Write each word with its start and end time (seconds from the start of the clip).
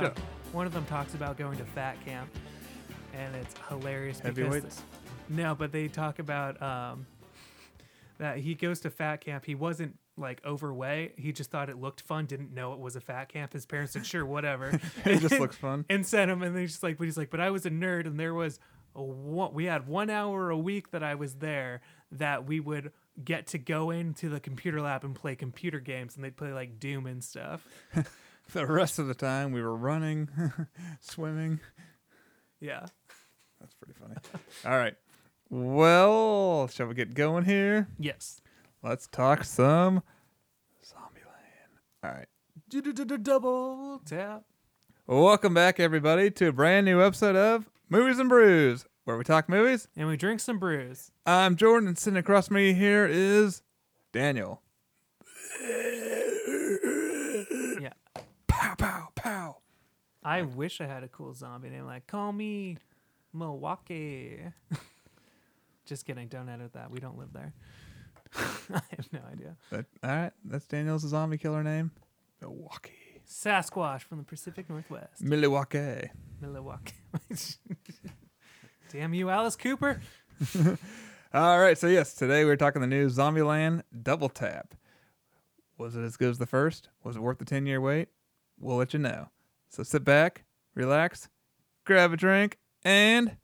talk, 0.00 0.16
show. 0.16 0.22
one 0.52 0.66
of 0.66 0.72
them 0.72 0.84
talks 0.86 1.14
about 1.14 1.36
going 1.36 1.58
to 1.58 1.64
fat 1.64 2.02
camp, 2.04 2.28
and 3.14 3.34
it's 3.36 3.54
hilarious 3.68 4.20
because 4.20 4.36
Heavyweights. 4.36 4.82
no, 5.28 5.54
but 5.54 5.72
they 5.72 5.88
talk 5.88 6.18
about 6.18 6.60
um, 6.62 7.06
that 8.18 8.38
he 8.38 8.54
goes 8.54 8.80
to 8.80 8.90
fat 8.90 9.20
camp. 9.20 9.44
He 9.44 9.54
wasn't 9.54 9.96
like 10.16 10.40
overweight. 10.44 11.14
He 11.18 11.32
just 11.32 11.50
thought 11.50 11.68
it 11.68 11.78
looked 11.80 12.00
fun. 12.00 12.26
Didn't 12.26 12.54
know 12.54 12.72
it 12.72 12.78
was 12.78 12.96
a 12.96 13.00
fat 13.00 13.28
camp. 13.28 13.52
His 13.52 13.66
parents 13.66 13.92
said, 13.92 14.06
"Sure, 14.06 14.24
whatever." 14.24 14.80
It 15.04 15.20
just 15.20 15.38
looks 15.38 15.56
fun. 15.56 15.84
and 15.90 16.06
sent 16.06 16.30
him. 16.30 16.42
And 16.42 16.56
he's 16.58 16.72
just 16.72 16.82
like, 16.82 16.98
but 16.98 17.04
he's 17.04 17.16
like, 17.18 17.30
but 17.30 17.40
I 17.40 17.50
was 17.50 17.66
a 17.66 17.70
nerd, 17.70 18.06
and 18.06 18.18
there 18.18 18.34
was 18.34 18.58
a 18.94 19.02
one, 19.02 19.52
we 19.52 19.66
had 19.66 19.86
one 19.86 20.08
hour 20.10 20.50
a 20.50 20.56
week 20.58 20.90
that 20.92 21.02
I 21.02 21.14
was 21.14 21.34
there 21.34 21.80
that 22.12 22.46
we 22.46 22.60
would 22.60 22.92
get 23.22 23.46
to 23.48 23.58
go 23.58 23.90
into 23.90 24.28
the 24.28 24.40
computer 24.40 24.80
lab 24.80 25.04
and 25.04 25.14
play 25.14 25.34
computer 25.36 25.80
games, 25.80 26.16
and 26.16 26.24
they'd 26.24 26.36
play 26.36 26.52
like 26.52 26.78
Doom 26.80 27.06
and 27.06 27.22
stuff. 27.22 27.66
The 28.52 28.66
rest 28.66 28.98
of 28.98 29.08
the 29.08 29.14
time 29.14 29.50
we 29.52 29.60
were 29.60 29.74
running, 29.74 30.28
swimming. 31.00 31.58
Yeah. 32.60 32.86
That's 33.60 33.74
pretty 33.74 33.94
funny. 33.98 34.14
All 34.64 34.78
right. 34.78 34.94
Well, 35.50 36.68
shall 36.68 36.86
we 36.86 36.94
get 36.94 37.14
going 37.14 37.44
here? 37.44 37.88
Yes. 37.98 38.40
Let's 38.82 39.08
talk 39.08 39.42
some 39.44 40.02
Zombieland. 40.84 42.04
All 42.04 42.10
right. 42.10 42.28
Double 43.22 44.00
tap. 44.06 44.44
Welcome 45.06 45.54
back, 45.54 45.78
everybody, 45.80 46.30
to 46.32 46.48
a 46.48 46.52
brand 46.52 46.86
new 46.86 47.00
episode 47.02 47.36
of 47.36 47.68
Movies 47.88 48.18
and 48.18 48.28
Brews, 48.28 48.86
where 49.04 49.16
we 49.16 49.24
talk 49.24 49.48
movies. 49.48 49.88
And 49.96 50.08
we 50.08 50.16
drink 50.16 50.40
some 50.40 50.58
brews. 50.58 51.10
I'm 51.24 51.56
Jordan, 51.56 51.88
and 51.88 51.98
sitting 51.98 52.16
across 52.16 52.46
from 52.48 52.56
me 52.56 52.72
here 52.74 53.06
is 53.06 53.62
Daniel. 54.12 54.62
Yeah. 57.80 57.92
Pow, 58.48 59.08
pow, 59.26 59.32
pow. 59.32 59.56
I 60.22 60.42
wish 60.42 60.80
I 60.80 60.86
had 60.86 61.02
a 61.02 61.08
cool 61.08 61.34
zombie 61.34 61.70
name 61.70 61.86
like 61.86 62.06
call 62.06 62.32
me 62.32 62.78
Milwaukee. 63.32 64.40
Just 65.86 66.04
kidding. 66.04 66.28
Don't 66.28 66.48
edit 66.48 66.72
that. 66.72 66.90
We 66.90 66.98
don't 66.98 67.18
live 67.18 67.32
there. 67.32 67.52
I 68.36 68.80
have 68.96 69.12
no 69.12 69.20
idea. 69.32 69.56
But 69.70 69.86
all 70.02 70.10
right, 70.10 70.32
that's 70.44 70.66
Daniel's 70.66 71.02
zombie 71.02 71.38
killer 71.38 71.62
name. 71.62 71.92
Milwaukee. 72.40 72.92
Sasquatch 73.28 74.02
from 74.02 74.18
the 74.18 74.24
Pacific 74.24 74.68
Northwest. 74.68 75.22
Milwaukee. 75.22 76.10
Milwaukee. 76.40 76.94
Damn 78.92 79.14
you, 79.14 79.30
Alice 79.30 79.56
Cooper. 79.56 80.00
All 81.34 81.58
right, 81.60 81.76
so 81.76 81.88
yes, 81.88 82.14
today 82.14 82.44
we're 82.44 82.56
talking 82.56 82.80
the 82.80 82.86
new 82.86 83.08
Zombieland 83.08 83.82
Double 84.02 84.28
Tap. 84.28 84.74
Was 85.78 85.96
it 85.96 86.02
as 86.02 86.16
good 86.16 86.30
as 86.30 86.38
the 86.38 86.46
first? 86.46 86.88
Was 87.02 87.16
it 87.16 87.22
worth 87.22 87.38
the 87.38 87.44
10 87.44 87.66
year 87.66 87.80
wait? 87.80 88.08
We'll 88.58 88.76
let 88.76 88.92
you 88.94 88.98
know. 88.98 89.28
So 89.68 89.82
sit 89.82 90.04
back, 90.04 90.44
relax, 90.74 91.28
grab 91.84 92.12
a 92.12 92.16
drink, 92.16 92.58
and 92.84 93.36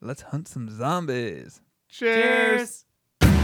let's 0.00 0.22
hunt 0.22 0.48
some 0.48 0.68
zombies. 0.68 1.60
Cheers! 1.88 2.84
Cheers. 3.22 3.40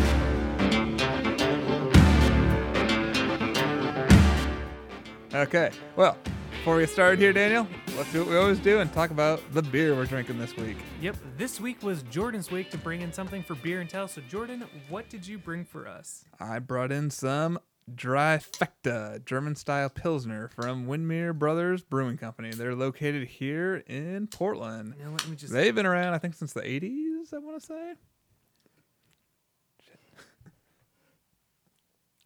Okay, 5.35 5.71
well, 5.97 6.17
before 6.51 6.77
we 6.77 6.83
get 6.83 6.91
started 6.91 7.19
here, 7.19 7.33
Daniel, 7.33 7.67
let's 7.97 8.11
do 8.13 8.21
what 8.21 8.29
we 8.29 8.37
always 8.37 8.59
do 8.59 8.81
and 8.81 8.93
talk 8.93 9.11
about 9.11 9.41
the 9.53 9.63
beer 9.63 9.95
we're 9.95 10.07
drinking 10.07 10.39
this 10.39 10.57
week. 10.57 10.77
Yep, 11.01 11.17
this 11.37 11.61
week 11.61 11.83
was 11.83 12.03
Jordan's 12.05 12.51
week 12.51 12.71
to 12.71 12.79
bring 12.79 13.03
in 13.03 13.13
something 13.13 13.43
for 13.43 13.55
beer 13.57 13.81
and 13.81 13.89
tell. 13.89 14.09
So, 14.09 14.21
Jordan, 14.29 14.65
what 14.89 15.09
did 15.09 15.27
you 15.27 15.39
bring 15.39 15.65
for 15.65 15.87
us? 15.87 16.25
I 16.41 16.59
brought 16.59 16.91
in 16.91 17.11
some 17.11 17.59
Dryfecta 17.95 19.25
German 19.25 19.55
style 19.55 19.89
Pilsner 19.89 20.49
from 20.49 20.87
Widmer 20.87 21.37
Brothers 21.37 21.83
Brewing 21.83 22.17
Company. 22.17 22.51
They're 22.51 22.75
located 22.75 23.29
here 23.29 23.77
in 23.87 24.27
Portland. 24.27 24.95
Now, 24.99 25.11
let 25.11 25.29
me 25.29 25.37
just. 25.37 25.53
They've 25.53 25.75
been 25.75 25.87
around, 25.87 26.15
I 26.15 26.19
think, 26.19 26.35
since 26.35 26.53
the 26.53 26.63
80s, 26.63 27.33
I 27.33 27.39
want 27.39 27.61
to 27.61 27.67
say. 27.67 27.93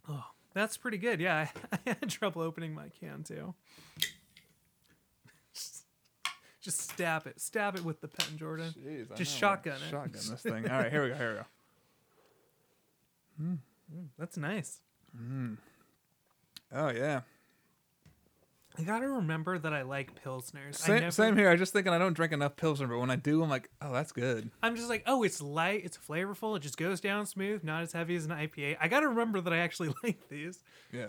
Oh, 0.08 0.24
that's 0.54 0.76
pretty 0.76 0.98
good. 0.98 1.20
Yeah, 1.20 1.36
I, 1.36 1.50
I 1.86 1.96
had 2.00 2.10
trouble 2.10 2.42
opening 2.42 2.74
my 2.74 2.88
can 3.00 3.22
too. 3.22 3.54
Just, 5.54 5.84
just 6.62 6.90
stab 6.90 7.26
it. 7.26 7.40
Stab 7.40 7.76
it 7.76 7.84
with 7.84 8.00
the 8.00 8.08
pen, 8.08 8.38
Jordan. 8.38 8.72
Jeez, 8.76 9.14
Just 9.16 9.36
shotgun 9.36 9.76
it. 9.76 9.90
Shotgun 9.90 10.12
this 10.12 10.42
thing. 10.42 10.68
All 10.68 10.78
right, 10.78 10.90
here 10.90 11.02
we 11.02 11.08
go. 11.10 11.14
Here 11.16 11.30
we 11.30 11.34
go. 11.36 11.44
Hmm, 13.36 13.54
hmm, 13.92 14.04
that's 14.18 14.36
nice. 14.36 14.80
Oh, 16.72 16.88
yeah. 16.88 17.20
I 18.78 18.82
gotta 18.82 19.08
remember 19.08 19.58
that 19.58 19.72
I 19.72 19.82
like 19.82 20.22
pilsners. 20.24 20.68
I 20.68 20.86
Same, 20.86 21.00
never, 21.00 21.10
same 21.10 21.36
here. 21.36 21.50
I 21.50 21.56
just 21.56 21.72
thinking 21.72 21.92
I 21.92 21.98
don't 21.98 22.14
drink 22.14 22.32
enough 22.32 22.56
Pilsner, 22.56 22.86
but 22.86 22.98
when 22.98 23.10
I 23.10 23.16
do, 23.16 23.42
I'm 23.42 23.50
like, 23.50 23.68
oh, 23.82 23.92
that's 23.92 24.12
good. 24.12 24.50
I'm 24.62 24.76
just 24.76 24.88
like, 24.88 25.02
oh, 25.06 25.22
it's 25.22 25.42
light, 25.42 25.82
it's 25.84 25.98
flavorful, 25.98 26.56
it 26.56 26.60
just 26.60 26.76
goes 26.76 27.00
down 27.00 27.26
smooth, 27.26 27.64
not 27.64 27.82
as 27.82 27.92
heavy 27.92 28.14
as 28.16 28.24
an 28.24 28.30
IPA. 28.30 28.76
I 28.80 28.88
gotta 28.88 29.08
remember 29.08 29.40
that 29.40 29.52
I 29.52 29.58
actually 29.58 29.92
like 30.02 30.28
these. 30.28 30.62
Yeah. 30.92 31.08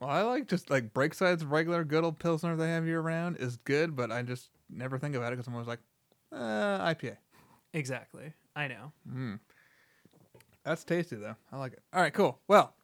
well, 0.00 0.10
I 0.10 0.22
like 0.22 0.48
just 0.48 0.70
like 0.70 0.92
Breakside's 0.94 1.44
regular 1.44 1.84
good 1.84 2.04
old 2.04 2.18
Pilsner 2.18 2.56
they 2.56 2.70
have 2.70 2.86
year 2.86 3.00
round 3.00 3.36
is 3.36 3.56
good, 3.58 3.94
but 3.94 4.10
I 4.10 4.22
just 4.22 4.48
never 4.70 4.98
think 4.98 5.14
about 5.14 5.32
it 5.32 5.36
because 5.36 5.46
I'm 5.46 5.54
always 5.54 5.68
like, 5.68 5.80
uh, 6.32 6.84
IPA. 6.86 7.18
Exactly. 7.74 8.32
I 8.56 8.66
know. 8.66 8.92
That's 10.64 10.84
tasty 10.84 11.16
though. 11.16 11.36
I 11.52 11.58
like 11.58 11.72
it. 11.72 11.82
All 11.92 12.02
right, 12.02 12.12
cool. 12.12 12.40
Well, 12.46 12.74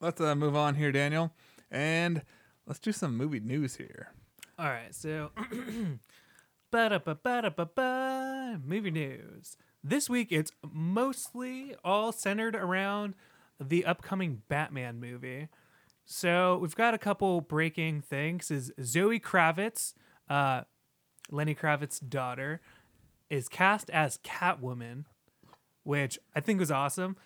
let's 0.00 0.20
uh, 0.20 0.34
move 0.34 0.56
on 0.56 0.74
here, 0.76 0.92
Daniel, 0.92 1.32
and 1.70 2.22
let's 2.66 2.78
do 2.78 2.92
some 2.92 3.16
movie 3.16 3.40
news 3.40 3.76
here. 3.76 4.12
All 4.58 4.66
right, 4.66 4.94
so 4.94 5.30
ba-da-ba-ba-da-ba-ba, 6.70 8.60
movie 8.64 8.90
news. 8.90 9.56
This 9.82 10.08
week 10.08 10.28
it's 10.30 10.52
mostly 10.72 11.74
all 11.84 12.12
centered 12.12 12.54
around 12.54 13.14
the 13.60 13.84
upcoming 13.84 14.42
Batman 14.48 15.00
movie. 15.00 15.48
So 16.04 16.58
we've 16.58 16.76
got 16.76 16.94
a 16.94 16.98
couple 16.98 17.40
breaking 17.40 18.02
things. 18.02 18.50
Is 18.50 18.72
Zoe 18.82 19.18
Kravitz, 19.18 19.94
uh, 20.28 20.62
Lenny 21.30 21.54
Kravitz's 21.54 22.00
daughter, 22.00 22.60
is 23.30 23.48
cast 23.48 23.90
as 23.90 24.18
Catwoman, 24.18 25.04
which 25.84 26.18
I 26.34 26.40
think 26.40 26.58
was 26.60 26.70
awesome. 26.70 27.16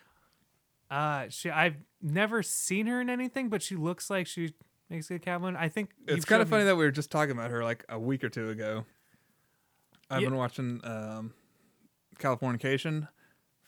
Uh, 0.91 1.27
she 1.31 1.51
I've 1.51 1.77
never 2.03 2.43
seen 2.43 2.87
her 2.87 3.01
in 3.01 3.11
anything, 3.11 3.49
but 3.49 3.63
she 3.63 3.75
looks 3.77 4.09
like 4.11 4.27
she 4.27 4.55
makes 4.91 5.11
a 5.11 5.15
good 5.19 5.23
Catwoman. 5.23 5.57
I 5.57 5.69
think 5.69 5.91
It's 6.07 6.25
kind 6.25 6.41
of 6.43 6.47
showed 6.49 6.51
me- 6.53 6.59
funny 6.59 6.65
that 6.67 6.77
we 6.77 6.85
were 6.85 6.91
just 6.91 7.11
talking 7.11 7.33
about 7.33 7.51
her 7.51 7.63
like 7.65 7.85
a 7.89 7.99
week 7.99 8.23
or 8.25 8.29
two 8.29 8.51
ago. 8.51 8.85
I've 10.11 10.23
Yeah. 10.23 10.29
been 10.29 10.39
watching 10.39 10.81
um, 10.85 11.35
Californication 12.19 13.09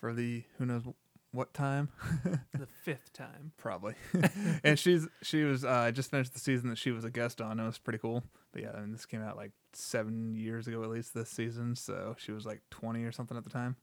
for 0.01 0.13
the 0.13 0.45
who 0.59 0.67
knows 0.67 0.85
what 1.33 1.53
time, 1.55 1.91
the 2.53 2.67
fifth 2.83 3.13
time. 3.13 3.53
probably. 3.59 3.95
and 4.65 4.79
she's 4.79 5.07
she 5.23 5.45
was 5.45 5.65
uh, 5.65 5.69
I 5.69 5.91
just 5.91 6.11
finished 6.11 6.33
the 6.33 6.41
season 6.41 6.71
that 6.71 6.79
she 6.79 6.91
was 6.91 7.05
a 7.05 7.11
guest 7.11 7.41
on. 7.41 7.61
It 7.61 7.67
was 7.67 7.79
pretty 7.79 7.99
cool. 7.99 8.25
But 8.53 8.63
yeah, 8.63 8.71
I 8.75 8.81
and 8.81 8.93
this 8.95 9.07
came 9.07 9.23
out 9.23 9.37
like 9.37 9.53
seven 9.75 10.35
years 10.35 10.67
ago 10.67 10.83
at 10.83 10.89
least 10.91 11.15
this 11.15 11.29
season, 11.31 11.77
so 11.77 12.17
she 12.19 12.33
was 12.33 12.47
like 12.47 12.63
twenty 12.71 13.05
or 13.05 13.13
something 13.13 13.37
at 13.37 13.45
the 13.45 13.51
time. 13.51 13.77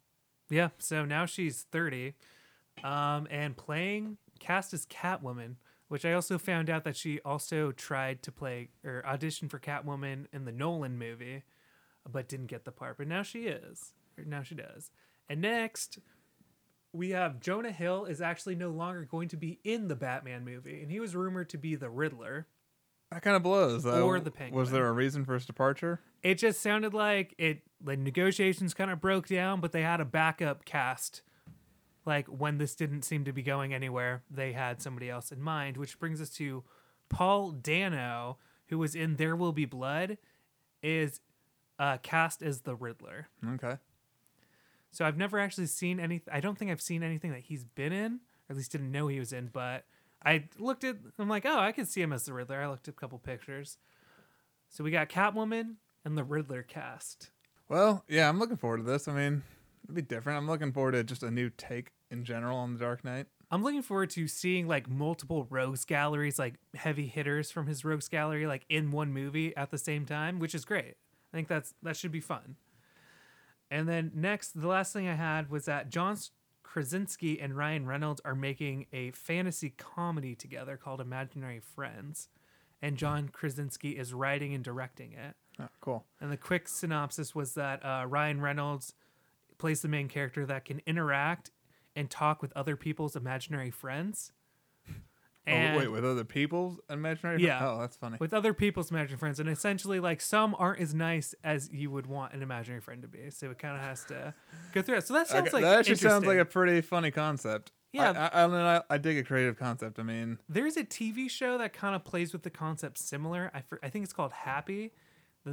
Yeah, 0.50 0.70
so 0.80 1.06
now 1.06 1.26
she's 1.26 1.66
30 1.72 2.14
um, 2.84 3.28
and 3.30 3.58
playing 3.58 4.18
cast 4.40 4.74
as 4.74 4.86
Catwoman, 4.86 5.56
which 5.88 6.06
I 6.06 6.14
also 6.14 6.38
found 6.38 6.70
out 6.70 6.84
that 6.84 6.96
she 6.96 7.20
also 7.22 7.72
tried 7.72 8.24
to 8.24 8.32
play 8.32 8.70
or 8.84 9.06
audition 9.06 9.50
for 9.50 9.60
Catwoman 9.60 10.26
in 10.32 10.46
the 10.46 10.52
Nolan 10.52 10.98
movie, 10.98 11.44
but 12.10 12.28
didn't 12.30 12.48
get 12.48 12.66
the 12.66 12.72
part. 12.72 12.98
But 12.98 13.08
now 13.08 13.24
she 13.24 13.48
is. 13.48 13.94
Now 14.26 14.44
she 14.44 14.56
does. 14.56 14.92
And 15.30 15.42
next, 15.42 16.00
we 16.94 17.12
have 17.12 17.40
Jonah 17.40 17.72
Hill 17.72 18.06
is 18.06 18.22
actually 18.22 18.56
no 18.56 18.70
longer 18.70 19.04
going 19.10 19.28
to 19.30 19.38
be 19.38 19.60
in 19.64 19.88
the 19.88 19.96
Batman 19.96 20.46
movie, 20.46 20.82
and 20.82 20.92
he 20.92 21.00
was 21.00 21.16
rumored 21.16 21.50
to 21.50 21.58
be 21.58 21.76
the 21.76 21.90
Riddler. 21.90 22.48
That 23.12 23.22
kind 23.22 23.36
of 23.36 23.44
blows. 23.44 23.84
Though. 23.84 24.06
Or 24.06 24.20
the 24.20 24.32
Penguin. 24.32 24.60
Was 24.60 24.72
there 24.72 24.88
a 24.88 24.92
reason 24.92 25.26
for 25.26 25.34
his 25.34 25.46
departure? 25.46 26.02
It 26.24 26.36
just 26.36 26.62
sounded 26.62 26.94
like 26.94 27.36
it 27.38 27.62
the 27.80 27.96
negotiations 27.96 28.74
kind 28.74 28.92
of 28.92 29.00
broke 29.00 29.28
down, 29.28 29.62
but 29.62 29.72
they 29.72 29.84
had 29.84 30.02
a 30.02 30.06
backup 30.06 30.66
cast. 30.66 31.22
Like 32.06 32.28
when 32.28 32.58
this 32.58 32.76
didn't 32.76 33.04
seem 33.04 33.26
to 33.26 33.34
be 33.34 33.44
going 33.44 33.74
anywhere, 33.74 34.24
they 34.32 34.54
had 34.54 34.82
somebody 34.82 35.10
else 35.10 35.32
in 35.32 35.42
mind, 35.42 35.78
which 35.78 36.00
brings 36.00 36.22
us 36.22 36.30
to 36.32 36.64
Paul 37.10 37.52
Dano, 37.52 38.38
who 38.68 38.78
was 38.78 38.96
in 38.96 39.18
There 39.18 39.36
Will 39.36 39.52
Be 39.52 39.66
Blood, 39.66 40.18
is 40.82 41.20
uh, 41.80 41.98
cast 41.98 42.42
as 42.42 42.62
the 42.62 42.76
Riddler. 42.76 43.28
Okay. 43.56 43.78
So 44.92 45.06
I've 45.06 45.18
never 45.18 45.38
actually 45.38 45.68
seen 45.68 46.00
any. 46.00 46.22
I 46.32 46.40
don't 46.40 46.58
think 46.58 46.72
I've 46.72 46.82
seen 46.82 47.04
anything 47.04 47.32
that 47.32 47.42
he's 47.42 47.64
been 47.64 47.94
in, 47.94 48.14
or 48.14 48.52
at 48.52 48.58
least 48.58 48.72
didn't 48.72 48.92
know 48.92 49.08
he 49.08 49.20
was 49.20 49.34
in. 49.34 49.48
But 49.48 49.86
I 50.26 50.46
looked 50.58 50.84
at. 50.84 50.96
I'm 51.20 51.30
like, 51.30 51.46
oh, 51.46 51.60
I 51.60 51.72
could 51.72 51.88
see 51.88 52.02
him 52.02 52.14
as 52.14 52.26
the 52.26 52.34
Riddler. 52.34 52.62
I 52.62 52.68
looked 52.68 52.88
at 52.88 52.94
a 52.96 52.98
couple 52.98 53.20
pictures. 53.20 53.78
So 54.70 54.84
we 54.84 54.92
got 54.92 55.10
Catwoman 55.10 55.76
and 56.08 56.18
the 56.18 56.24
Riddler 56.24 56.64
cast. 56.64 57.32
Well, 57.68 58.06
yeah, 58.08 58.30
I'm 58.30 58.40
looking 58.40 58.56
forward 58.56 58.78
to 58.78 58.84
this. 58.84 59.08
I 59.10 59.14
mean, 59.14 59.44
it'd 59.84 59.96
be 59.96 60.02
different. 60.02 60.38
I'm 60.38 60.48
looking 60.48 60.72
forward 60.72 60.94
to 60.94 61.04
just 61.04 61.22
a 61.22 61.30
new 61.30 61.50
take 61.50 61.92
in 62.10 62.24
general 62.24 62.58
on 62.58 62.74
the 62.74 62.80
Dark 62.80 63.04
Knight. 63.04 63.28
I'm 63.52 63.62
looking 63.62 63.82
forward 63.82 64.10
to 64.12 64.28
seeing 64.28 64.68
like 64.68 64.90
multiple 64.90 65.46
rogues 65.50 65.84
galleries, 65.84 66.40
like 66.40 66.56
heavy 66.76 67.08
hitters 67.08 67.52
from 67.52 67.68
his 67.68 67.84
rogues 67.84 68.08
gallery, 68.08 68.48
like 68.48 68.66
in 68.70 68.92
one 68.92 69.14
movie 69.14 69.56
at 69.56 69.70
the 69.70 69.78
same 69.78 70.06
time, 70.06 70.40
which 70.40 70.56
is 70.56 70.64
great. 70.64 70.96
I 71.34 71.38
think 71.38 71.50
that's 71.50 71.74
that 71.84 71.98
should 71.98 72.12
be 72.12 72.22
fun. 72.22 72.56
And 73.70 73.88
then 73.88 74.12
next, 74.16 74.60
the 74.60 74.68
last 74.68 74.94
thing 74.94 75.10
I 75.10 75.16
had 75.16 75.50
was 75.50 75.66
that 75.66 75.90
John 75.90 76.18
Krasinski 76.64 77.40
and 77.40 77.56
Ryan 77.56 77.86
Reynolds 77.86 78.22
are 78.24 78.36
making 78.36 78.86
a 78.94 79.12
fantasy 79.12 79.72
comedy 79.78 80.36
together 80.36 80.78
called 80.78 81.02
Imaginary 81.02 81.60
Friends, 81.60 82.30
and 82.82 82.96
John 82.96 83.28
Krasinski 83.28 83.92
is 83.92 84.14
writing 84.14 84.54
and 84.54 84.64
directing 84.64 85.12
it. 85.12 85.36
Oh, 85.60 85.68
cool. 85.82 86.06
And 86.22 86.32
the 86.32 86.38
quick 86.38 86.68
synopsis 86.68 87.34
was 87.34 87.54
that 87.56 87.84
uh, 87.84 88.06
Ryan 88.08 88.42
Reynolds 88.42 88.94
plays 89.58 89.82
the 89.82 89.88
main 89.88 90.08
character 90.08 90.46
that 90.46 90.66
can 90.66 90.82
interact 90.86 91.52
and 91.96 92.10
talk 92.10 92.42
with 92.42 92.54
other 92.56 92.76
people's 92.76 93.16
imaginary 93.16 93.72
friends. 93.72 94.32
And 95.48 95.76
oh, 95.76 95.80
wait, 95.80 95.88
with 95.88 96.06
other 96.06 96.24
people's 96.24 96.80
imaginary? 96.90 97.38
Friends? 97.38 97.42
Yeah. 97.44 97.68
Oh, 97.68 97.80
that's 97.80 97.96
funny. 97.96 98.18
with 98.20 98.34
other 98.34 98.54
people's 98.54 98.92
imaginary 98.92 99.18
friends, 99.18 99.40
and 99.40 99.50
essentially, 99.50 100.00
like 100.00 100.22
some 100.22 100.56
aren't 100.60 100.80
as 100.80 100.94
nice 100.94 101.34
as 101.44 101.70
you 101.72 101.90
would 101.90 102.06
want 102.06 102.34
an 102.34 102.44
imaginary 102.44 102.82
friend 102.82 103.02
to 103.02 103.08
be. 103.08 103.32
So 103.32 103.50
it 103.50 103.58
kind 103.58 103.76
of 103.76 103.82
has 103.82 104.04
to 104.06 104.34
go 104.74 104.82
through 104.84 104.98
it. 104.98 105.08
So 105.08 105.16
that 105.16 105.28
sounds 105.28 105.48
Okay, 105.48 105.58
like 105.58 105.64
that 105.64 105.80
actually 105.80 105.96
sounds 105.96 106.26
like 106.26 106.38
interesting. 106.38 106.40
a 106.40 106.46
pretty 106.46 106.82
funny 106.82 107.12
concept. 107.12 107.72
Yeah. 107.94 108.30
I, 108.34 108.42
I, 108.42 108.44
I, 108.44 108.48
mean, 108.48 108.62
I, 108.62 108.82
I 108.90 108.98
dig 108.98 109.18
a 109.18 109.24
creative 109.24 109.58
concept. 109.58 109.98
I 109.98 110.04
mean, 110.04 110.38
There's 110.50 110.78
a 110.78 110.84
TV 110.84 111.30
show 111.30 111.58
that 111.58 111.74
kind 111.74 111.96
of 111.96 112.04
plays 112.04 112.34
with 112.34 112.44
the 112.44 112.50
concept 112.50 113.00
similar. 113.00 113.50
I 113.54 113.62
for, 113.62 113.80
I 113.82 113.90
think 113.90 114.04
it's 114.04 114.14
called 114.14 114.34
Happy. 114.34 114.92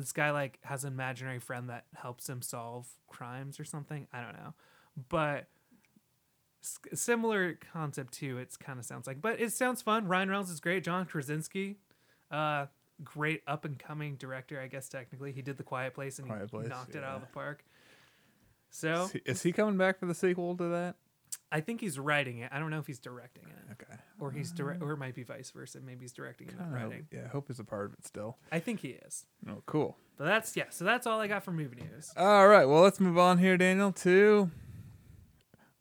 This 0.00 0.12
guy 0.12 0.30
like 0.30 0.58
has 0.62 0.84
an 0.84 0.92
imaginary 0.92 1.38
friend 1.38 1.68
that 1.70 1.84
helps 1.94 2.28
him 2.28 2.42
solve 2.42 2.86
crimes 3.08 3.60
or 3.60 3.64
something. 3.64 4.06
I 4.12 4.20
don't 4.22 4.32
know, 4.34 4.54
but 5.08 5.46
s- 6.62 6.78
similar 6.94 7.58
concept 7.72 8.12
too. 8.14 8.38
It's 8.38 8.56
kind 8.56 8.78
of 8.78 8.84
sounds 8.84 9.06
like, 9.06 9.20
but 9.22 9.40
it 9.40 9.52
sounds 9.52 9.82
fun. 9.82 10.06
Ryan 10.08 10.28
Reynolds 10.30 10.50
is 10.50 10.60
great. 10.60 10.82
John 10.84 11.06
Krasinski, 11.06 11.76
uh, 12.30 12.66
great 13.02 13.42
up 13.46 13.64
and 13.64 13.78
coming 13.78 14.16
director. 14.16 14.60
I 14.60 14.66
guess 14.66 14.88
technically 14.88 15.32
he 15.32 15.42
did 15.42 15.56
The 15.56 15.64
Quiet 15.64 15.94
Place 15.94 16.18
and 16.18 16.28
Quiet 16.28 16.42
he 16.50 16.56
Place, 16.56 16.68
knocked 16.68 16.94
it 16.96 17.04
out 17.04 17.16
of 17.16 17.20
the 17.20 17.26
park. 17.28 17.64
So 18.70 19.04
is 19.04 19.12
he, 19.12 19.22
is 19.24 19.42
he 19.42 19.52
coming 19.52 19.76
back 19.76 19.98
for 20.00 20.06
the 20.06 20.14
sequel 20.14 20.56
to 20.56 20.64
that? 20.70 20.96
I 21.54 21.60
think 21.60 21.80
he's 21.80 21.98
writing 21.98 22.38
it. 22.38 22.50
I 22.52 22.58
don't 22.58 22.70
know 22.70 22.80
if 22.80 22.86
he's 22.86 22.98
directing 22.98 23.44
it, 23.44 23.72
Okay. 23.72 24.00
or 24.18 24.32
he's 24.32 24.50
direct, 24.50 24.80
mm. 24.80 24.86
or 24.86 24.92
it 24.92 24.98
might 24.98 25.14
be 25.14 25.22
vice 25.22 25.50
versa. 25.52 25.78
Maybe 25.80 26.00
he's 26.02 26.12
directing 26.12 26.48
and 26.48 26.58
not 26.58 26.64
Kinda 26.64 26.80
hope- 26.80 26.90
writing. 26.90 27.06
yeah, 27.12 27.20
I 27.24 27.28
hope 27.28 27.46
he's 27.46 27.60
a 27.60 27.64
part 27.64 27.86
of 27.86 27.92
it 27.94 28.04
still. 28.04 28.36
I 28.50 28.58
think 28.58 28.80
he 28.80 28.88
is. 29.06 29.24
Oh, 29.48 29.62
cool. 29.64 29.96
But 30.16 30.24
that's 30.24 30.56
yeah. 30.56 30.64
So 30.70 30.84
that's 30.84 31.06
all 31.06 31.20
I 31.20 31.28
got 31.28 31.44
for 31.44 31.52
movie 31.52 31.76
news. 31.76 32.12
All 32.16 32.48
right. 32.48 32.64
Well, 32.66 32.82
let's 32.82 32.98
move 33.00 33.18
on 33.18 33.38
here, 33.38 33.56
Daniel, 33.56 33.92
to 33.92 34.50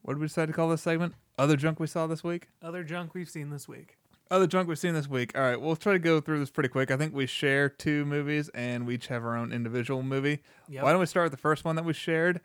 what 0.04 0.14
did 0.14 0.20
we 0.22 0.28
decide 0.28 0.48
to 0.48 0.54
call 0.54 0.70
this 0.70 0.82
segment? 0.82 1.16
Other 1.38 1.56
junk 1.58 1.80
we 1.80 1.88
saw 1.88 2.06
this 2.08 2.24
week? 2.24 2.50
Other 2.62 2.84
junk 2.84 3.14
we've 3.16 3.30
seen 3.30 3.50
this 3.50 3.68
week. 3.68 3.98
Other 4.30 4.48
junk 4.48 4.68
we've 4.68 4.80
seen 4.80 4.94
this 4.94 5.08
week. 5.08 5.32
All 5.36 5.42
right. 5.44 5.60
We'll 5.60 5.76
try 5.76 5.94
to 5.94 6.00
go 6.00 6.20
through 6.22 6.40
this 6.40 6.50
pretty 6.52 6.70
quick. 6.70 6.92
I 6.92 6.98
think 6.98 7.14
we 7.14 7.26
share 7.26 7.70
two 7.70 8.06
movies 8.06 8.50
and 8.54 8.86
we 8.86 8.96
each 8.96 9.08
have 9.08 9.24
our 9.24 9.36
own 9.36 9.52
individual 9.52 10.02
movie. 10.04 10.42
Yep. 10.70 10.84
Why 10.84 10.92
don't 10.92 11.00
we 11.00 11.06
start 11.06 11.26
with 11.26 11.32
the 11.34 11.38
first 11.42 11.66
one 11.66 11.76
that 11.76 11.86
we 11.86 11.94
shared? 11.94 12.42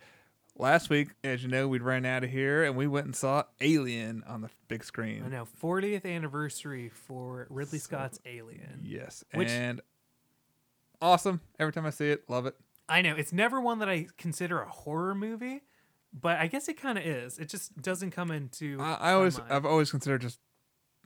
Last 0.60 0.90
week, 0.90 1.10
as 1.22 1.42
you 1.42 1.48
know, 1.48 1.68
we 1.68 1.78
ran 1.78 2.04
out 2.04 2.24
of 2.24 2.30
here 2.30 2.64
and 2.64 2.76
we 2.76 2.86
went 2.88 3.06
and 3.06 3.14
saw 3.14 3.44
Alien 3.60 4.24
on 4.26 4.40
the 4.40 4.50
big 4.66 4.82
screen. 4.82 5.22
I 5.24 5.28
know 5.28 5.46
40th 5.62 6.04
anniversary 6.04 6.88
for 6.88 7.46
Ridley 7.48 7.78
Scott's 7.78 8.18
Alien. 8.26 8.80
Yes. 8.82 9.22
Which- 9.34 9.48
and 9.48 9.80
awesome. 11.00 11.40
Every 11.58 11.72
time 11.72 11.86
I 11.86 11.90
see 11.90 12.10
it, 12.10 12.28
love 12.28 12.46
it. 12.46 12.54
I 12.88 13.02
know 13.02 13.14
it's 13.14 13.32
never 13.32 13.60
one 13.60 13.78
that 13.80 13.88
I 13.88 14.06
consider 14.16 14.60
a 14.60 14.68
horror 14.68 15.14
movie, 15.14 15.62
but 16.12 16.38
I 16.38 16.46
guess 16.46 16.68
it 16.68 16.80
kind 16.80 16.98
of 16.98 17.04
is. 17.06 17.38
It 17.38 17.48
just 17.48 17.80
doesn't 17.80 18.10
come 18.12 18.30
into. 18.30 18.78
I, 18.80 18.94
I 18.94 19.12
always, 19.12 19.38
mind. 19.38 19.52
I've 19.52 19.66
always 19.66 19.90
considered 19.90 20.22
just 20.22 20.40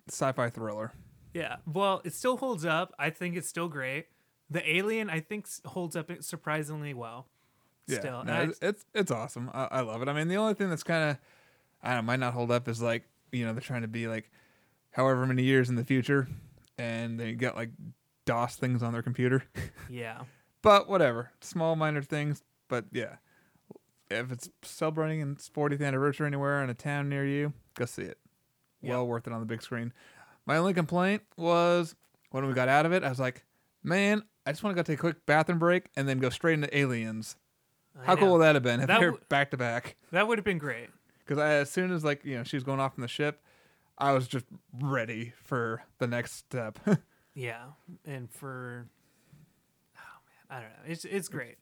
sci-fi 0.09 0.49
thriller. 0.51 0.93
yeah. 1.35 1.57
Well, 1.67 2.01
it 2.05 2.15
still 2.15 2.37
holds 2.37 2.65
up. 2.65 2.95
I 2.99 3.11
think 3.11 3.37
it's 3.37 3.49
still 3.49 3.69
great. 3.69 4.07
The 4.49 4.69
Alien, 4.77 5.11
I 5.11 5.21
think, 5.21 5.47
holds 5.65 5.97
up 5.97 6.11
surprisingly 6.21 6.95
well. 6.95 7.27
Yeah, 7.87 7.99
Still, 7.99 8.25
no, 8.25 8.43
it's, 8.43 8.59
it's 8.63 8.85
it's 8.95 9.11
awesome. 9.11 9.51
I, 9.53 9.69
I 9.71 9.81
love 9.81 10.03
it. 10.03 10.09
I 10.09 10.13
mean, 10.13 10.29
the 10.29 10.37
only 10.37 10.55
thing 10.55 10.71
that's 10.71 10.85
kind 10.85 11.11
of 11.11 11.19
I 11.83 11.89
don't 11.89 11.99
know, 11.99 12.03
might 12.03 12.21
not 12.21 12.33
hold 12.33 12.51
up 12.51 12.69
is 12.69 12.81
like 12.81 13.05
you 13.33 13.45
know 13.45 13.53
they're 13.53 13.61
trying 13.61 13.83
to 13.83 13.89
be 13.89 14.07
like 14.07 14.31
however 14.93 15.27
many 15.27 15.43
years 15.43 15.69
in 15.69 15.75
the 15.75 15.85
future, 15.85 16.29
and 16.79 17.19
they 17.19 17.33
got 17.33 17.57
like 17.57 17.71
DOS 18.25 18.57
things 18.57 18.83
on 18.83 18.93
their 18.93 19.03
computer. 19.03 19.45
yeah. 19.91 20.23
but 20.63 20.89
whatever, 20.89 21.33
small 21.41 21.75
minor 21.75 22.03
things. 22.03 22.43
But 22.69 22.85
yeah, 22.93 23.17
if 24.11 24.31
it's 24.31 24.49
celebrating 24.63 25.21
its 25.33 25.49
40th 25.49 25.83
anniversary 25.85 26.27
anywhere 26.27 26.63
in 26.63 26.71
a 26.71 26.75
town 26.75 27.09
near 27.09 27.27
you, 27.27 27.53
go 27.75 27.85
see 27.85 28.03
it. 28.03 28.19
Yep. 28.83 28.91
Well 28.91 29.07
worth 29.07 29.27
it 29.27 29.33
on 29.33 29.41
the 29.41 29.47
big 29.47 29.63
screen. 29.63 29.93
My 30.47 30.57
only 30.57 30.75
complaint 30.75 31.23
was 31.37 31.95
when 32.31 32.47
we 32.47 32.53
got 32.53 32.69
out 32.69 32.87
of 32.87 32.93
it, 32.93 33.05
I 33.05 33.09
was 33.09 33.21
like, 33.21 33.45
man, 33.83 34.23
I 34.47 34.53
just 34.53 34.63
want 34.63 34.77
to 34.77 34.83
go 34.83 34.85
take 34.85 34.99
a 34.99 35.01
quick 35.01 35.25
bathroom 35.27 35.59
break 35.59 35.87
and 35.97 36.09
then 36.09 36.19
go 36.19 36.31
straight 36.31 36.55
into 36.55 36.77
Aliens. 36.77 37.37
I 38.01 38.05
How 38.07 38.15
know. 38.15 38.21
cool 38.21 38.33
would 38.35 38.43
that 38.43 38.55
have 38.55 38.63
been 38.63 38.81
if 38.81 38.87
That 38.87 39.01
they're 39.01 39.11
w- 39.11 39.25
back 39.29 39.51
to 39.51 39.57
back? 39.57 39.97
That 40.13 40.27
would 40.29 40.39
have 40.39 40.45
been 40.45 40.59
great. 40.59 40.89
Because 41.25 41.39
as 41.39 41.71
soon 41.71 41.93
as 41.93 42.05
like 42.05 42.25
you 42.25 42.37
know 42.37 42.45
she 42.45 42.57
was 42.57 42.65
going 42.65 42.81
off 42.81 42.95
from 42.95 43.03
the 43.03 43.09
ship, 43.09 43.43
I 43.99 44.13
was 44.13 44.27
just 44.27 44.47
ready 44.81 45.33
for 45.43 45.83
the 45.99 46.07
next 46.07 46.33
step. 46.35 46.79
Yeah, 47.35 47.63
and 48.05 48.31
for 48.31 48.87
oh 49.97 50.01
man, 50.27 50.59
I 50.59 50.61
don't 50.61 50.69
know. 50.71 50.93
It's 50.93 51.07
it's 51.07 51.29
great. 51.29 51.57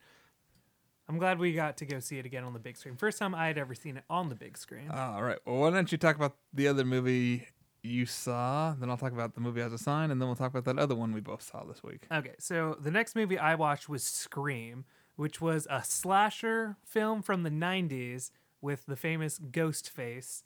I'm 1.08 1.16
glad 1.18 1.38
we 1.38 1.52
got 1.52 1.76
to 1.76 1.86
go 1.86 2.00
see 2.00 2.18
it 2.18 2.26
again 2.26 2.42
on 2.42 2.52
the 2.54 2.58
big 2.58 2.76
screen. 2.76 2.96
First 2.96 3.18
time 3.20 3.36
I 3.36 3.46
had 3.46 3.56
ever 3.56 3.74
seen 3.76 3.96
it 3.96 4.02
on 4.10 4.28
the 4.30 4.34
big 4.34 4.58
screen. 4.58 4.88
Ah, 4.90 5.14
all 5.14 5.22
right. 5.22 5.38
Well, 5.46 5.58
why 5.60 5.70
don't 5.70 5.92
you 5.92 5.96
talk 5.98 6.16
about 6.16 6.36
the 6.52 6.66
other 6.66 6.84
movie 6.84 7.46
you 7.82 8.04
saw? 8.04 8.74
Then 8.80 8.90
I'll 8.90 8.96
talk 8.96 9.12
about 9.12 9.34
the 9.34 9.40
movie 9.40 9.60
as 9.60 9.72
a 9.72 9.78
sign, 9.78 10.10
and 10.10 10.20
then 10.20 10.28
we'll 10.28 10.34
talk 10.34 10.50
about 10.50 10.64
that 10.64 10.80
other 10.82 10.96
one 10.96 11.12
we 11.12 11.20
both 11.20 11.42
saw 11.42 11.62
this 11.64 11.84
week. 11.84 12.06
Okay, 12.12 12.34
so 12.40 12.76
the 12.80 12.90
next 12.90 13.14
movie 13.14 13.38
I 13.38 13.54
watched 13.54 13.88
was 13.88 14.02
Scream, 14.02 14.84
which 15.20 15.38
was 15.38 15.67
a 15.69 15.84
slasher 15.84 16.78
film 16.82 17.20
from 17.20 17.43
the 17.43 17.50
90s 17.50 18.31
with 18.62 18.87
the 18.87 18.96
famous 18.96 19.38
Ghostface 19.38 20.44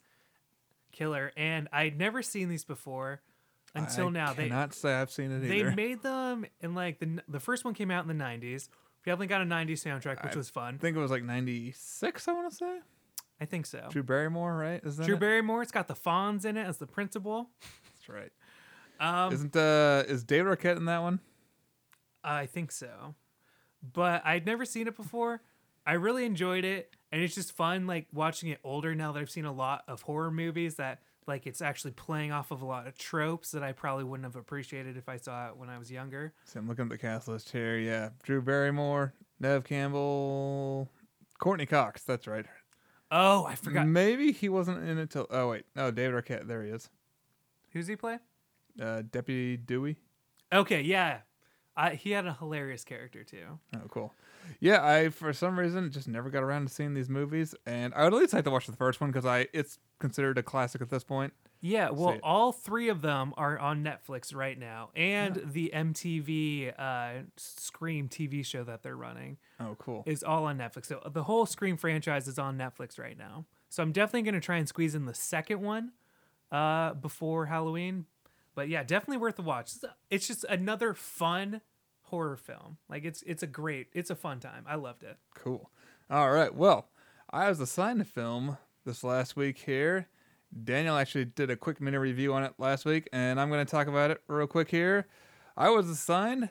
killer, 0.91 1.31
and 1.37 1.69
I'd 1.71 1.97
never 1.97 2.21
seen 2.21 2.49
these 2.49 2.65
before 2.65 3.21
until 3.73 4.07
I 4.07 4.09
now. 4.09 4.33
They 4.33 4.49
cannot 4.49 4.73
say 4.73 4.93
I've 4.93 5.09
seen 5.09 5.31
it 5.31 5.47
they 5.47 5.63
made 5.63 6.03
them 6.03 6.45
in 6.59 6.75
like 6.75 6.99
the 6.99 7.21
the 7.29 7.39
first 7.39 7.63
one 7.63 7.73
came 7.73 7.89
out 7.89 8.03
in 8.03 8.17
the 8.17 8.21
90s. 8.21 8.67
We 9.05 9.11
definitely 9.11 9.27
got 9.27 9.41
a 9.41 9.45
90s 9.45 9.81
soundtrack, 9.81 10.21
which 10.21 10.33
I 10.33 10.37
was 10.37 10.49
fun. 10.49 10.75
I 10.75 10.77
think 10.77 10.97
it 10.97 10.99
was 10.99 11.11
like 11.11 11.23
'96. 11.23 12.27
I 12.27 12.33
want 12.33 12.49
to 12.49 12.55
say 12.57 12.79
I 13.39 13.45
think 13.45 13.67
so. 13.67 13.87
Drew 13.89 14.03
Barrymore, 14.03 14.57
right? 14.57 14.81
Is 14.83 14.97
that 14.97 15.05
Drew 15.05 15.15
it? 15.15 15.21
Barrymore. 15.21 15.61
It's 15.61 15.71
got 15.71 15.87
the 15.87 15.93
Fonz 15.93 16.43
in 16.43 16.57
it 16.57 16.67
as 16.67 16.79
the 16.79 16.87
principal. 16.87 17.49
That's 17.93 18.09
right. 18.09 18.31
Um, 18.99 19.31
Isn't 19.31 19.55
uh 19.55 20.03
is 20.07 20.25
David 20.25 20.57
Arquette 20.57 20.75
in 20.75 20.85
that 20.85 21.01
one? 21.01 21.21
I 22.25 22.45
think 22.45 22.71
so, 22.71 23.13
but 23.93 24.25
I'd 24.25 24.45
never 24.45 24.65
seen 24.65 24.87
it 24.87 24.95
before. 24.95 25.41
I 25.85 25.93
really 25.93 26.25
enjoyed 26.25 26.65
it, 26.65 26.95
and 27.11 27.21
it's 27.21 27.35
just 27.35 27.51
fun, 27.51 27.85
like 27.85 28.07
watching 28.11 28.49
it 28.49 28.59
older 28.63 28.95
now 28.95 29.11
that 29.11 29.19
I've 29.19 29.29
seen 29.29 29.45
a 29.45 29.53
lot 29.53 29.83
of 29.87 30.01
horror 30.01 30.31
movies 30.31 30.75
that 30.75 31.01
like 31.27 31.47
it's 31.47 31.61
actually 31.61 31.91
playing 31.91 32.31
off 32.31 32.51
of 32.51 32.61
a 32.61 32.65
lot 32.65 32.87
of 32.87 32.97
tropes 32.97 33.51
that 33.51 33.63
I 33.63 33.71
probably 33.71 34.03
wouldn't 34.03 34.25
have 34.25 34.35
appreciated 34.35 34.97
if 34.97 35.09
I 35.09 35.17
saw 35.17 35.49
it 35.49 35.57
when 35.57 35.69
I 35.69 35.77
was 35.77 35.91
younger. 35.91 36.33
So 36.45 36.59
I'm 36.59 36.67
looking 36.67 36.85
at 36.85 36.89
the 36.89 36.97
cast 36.97 37.27
list 37.27 37.49
here. 37.51 37.77
Yeah, 37.77 38.09
Drew 38.23 38.41
Barrymore, 38.41 39.13
Neve 39.39 39.63
Campbell, 39.63 40.89
Courteney 41.39 41.65
Cox. 41.65 42.03
That's 42.03 42.27
right. 42.27 42.45
Oh, 43.11 43.45
I 43.45 43.55
forgot. 43.55 43.87
Maybe 43.87 44.31
he 44.31 44.49
wasn't 44.49 44.87
in 44.87 44.97
it 44.97 45.11
till. 45.11 45.27
Oh 45.29 45.49
wait, 45.49 45.65
no, 45.75 45.91
David 45.91 46.23
Arquette. 46.23 46.47
There 46.47 46.63
he 46.63 46.69
is. 46.69 46.89
Who's 47.71 47.87
he 47.87 47.95
play? 47.95 48.19
Uh, 48.81 49.03
Deputy 49.09 49.57
Dewey. 49.57 49.97
Okay, 50.53 50.81
yeah, 50.81 51.19
I, 51.77 51.95
he 51.95 52.11
had 52.11 52.25
a 52.25 52.33
hilarious 52.33 52.83
character 52.83 53.23
too. 53.23 53.59
Oh, 53.75 53.81
cool. 53.89 54.13
Yeah, 54.59 54.85
I 54.85 55.09
for 55.09 55.33
some 55.33 55.59
reason 55.59 55.91
just 55.91 56.07
never 56.07 56.29
got 56.29 56.43
around 56.43 56.67
to 56.67 56.73
seeing 56.73 56.93
these 56.93 57.09
movies, 57.09 57.55
and 57.65 57.93
I 57.93 58.03
would 58.03 58.13
at 58.13 58.19
least 58.19 58.33
like 58.33 58.43
to 58.45 58.51
watch 58.51 58.67
the 58.67 58.75
first 58.75 59.01
one 59.01 59.11
because 59.11 59.25
I 59.25 59.47
it's 59.53 59.79
considered 59.99 60.37
a 60.37 60.43
classic 60.43 60.81
at 60.81 60.89
this 60.89 61.03
point. 61.03 61.33
Yeah, 61.61 61.89
well, 61.89 62.19
all 62.21 62.51
three 62.51 62.89
of 62.89 63.01
them 63.01 63.33
are 63.37 63.57
on 63.57 63.83
Netflix 63.83 64.35
right 64.35 64.57
now, 64.57 64.91
and 64.95 65.41
the 65.43 65.71
MTV 65.73 66.79
uh, 66.79 67.23
Scream 67.37 68.07
TV 68.07 68.45
show 68.45 68.63
that 68.63 68.83
they're 68.83 68.95
running. 68.95 69.37
Oh, 69.59 69.75
cool. 69.79 70.03
is 70.05 70.21
all 70.23 70.45
on 70.45 70.59
Netflix. 70.59 70.85
So 70.85 71.01
the 71.11 71.23
whole 71.23 71.47
Scream 71.47 71.75
franchise 71.75 72.27
is 72.27 72.37
on 72.37 72.57
Netflix 72.57 72.99
right 72.99 73.17
now. 73.17 73.45
So 73.69 73.81
I'm 73.81 73.91
definitely 73.91 74.21
going 74.23 74.35
to 74.35 74.45
try 74.45 74.57
and 74.57 74.67
squeeze 74.67 74.93
in 74.93 75.05
the 75.05 75.15
second 75.15 75.61
one 75.61 75.93
uh, 76.51 76.93
before 76.93 77.47
Halloween. 77.47 78.05
But 78.55 78.69
yeah, 78.69 78.83
definitely 78.83 79.17
worth 79.17 79.35
the 79.35 79.41
watch. 79.43 79.71
It's- 80.09 80.27
just 80.27 80.43
another 80.45 80.93
fun 80.93 81.61
horror 82.03 82.37
film. 82.37 82.77
Like 82.89 83.03
it's 83.05 83.21
it's 83.23 83.43
a 83.43 83.47
great, 83.47 83.87
it's 83.93 84.09
a 84.09 84.15
fun 84.15 84.39
time. 84.39 84.63
I 84.67 84.75
loved 84.75 85.03
it. 85.03 85.17
Cool. 85.35 85.69
All 86.09 86.31
right. 86.31 86.53
Well, 86.53 86.87
I 87.29 87.49
was 87.49 87.59
assigned 87.59 88.01
a 88.01 88.05
film 88.05 88.57
this 88.85 89.03
last 89.03 89.35
week 89.35 89.57
here. 89.59 90.07
Daniel 90.63 90.95
actually 90.97 91.25
did 91.25 91.49
a 91.49 91.55
quick 91.57 91.81
mini 91.81 91.97
review 91.97 92.33
on 92.33 92.43
it 92.43 92.53
last 92.57 92.85
week, 92.85 93.09
and 93.11 93.41
I'm 93.41 93.49
going 93.49 93.65
to 93.65 93.69
talk 93.69 93.87
about 93.87 94.11
it 94.11 94.21
real 94.27 94.47
quick 94.47 94.69
here. 94.69 95.07
I 95.57 95.69
was 95.69 95.89
assigned 95.89 96.49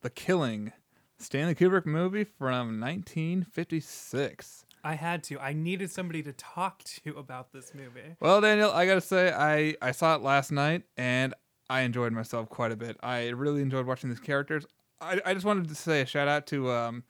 The 0.00 0.08
Killing, 0.08 0.72
Stanley 1.18 1.54
Kubrick 1.54 1.84
movie 1.84 2.24
from 2.24 2.80
1956. 2.80 4.64
I 4.84 4.94
had 4.94 5.22
to. 5.24 5.38
I 5.38 5.52
needed 5.52 5.90
somebody 5.90 6.22
to 6.24 6.32
talk 6.32 6.82
to 7.04 7.12
about 7.18 7.52
this 7.52 7.72
movie. 7.74 8.16
Well, 8.20 8.40
Daniel, 8.40 8.72
I 8.72 8.86
gotta 8.86 9.00
say, 9.00 9.32
I 9.32 9.76
I 9.80 9.92
saw 9.92 10.16
it 10.16 10.22
last 10.22 10.50
night 10.50 10.82
and 10.96 11.34
I 11.72 11.80
enjoyed 11.82 12.12
myself 12.12 12.48
quite 12.50 12.70
a 12.72 12.76
bit. 12.76 12.96
I 13.02 13.28
really 13.28 13.62
enjoyed 13.62 13.86
watching 13.86 14.10
these 14.10 14.20
characters. 14.20 14.66
I 15.00 15.20
I 15.24 15.32
just 15.34 15.46
wanted 15.46 15.68
to 15.68 15.74
say 15.74 16.02
a 16.02 16.06
shout 16.06 16.28
out 16.28 16.46
to 16.48 16.70
um, 16.70 17.04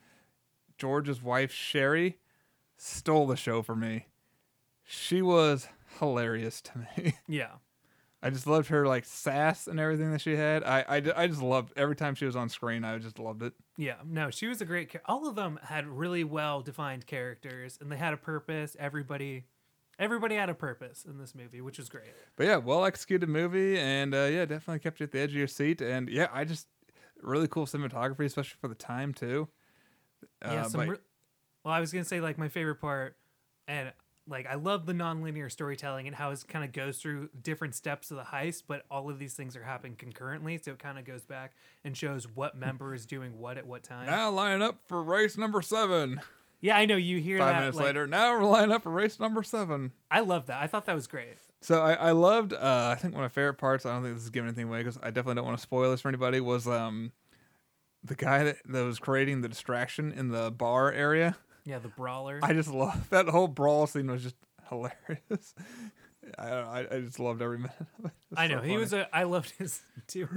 George's 0.78 1.22
wife 1.22 1.52
Sherry, 1.52 2.18
stole 2.76 3.26
the 3.26 3.36
show 3.36 3.62
for 3.62 3.74
me. 3.74 4.06
She 4.84 5.20
was 5.22 5.68
hilarious 5.98 6.60
to 6.62 6.78
me. 6.78 7.14
Yeah. 7.26 7.52
I 8.24 8.30
just 8.30 8.46
loved 8.46 8.68
her 8.68 8.86
like 8.86 9.04
sass 9.04 9.66
and 9.66 9.80
everything 9.80 10.12
that 10.12 10.20
she 10.20 10.36
had. 10.36 10.62
I, 10.62 10.84
I, 10.88 11.02
I 11.16 11.26
just 11.26 11.42
loved 11.42 11.72
every 11.76 11.96
time 11.96 12.14
she 12.14 12.24
was 12.24 12.36
on 12.36 12.48
screen. 12.48 12.84
I 12.84 12.96
just 12.98 13.18
loved 13.18 13.42
it. 13.42 13.52
Yeah, 13.76 13.96
no, 14.06 14.30
she 14.30 14.46
was 14.46 14.60
a 14.60 14.64
great. 14.64 14.90
Char- 14.90 15.02
All 15.06 15.26
of 15.28 15.34
them 15.34 15.58
had 15.64 15.88
really 15.88 16.22
well 16.22 16.60
defined 16.60 17.04
characters, 17.08 17.78
and 17.80 17.90
they 17.90 17.96
had 17.96 18.14
a 18.14 18.16
purpose. 18.16 18.76
Everybody, 18.78 19.46
everybody 19.98 20.34
had 20.34 20.48
a 20.48 20.54
purpose 20.54 21.04
in 21.08 21.18
this 21.18 21.34
movie, 21.34 21.60
which 21.60 21.78
was 21.78 21.88
great. 21.88 22.12
But 22.36 22.46
yeah, 22.46 22.56
well 22.56 22.84
executed 22.84 23.28
movie, 23.28 23.78
and 23.78 24.14
uh, 24.14 24.24
yeah, 24.30 24.44
definitely 24.44 24.80
kept 24.80 25.00
you 25.00 25.04
at 25.04 25.12
the 25.12 25.20
edge 25.20 25.30
of 25.30 25.36
your 25.36 25.46
seat. 25.46 25.80
And 25.80 26.08
yeah, 26.08 26.28
I 26.32 26.44
just 26.44 26.66
really 27.22 27.48
cool 27.48 27.66
cinematography, 27.66 28.24
especially 28.24 28.56
for 28.60 28.68
the 28.68 28.74
time 28.74 29.14
too. 29.14 29.48
yeah, 30.42 30.62
Uh, 30.64 30.68
some. 30.68 30.80
but- 30.80 30.88
re- 30.88 30.96
well, 31.64 31.74
I 31.74 31.80
was 31.80 31.92
gonna 31.92 32.04
say 32.04 32.20
like 32.20 32.38
my 32.38 32.48
favorite 32.48 32.80
part, 32.80 33.16
and 33.68 33.92
like 34.28 34.46
I 34.46 34.54
love 34.54 34.86
the 34.86 34.92
nonlinear 34.92 35.50
storytelling 35.50 36.06
and 36.08 36.14
how 36.16 36.30
it 36.32 36.44
kind 36.48 36.64
of 36.64 36.72
goes 36.72 36.98
through 36.98 37.28
different 37.40 37.74
steps 37.76 38.10
of 38.10 38.16
the 38.16 38.22
heist, 38.24 38.64
but 38.68 38.84
all 38.90 39.08
of 39.10 39.18
these 39.20 39.34
things 39.34 39.54
are 39.56 39.62
happening 39.62 39.94
concurrently, 39.96 40.58
so 40.58 40.72
it 40.72 40.78
kind 40.80 40.98
of 40.98 41.04
goes 41.04 41.24
back 41.24 41.52
and 41.84 41.96
shows 41.96 42.26
what 42.34 42.56
member 42.56 42.94
is 42.94 43.04
doing 43.06 43.38
what 43.38 43.58
at 43.58 43.66
what 43.66 43.82
time. 43.84 44.06
now 44.06 44.30
line 44.30 44.60
up 44.62 44.78
for 44.88 45.02
race 45.02 45.36
number 45.38 45.60
seven. 45.62 46.20
Yeah, 46.62 46.76
I 46.76 46.86
know 46.86 46.96
you 46.96 47.18
hear 47.18 47.38
Five 47.38 47.54
that. 47.54 47.58
minutes 47.58 47.76
like, 47.76 47.86
later, 47.86 48.06
now 48.06 48.32
we're 48.38 48.44
lining 48.44 48.72
up 48.72 48.84
for 48.84 48.90
race 48.90 49.18
number 49.18 49.42
seven. 49.42 49.90
I 50.10 50.20
love 50.20 50.46
that. 50.46 50.62
I 50.62 50.68
thought 50.68 50.86
that 50.86 50.94
was 50.94 51.08
great. 51.08 51.36
So 51.60 51.82
I, 51.82 51.94
I 51.94 52.10
loved. 52.12 52.52
Uh, 52.52 52.94
I 52.96 53.00
think 53.00 53.14
one 53.14 53.24
of 53.24 53.30
my 53.30 53.34
favorite 53.34 53.54
parts. 53.54 53.84
I 53.84 53.92
don't 53.92 54.04
think 54.04 54.14
this 54.14 54.22
is 54.22 54.30
giving 54.30 54.48
anything 54.48 54.68
away 54.68 54.78
because 54.78 54.96
I 55.02 55.10
definitely 55.10 55.34
don't 55.34 55.44
want 55.44 55.58
to 55.58 55.62
spoil 55.62 55.90
this 55.90 56.00
for 56.00 56.08
anybody. 56.08 56.40
Was 56.40 56.68
um, 56.68 57.10
the 58.04 58.14
guy 58.14 58.44
that, 58.44 58.58
that 58.66 58.84
was 58.84 59.00
creating 59.00 59.40
the 59.40 59.48
distraction 59.48 60.12
in 60.12 60.28
the 60.28 60.52
bar 60.52 60.92
area. 60.92 61.36
Yeah, 61.64 61.80
the 61.80 61.88
brawler. 61.88 62.38
I 62.42 62.52
just 62.52 62.70
love 62.70 63.08
that 63.10 63.28
whole 63.28 63.48
brawl 63.48 63.88
scene 63.88 64.08
was 64.08 64.22
just 64.22 64.36
hilarious. 64.68 65.54
I 66.38 66.48
don't 66.48 66.64
know, 66.64 66.70
I, 66.70 66.96
I 66.96 67.00
just 67.00 67.18
loved 67.18 67.42
every 67.42 67.58
minute 67.58 67.74
of 67.98 68.04
it. 68.04 68.12
I 68.36 68.46
so 68.46 68.54
know 68.54 68.60
he 68.60 68.68
funny. 68.68 68.76
was 68.78 68.92
a. 68.92 69.08
I 69.16 69.24
loved 69.24 69.50
his 69.58 69.82
too. 70.06 70.28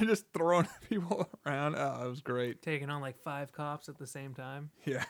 just 0.00 0.26
throwing 0.34 0.68
people 0.90 1.30
around. 1.46 1.76
Oh, 1.76 2.04
it 2.04 2.08
was 2.10 2.20
great. 2.20 2.60
taking 2.60 2.90
on 2.90 3.00
like 3.00 3.22
five 3.22 3.52
cops 3.52 3.88
at 3.88 3.98
the 3.98 4.06
same 4.06 4.34
time. 4.34 4.68
Yeah. 4.84 5.04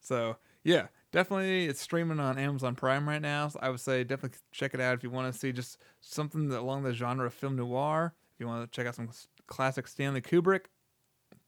So 0.00 0.36
yeah, 0.64 0.88
definitely 1.12 1.66
it's 1.66 1.80
streaming 1.80 2.20
on 2.20 2.38
Amazon 2.38 2.74
Prime 2.74 3.08
right 3.08 3.22
now. 3.22 3.48
So 3.48 3.58
I 3.62 3.70
would 3.70 3.80
say 3.80 4.04
definitely 4.04 4.38
check 4.52 4.74
it 4.74 4.80
out 4.80 4.94
if 4.94 5.02
you 5.02 5.10
want 5.10 5.32
to 5.32 5.38
see 5.38 5.52
just 5.52 5.78
something 6.00 6.48
that 6.48 6.60
along 6.60 6.82
the 6.82 6.92
genre 6.92 7.26
of 7.26 7.34
film 7.34 7.56
noir. 7.56 8.14
If 8.34 8.40
you 8.40 8.46
want 8.46 8.70
to 8.70 8.76
check 8.76 8.86
out 8.86 8.94
some 8.94 9.10
classic 9.46 9.88
Stanley 9.88 10.20
Kubrick, 10.20 10.66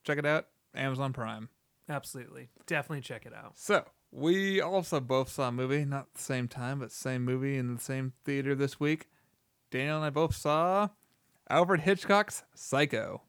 check 0.05 0.19
it 0.19 0.27
out. 0.27 0.47
Amazon 0.75 1.13
Prime. 1.13 1.49
Absolutely, 1.89 2.51
definitely 2.67 3.03
check 3.03 3.27
it 3.27 3.35
out. 3.35 3.59
So 3.59 3.85
we 4.13 4.61
also 4.61 5.01
both 5.01 5.29
saw 5.29 5.49
a 5.49 5.53
movie, 5.53 5.85
not 5.85 6.15
the 6.15 6.23
same 6.23 6.49
time, 6.49 6.79
but 6.79 6.93
same 6.93 7.25
movie 7.25 7.57
in 7.57 7.75
the 7.75 7.81
same 7.81 8.13
theater 8.25 8.55
this 8.55 8.79
week. 8.79 9.09
Daniel 9.71 9.97
and 9.97 10.05
I 10.05 10.11
both 10.11 10.35
saw 10.35 10.89
Alfred 11.49 11.81
Hitchcock's 11.81 12.45
Psycho. 12.55 13.23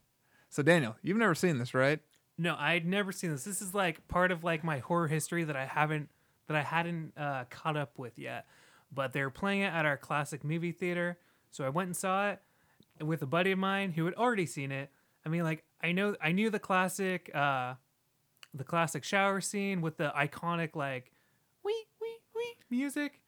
So 0.50 0.64
Daniel, 0.64 0.96
you've 1.02 1.18
never 1.18 1.36
seen 1.36 1.58
this, 1.58 1.74
right? 1.74 2.00
No, 2.38 2.56
I'd 2.58 2.86
never 2.86 3.12
seen 3.12 3.32
this. 3.32 3.44
This 3.44 3.62
is 3.62 3.74
like 3.74 4.08
part 4.08 4.32
of 4.32 4.44
like 4.44 4.64
my 4.64 4.80
horror 4.80 5.08
history 5.08 5.44
that 5.44 5.56
I 5.56 5.66
haven't 5.66 6.10
that 6.48 6.58
I 6.58 6.64
hadn't 6.64 7.14
uh, 7.18 7.46
caught 7.50 7.78
up 7.78 7.98
with 7.98 8.18
yet. 8.18 8.46
But 8.94 9.14
they 9.14 9.22
were 9.22 9.30
playing 9.30 9.62
it 9.62 9.74
at 9.74 9.86
our 9.86 9.96
classic 9.96 10.44
movie 10.44 10.72
theater, 10.74 11.18
so 11.52 11.64
I 11.66 11.70
went 11.70 11.88
and 11.88 11.96
saw 11.96 12.30
it 12.32 12.40
with 13.00 13.22
a 13.22 13.26
buddy 13.26 13.52
of 13.52 13.60
mine 13.60 13.92
who 13.94 14.06
had 14.06 14.14
already 14.16 14.46
seen 14.46 14.72
it. 14.72 14.90
I 15.26 15.30
mean, 15.30 15.44
like 15.44 15.64
I 15.82 15.92
know 15.92 16.16
I 16.22 16.32
knew 16.32 16.50
the 16.50 16.60
classic 16.60 17.30
uh, 17.34 17.76
the 18.54 18.64
classic 18.64 19.04
shower 19.04 19.40
scene 19.40 19.82
with 19.82 19.98
the 19.98 20.12
iconic 20.16 20.76
like 20.76 21.12
wee 21.64 21.86
wee 22.02 22.20
wee 22.36 22.56
music. 22.70 23.22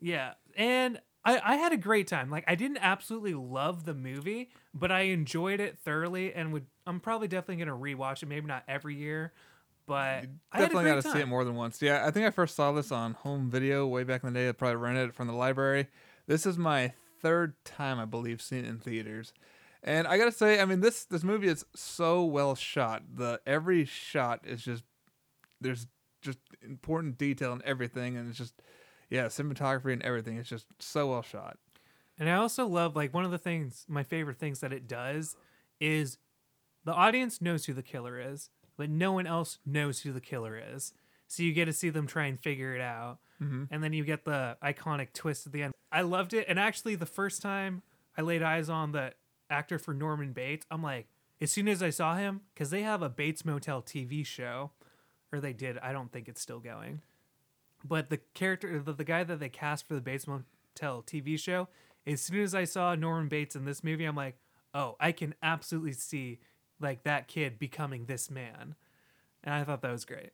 Yeah, 0.00 0.34
and 0.56 1.00
I, 1.26 1.40
I 1.44 1.56
had 1.56 1.72
a 1.72 1.76
great 1.76 2.06
time. 2.06 2.30
Like 2.30 2.44
I 2.46 2.54
didn't 2.54 2.78
absolutely 2.78 3.34
love 3.34 3.84
the 3.84 3.94
movie, 3.94 4.50
but 4.72 4.92
I 4.92 5.00
enjoyed 5.00 5.58
it 5.58 5.76
thoroughly, 5.78 6.32
and 6.32 6.52
would 6.52 6.66
I'm 6.86 7.00
probably 7.00 7.26
definitely 7.26 7.64
gonna 7.64 7.76
rewatch 7.76 8.22
it. 8.22 8.26
Maybe 8.26 8.46
not 8.46 8.62
every 8.68 8.94
year, 8.94 9.32
but 9.86 9.96
I 9.96 10.12
had 10.12 10.24
a 10.24 10.58
Definitely 10.58 10.84
great 10.84 11.02
got 11.02 11.02
to 11.02 11.12
see 11.12 11.20
it 11.20 11.28
more 11.28 11.44
than 11.44 11.56
once. 11.56 11.82
Yeah, 11.82 12.06
I 12.06 12.12
think 12.12 12.26
I 12.26 12.30
first 12.30 12.54
saw 12.54 12.70
this 12.70 12.92
on 12.92 13.14
home 13.14 13.50
video 13.50 13.86
way 13.88 14.04
back 14.04 14.22
in 14.22 14.32
the 14.32 14.38
day. 14.38 14.48
I 14.48 14.52
probably 14.52 14.76
rented 14.76 15.08
it 15.08 15.14
from 15.16 15.26
the 15.26 15.34
library. 15.34 15.88
This 16.28 16.46
is 16.46 16.56
my 16.56 16.92
third 17.20 17.54
time, 17.64 17.98
I 17.98 18.04
believe, 18.04 18.40
seeing 18.40 18.64
it 18.64 18.68
in 18.68 18.78
theaters. 18.78 19.32
And 19.82 20.06
I 20.06 20.18
gotta 20.18 20.32
say, 20.32 20.60
I 20.60 20.64
mean 20.64 20.80
this 20.80 21.04
this 21.04 21.24
movie 21.24 21.48
is 21.48 21.64
so 21.74 22.24
well 22.24 22.54
shot. 22.54 23.02
The 23.16 23.40
every 23.44 23.84
shot 23.84 24.40
is 24.44 24.62
just 24.62 24.84
there's 25.60 25.88
just 26.22 26.38
important 26.62 27.18
detail 27.18 27.52
in 27.52 27.62
everything, 27.64 28.16
and 28.16 28.28
it's 28.28 28.38
just 28.38 28.54
yeah, 29.10 29.26
cinematography 29.26 29.92
and 29.92 30.02
everything. 30.02 30.36
It's 30.36 30.48
just 30.48 30.66
so 30.78 31.08
well 31.08 31.22
shot. 31.22 31.58
And 32.18 32.28
I 32.30 32.34
also 32.34 32.66
love 32.66 32.96
like 32.96 33.12
one 33.12 33.24
of 33.24 33.30
the 33.30 33.38
things, 33.38 33.84
my 33.88 34.02
favorite 34.02 34.38
things 34.38 34.60
that 34.60 34.72
it 34.72 34.88
does 34.88 35.36
is 35.80 36.18
the 36.84 36.92
audience 36.92 37.40
knows 37.42 37.66
who 37.66 37.72
the 37.74 37.82
killer 37.82 38.18
is, 38.18 38.50
but 38.76 38.88
no 38.88 39.12
one 39.12 39.26
else 39.26 39.58
knows 39.66 40.00
who 40.00 40.12
the 40.12 40.20
killer 40.20 40.60
is. 40.74 40.94
So 41.28 41.42
you 41.42 41.52
get 41.52 41.66
to 41.66 41.72
see 41.72 41.90
them 41.90 42.06
try 42.06 42.26
and 42.26 42.40
figure 42.40 42.74
it 42.74 42.80
out. 42.80 43.18
Mhm. 43.40 43.68
And 43.70 43.82
then 43.82 43.92
you 43.92 44.04
get 44.04 44.24
the 44.24 44.56
iconic 44.62 45.12
twist 45.12 45.46
at 45.46 45.52
the 45.52 45.62
end. 45.62 45.74
I 45.92 46.02
loved 46.02 46.32
it. 46.32 46.46
And 46.48 46.58
actually, 46.58 46.94
the 46.94 47.04
first 47.06 47.42
time 47.42 47.82
I 48.16 48.22
laid 48.22 48.42
eyes 48.42 48.70
on 48.70 48.92
the 48.92 49.12
actor 49.50 49.78
for 49.78 49.92
Norman 49.92 50.32
Bates, 50.32 50.64
I'm 50.70 50.82
like, 50.82 51.08
as 51.40 51.52
soon 51.52 51.68
as 51.68 51.82
I 51.82 51.90
saw 51.90 52.16
him, 52.16 52.42
because 52.54 52.70
they 52.70 52.82
have 52.82 53.02
a 53.02 53.10
Bates 53.10 53.44
Motel 53.44 53.82
TV 53.82 54.24
show, 54.24 54.70
or 55.32 55.40
they 55.40 55.52
did. 55.52 55.76
I 55.78 55.92
don't 55.92 56.10
think 56.10 56.28
it's 56.28 56.40
still 56.40 56.60
going. 56.60 57.02
But 57.86 58.10
the 58.10 58.18
character, 58.34 58.78
the, 58.80 58.92
the 58.92 59.04
guy 59.04 59.24
that 59.24 59.40
they 59.40 59.48
cast 59.48 59.86
for 59.86 59.94
the 59.94 60.00
Bates 60.00 60.26
Motel 60.26 61.02
TV 61.02 61.38
show, 61.38 61.68
as 62.06 62.20
soon 62.20 62.40
as 62.42 62.54
I 62.54 62.64
saw 62.64 62.94
Norman 62.94 63.28
Bates 63.28 63.56
in 63.56 63.64
this 63.64 63.82
movie, 63.84 64.04
I'm 64.04 64.16
like, 64.16 64.36
oh, 64.74 64.96
I 65.00 65.12
can 65.12 65.34
absolutely 65.42 65.92
see 65.92 66.38
like 66.80 67.04
that 67.04 67.28
kid 67.28 67.58
becoming 67.58 68.04
this 68.06 68.30
man, 68.30 68.74
and 69.42 69.54
I 69.54 69.64
thought 69.64 69.82
that 69.82 69.92
was 69.92 70.04
great. 70.04 70.30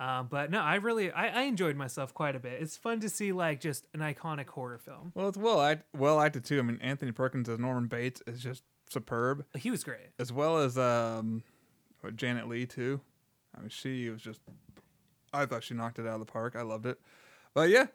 Um, 0.00 0.28
but 0.30 0.50
no, 0.50 0.60
I 0.60 0.76
really 0.76 1.10
I, 1.10 1.28
I 1.28 1.42
enjoyed 1.42 1.74
myself 1.76 2.14
quite 2.14 2.36
a 2.36 2.38
bit. 2.38 2.62
It's 2.62 2.76
fun 2.76 3.00
to 3.00 3.08
see 3.08 3.32
like 3.32 3.60
just 3.60 3.86
an 3.94 4.00
iconic 4.00 4.48
horror 4.48 4.78
film. 4.78 5.12
Well, 5.14 5.28
it's 5.28 5.38
well 5.38 5.60
act, 5.60 5.84
well 5.96 6.20
acted 6.20 6.44
too. 6.44 6.58
I 6.60 6.62
mean, 6.62 6.78
Anthony 6.80 7.10
Perkins 7.10 7.48
as 7.48 7.58
Norman 7.58 7.88
Bates 7.88 8.22
is 8.26 8.40
just 8.40 8.62
superb. 8.88 9.44
He 9.56 9.70
was 9.70 9.82
great. 9.82 10.10
as 10.18 10.32
well 10.32 10.58
as 10.58 10.78
um, 10.78 11.42
Janet 12.14 12.48
Leigh 12.48 12.66
too. 12.66 13.00
I 13.56 13.60
mean, 13.60 13.70
she 13.70 14.08
was 14.08 14.22
just. 14.22 14.40
I 15.32 15.46
thought 15.46 15.64
she 15.64 15.74
knocked 15.74 15.98
it 15.98 16.06
out 16.06 16.14
of 16.14 16.20
the 16.20 16.32
park. 16.32 16.56
I 16.56 16.62
loved 16.62 16.86
it, 16.86 16.98
but 17.54 17.68
yeah, 17.68 17.86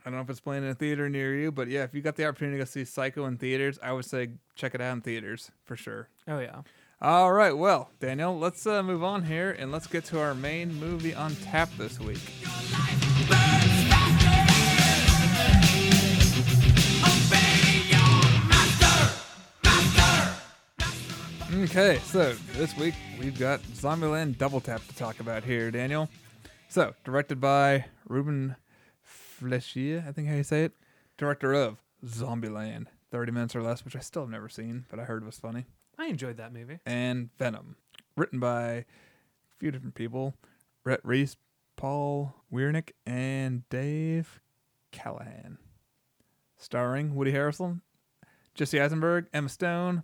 I 0.00 0.04
don't 0.04 0.14
know 0.14 0.20
if 0.20 0.30
it's 0.30 0.40
playing 0.40 0.64
in 0.64 0.70
a 0.70 0.74
theater 0.74 1.08
near 1.08 1.34
you, 1.36 1.52
but 1.52 1.68
yeah, 1.68 1.84
if 1.84 1.94
you 1.94 2.02
got 2.02 2.16
the 2.16 2.26
opportunity 2.26 2.58
to 2.58 2.64
go 2.64 2.66
see 2.66 2.84
Psycho 2.84 3.26
in 3.26 3.38
theaters, 3.38 3.78
I 3.82 3.92
would 3.92 4.04
say 4.04 4.30
check 4.54 4.74
it 4.74 4.80
out 4.80 4.92
in 4.92 5.00
theaters 5.00 5.50
for 5.64 5.76
sure. 5.76 6.08
Oh 6.28 6.38
yeah. 6.38 6.62
All 7.00 7.32
right, 7.32 7.56
well, 7.56 7.90
Daniel, 8.00 8.38
let's 8.38 8.66
uh, 8.66 8.82
move 8.82 9.02
on 9.02 9.24
here 9.24 9.50
and 9.50 9.70
let's 9.70 9.86
get 9.86 10.04
to 10.06 10.20
our 10.20 10.34
main 10.34 10.74
movie 10.74 11.14
on 11.14 11.34
tap 11.36 11.68
this 11.76 12.00
week. 12.00 12.20
Okay, 21.62 22.00
so 22.04 22.32
this 22.54 22.76
week 22.76 22.94
we've 23.20 23.38
got 23.38 23.60
Zombieland 23.62 24.38
Double 24.38 24.60
Tap 24.60 24.86
to 24.88 24.96
talk 24.96 25.20
about 25.20 25.44
here, 25.44 25.70
Daniel. 25.70 26.08
So, 26.74 26.92
directed 27.04 27.40
by 27.40 27.84
Ruben 28.08 28.56
Fleischer, 29.00 30.04
I 30.08 30.10
think 30.10 30.26
how 30.26 30.34
you 30.34 30.42
say 30.42 30.64
it. 30.64 30.72
Director 31.16 31.52
of 31.52 31.80
Zombieland, 32.04 32.86
30 33.12 33.30
Minutes 33.30 33.54
or 33.54 33.62
Less, 33.62 33.84
which 33.84 33.94
I 33.94 34.00
still 34.00 34.22
have 34.22 34.30
never 34.32 34.48
seen, 34.48 34.84
but 34.90 34.98
I 34.98 35.04
heard 35.04 35.24
was 35.24 35.38
funny. 35.38 35.66
I 36.00 36.06
enjoyed 36.06 36.36
that 36.38 36.52
movie. 36.52 36.80
And 36.84 37.30
Venom, 37.38 37.76
written 38.16 38.40
by 38.40 38.64
a 38.72 38.84
few 39.56 39.70
different 39.70 39.94
people 39.94 40.34
Rhett 40.82 40.98
Reese, 41.04 41.36
Paul 41.76 42.34
Wernick, 42.52 42.90
and 43.06 43.62
Dave 43.68 44.40
Callaham. 44.90 45.58
Starring 46.56 47.14
Woody 47.14 47.32
Harrelson, 47.32 47.82
Jesse 48.56 48.80
Eisenberg, 48.80 49.26
Emma 49.32 49.48
Stone, 49.48 50.02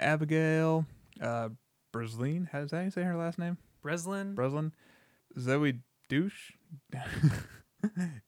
Abigail 0.00 0.84
uh, 1.22 1.50
Breslin. 1.92 2.48
How 2.50 2.62
does 2.62 2.72
that 2.72 2.82
you 2.82 2.90
say 2.90 3.04
her 3.04 3.14
last 3.14 3.38
name? 3.38 3.56
Breslin. 3.82 4.34
Breslin. 4.34 4.72
Zoe 5.38 5.78
Douche. 6.08 6.52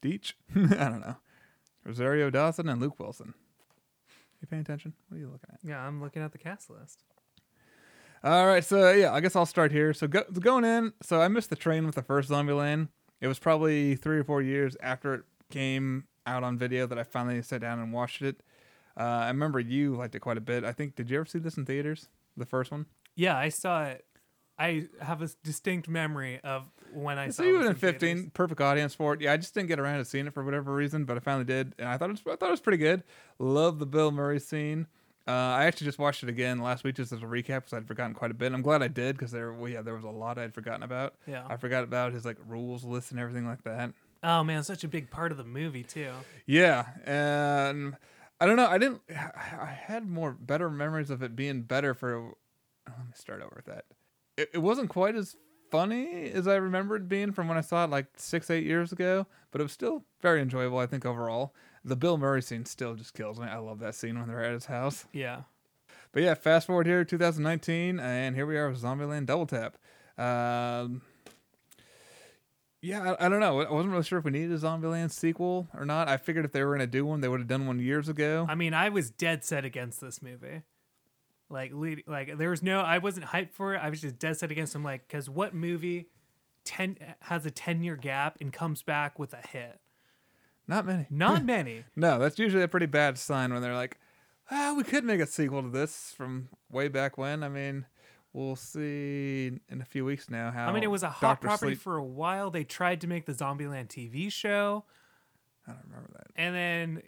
Deech. 0.03 0.35
I 0.55 0.89
don't 0.89 1.01
know. 1.01 1.17
Rosario 1.85 2.31
Dawson 2.31 2.69
and 2.69 2.81
Luke 2.81 2.99
Wilson. 3.01 3.35
You 4.41 4.49
paying 4.49 4.63
attention? 4.63 4.95
What 5.09 5.17
are 5.17 5.21
you 5.21 5.27
looking 5.27 5.51
at? 5.53 5.59
yeah, 5.63 5.81
I'm 5.87 6.01
looking 6.01 6.23
at 6.23 6.33
the 6.33 6.39
cast 6.39 6.71
list. 6.71 7.03
All 8.23 8.47
right, 8.47 8.63
so 8.63 8.93
yeah, 8.93 9.13
I 9.13 9.21
guess 9.21 9.35
I'll 9.35 9.47
start 9.47 9.73
here. 9.73 9.95
So 9.95 10.07
go, 10.07 10.23
going 10.25 10.65
in, 10.65 10.93
so 11.03 11.21
I 11.23 11.29
missed 11.29 11.49
the 11.51 11.57
train 11.57 11.87
with 11.87 11.95
the 11.95 12.03
first 12.03 12.31
Zombieland. 12.31 12.89
It 13.21 13.29
was 13.29 13.39
probably 13.39 13.97
three 13.97 14.19
or 14.19 14.25
four 14.25 14.43
years 14.43 14.77
after 14.83 15.15
it 15.15 15.23
came 15.51 16.05
out 16.27 16.45
on 16.45 16.59
video 16.59 16.87
that 16.87 16.99
I 16.99 17.03
finally 17.03 17.41
sat 17.43 17.63
down 17.63 17.79
and 17.79 17.93
watched 17.93 18.23
it. 18.23 18.43
Uh, 18.99 19.03
I 19.03 19.29
remember 19.29 19.59
you 19.59 19.95
liked 19.95 20.15
it 20.15 20.21
quite 20.21 20.37
a 20.37 20.43
bit. 20.43 20.65
I 20.65 20.73
think 20.73 20.97
did 20.97 21.11
you 21.11 21.17
ever 21.17 21.25
see 21.25 21.39
this 21.39 21.57
in 21.57 21.65
theaters? 21.65 22.09
The 22.37 22.47
first 22.47 22.71
one. 22.71 22.87
Yeah, 23.17 23.37
I 23.37 23.49
saw 23.49 23.85
it. 23.85 24.05
I 24.59 24.89
have 25.01 25.23
a 25.23 25.31
distinct 25.43 25.89
memory 25.89 26.41
of 26.45 26.65
when 26.93 27.19
I 27.19 27.29
saw 27.29 27.43
So 27.43 27.43
you 27.45 27.53
this 27.59 27.65
were 27.65 27.71
in 27.71 27.77
theaters. 27.77 28.01
15, 28.01 28.31
perfect 28.31 28.61
audience 28.61 28.95
for 28.95 29.15
it. 29.15 29.21
Yeah, 29.21 29.33
I 29.33 29.37
just 29.37 29.55
didn't 29.55 29.69
get 29.69 29.79
around 29.79 29.99
to 29.99 30.05
seeing 30.05 30.27
it 30.27 30.35
for 30.35 30.45
whatever 30.45 30.73
reason, 30.75 31.05
but 31.05 31.17
I 31.17 31.21
finally 31.21 31.45
did, 31.45 31.75
and 31.79 31.89
I 31.89 31.97
thought 31.97 32.11
it 32.11 32.13
was, 32.13 32.23
I 32.27 32.37
thought 32.37 32.49
it 32.49 32.53
was 32.53 32.61
pretty 32.61 32.79
good. 32.79 33.03
Love 33.39 33.79
the 33.79 33.87
Bill 33.87 34.11
Murray 34.11 34.41
scene. 34.41 34.87
Uh, 35.29 35.33
I 35.33 35.65
actually 35.67 35.85
just 35.85 35.99
watched 35.99 36.23
it 36.23 36.29
again 36.29 36.59
last 36.59 36.83
week 36.83 36.97
just 36.97 37.13
as 37.13 37.23
a 37.23 37.27
recap 37.27 37.57
because 37.61 37.75
I'd 37.75 37.87
forgotten 37.87 38.15
quite 38.15 38.31
a 38.31 38.35
bit. 38.35 38.53
I'm 38.53 38.63
glad 38.63 38.83
I 38.83 38.89
did 38.89 39.17
because 39.17 39.31
there, 39.31 39.53
well, 39.53 39.69
yeah, 39.71 39.83
there 39.83 39.95
was 39.95 40.03
a 40.05 40.09
lot 40.11 40.39
I'd 40.39 40.55
forgotten 40.55 40.83
about. 40.83 41.15
Yeah. 41.27 41.45
I 41.49 41.57
forgot 41.57 41.85
about 41.85 42.13
his 42.13 42.25
like 42.25 42.37
rules 42.49 42.85
list 42.85 43.11
and 43.13 43.21
everything 43.21 43.47
like 43.47 43.63
that. 43.65 43.93
Oh 44.23 44.43
man, 44.43 44.63
such 44.65 44.83
a 44.83 44.89
big 44.89 45.11
part 45.11 45.31
of 45.31 45.39
the 45.39 45.45
movie 45.45 45.83
too. 45.85 46.11
Yeah, 46.47 46.87
and 47.05 47.97
I 48.41 48.47
don't 48.47 48.57
know. 48.57 48.67
I 48.67 48.79
didn't. 48.79 49.03
I 49.11 49.79
had 49.87 50.09
more 50.09 50.33
better 50.33 50.69
memories 50.71 51.11
of 51.11 51.23
it 51.23 51.37
being 51.37 51.63
better 51.63 51.95
for. 51.95 52.35
Let 52.89 52.99
me 52.99 53.13
start 53.15 53.41
over 53.41 53.53
with 53.57 53.67
that. 53.67 53.85
It, 54.37 54.51
it 54.55 54.59
wasn't 54.59 54.89
quite 54.89 55.15
as 55.15 55.37
funny 55.71 56.31
as 56.31 56.47
I 56.49 56.57
remember 56.57 56.97
it 56.97 57.09
being 57.09 57.33
from 57.33 57.49
when 57.49 57.59
I 57.59 57.63
saw 57.63 57.85
it 57.85 57.91
like 57.91 58.07
six, 58.17 58.51
eight 58.51 58.65
years 58.65 58.93
ago, 58.93 59.27
but 59.51 59.61
it 59.61 59.65
was 59.65 59.73
still 59.73 60.05
very 60.21 60.43
enjoyable. 60.43 60.79
I 60.79 60.87
think 60.87 61.07
overall, 61.07 61.55
the 61.85 61.97
Bill 61.97 62.19
Murray 62.19 62.43
scene 62.43 62.65
still 62.65 62.95
just 62.95 63.15
kills 63.15 63.39
me. 63.39 63.47
I 63.47 63.59
love 63.59 63.79
that 63.81 63.95
scene 63.95 64.19
when 64.19 64.29
they're 64.29 64.45
at 64.45 64.53
his 64.53 64.67
house. 64.67 65.07
Yeah. 65.13 65.43
But 66.13 66.23
yeah, 66.23 66.35
fast 66.35 66.67
forward 66.67 66.87
here, 66.87 67.05
2019, 67.05 68.01
and 68.01 68.35
here 68.35 68.47
we 68.47 68.57
are 68.57 68.69
with 68.69 68.83
Zombieland 68.83 69.27
Double 69.27 69.47
Tap. 69.47 69.77
Um, 70.19 71.03
yeah, 72.83 73.15
I, 73.21 73.27
I 73.27 73.29
don't 73.29 73.41
know. 73.41 73.61
I 73.61 73.71
wasn't 73.71 73.93
really 73.93 74.05
sure 74.05 74.19
if 74.19 74.25
we 74.25 74.31
needed 74.31 74.53
a 74.53 74.59
Zombieland 74.59 75.13
sequel 75.13 75.69
or 75.75 75.85
not. 75.85 76.09
I 76.09 76.17
figured 76.17 76.45
if 76.45 76.53
they 76.53 76.65
were 76.65 76.71
going 76.71 76.81
to 76.81 76.87
do 76.87 77.07
one, 77.07 77.21
they 77.21 77.29
would 77.29 77.41
have 77.41 77.49
done 77.49 77.67
one 77.67 77.79
years 77.79 78.09
ago. 78.09 78.47
I 78.49 78.55
mean, 78.55 78.75
I 78.75 78.89
was 78.89 79.11
dead 79.11 79.45
set 79.45 79.65
against 79.65 80.01
this 80.01 80.21
movie. 80.21 80.63
Like, 81.51 81.73
lead, 81.75 82.05
like 82.07 82.39
there 82.39 82.51
was 82.51 82.63
no, 82.63 82.81
I 82.81 82.99
wasn't 82.99 83.27
hyped 83.27 83.51
for 83.53 83.75
it. 83.75 83.79
I 83.79 83.91
was 83.91 84.01
just 84.01 84.19
dead 84.19 84.39
set 84.39 84.51
against 84.51 84.73
them. 84.73 84.85
Like, 84.85 85.07
because 85.09 85.29
what 85.29 85.53
movie 85.55 86.09
ten 86.65 86.97
has 87.23 87.45
a 87.45 87.51
ten 87.51 87.83
year 87.83 87.97
gap 87.97 88.39
and 88.41 88.53
comes 88.53 88.83
back 88.83 89.19
with 89.19 89.33
a 89.35 89.47
hit? 89.47 89.81
Not 90.69 90.87
many. 90.87 91.07
Not 91.11 91.45
many. 91.57 91.85
No, 91.97 92.19
that's 92.19 92.39
usually 92.39 92.63
a 92.63 92.69
pretty 92.69 92.87
bad 92.87 93.19
sign 93.19 93.53
when 93.53 93.61
they're 93.63 93.75
like, 93.75 93.99
ah, 94.51 94.75
we 94.77 94.85
could 94.85 95.05
make 95.05 95.21
a 95.21 95.27
sequel 95.27 95.63
to 95.63 95.69
this 95.69 96.13
from 96.17 96.49
way 96.71 96.87
back 96.89 97.19
when. 97.19 97.43
I 97.43 97.49
mean, 97.49 97.87
we'll 98.33 98.55
see 98.57 99.51
in 99.69 99.81
a 99.81 99.85
few 99.85 100.05
weeks 100.05 100.31
now 100.31 100.53
how. 100.53 100.69
I 100.69 100.73
mean, 100.73 100.85
it 100.85 100.91
was 100.91 101.03
a 101.03 101.11
hot 101.11 101.41
Dr. 101.41 101.49
property 101.49 101.73
Sleep- 101.73 101.81
for 101.83 101.97
a 101.97 102.05
while. 102.05 102.51
They 102.53 102.63
tried 102.63 103.01
to 103.01 103.09
make 103.09 103.27
the 103.27 103.33
Zombieland 103.33 103.89
TV 103.89 104.31
show, 104.31 104.85
I 105.67 105.73
don't 105.73 105.83
remember 105.89 106.11
that. 106.15 106.27
and 106.37 106.55
then 106.55 107.03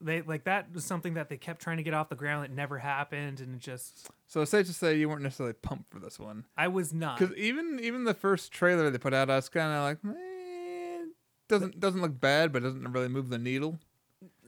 they 0.00 0.22
like 0.22 0.44
that 0.44 0.72
was 0.72 0.84
something 0.84 1.14
that 1.14 1.28
they 1.28 1.36
kept 1.36 1.60
trying 1.62 1.76
to 1.76 1.82
get 1.82 1.94
off 1.94 2.08
the 2.08 2.14
ground. 2.16 2.44
It 2.44 2.50
never 2.50 2.78
happened, 2.78 3.40
and 3.40 3.54
it 3.54 3.60
just 3.60 4.08
So 4.26 4.40
it's 4.40 4.50
safe 4.50 4.66
to 4.66 4.72
say 4.72 4.96
you 4.98 5.08
weren't 5.08 5.22
necessarily 5.22 5.52
pumped 5.54 5.90
for 5.92 5.98
this 5.98 6.18
one. 6.18 6.46
I 6.56 6.68
was 6.68 6.92
not. 6.92 7.18
Because 7.18 7.36
even 7.36 7.78
even 7.82 8.04
the 8.04 8.14
first 8.14 8.52
trailer 8.52 8.90
they 8.90 8.98
put 8.98 9.14
out, 9.14 9.30
I 9.30 9.36
was 9.36 9.48
kind 9.48 9.72
of 9.72 9.82
like, 9.82 10.04
man, 10.04 11.12
doesn't 11.48 11.78
doesn't 11.80 12.00
look 12.00 12.20
bad, 12.20 12.52
but 12.52 12.62
doesn't 12.62 12.92
really 12.92 13.08
move 13.08 13.28
the 13.28 13.38
needle. 13.38 13.78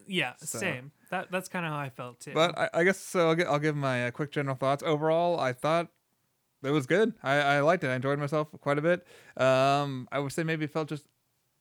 Yeah, 0.06 0.32
So- 0.38 0.58
same. 0.58 0.92
That 1.10 1.30
that's 1.30 1.48
kind 1.48 1.66
of 1.66 1.72
how 1.72 1.78
I 1.78 1.90
felt 1.90 2.20
too. 2.20 2.32
But 2.32 2.58
I, 2.58 2.70
I 2.72 2.84
guess 2.84 2.98
so. 2.98 3.28
I'll, 3.28 3.34
get, 3.34 3.46
I'll 3.46 3.58
give 3.58 3.76
my 3.76 4.06
uh, 4.06 4.10
quick 4.10 4.32
general 4.32 4.56
thoughts. 4.56 4.82
Overall, 4.82 5.38
I 5.38 5.52
thought 5.52 5.88
it 6.62 6.70
was 6.70 6.86
good. 6.86 7.12
I, 7.22 7.34
I 7.34 7.60
liked 7.60 7.84
it. 7.84 7.88
I 7.88 7.94
enjoyed 7.96 8.18
myself 8.18 8.48
quite 8.62 8.78
a 8.78 8.80
bit. 8.82 9.06
Um, 9.36 10.08
I 10.10 10.18
would 10.20 10.32
say 10.32 10.42
maybe 10.42 10.64
it 10.64 10.70
felt 10.72 10.88
just 10.88 11.04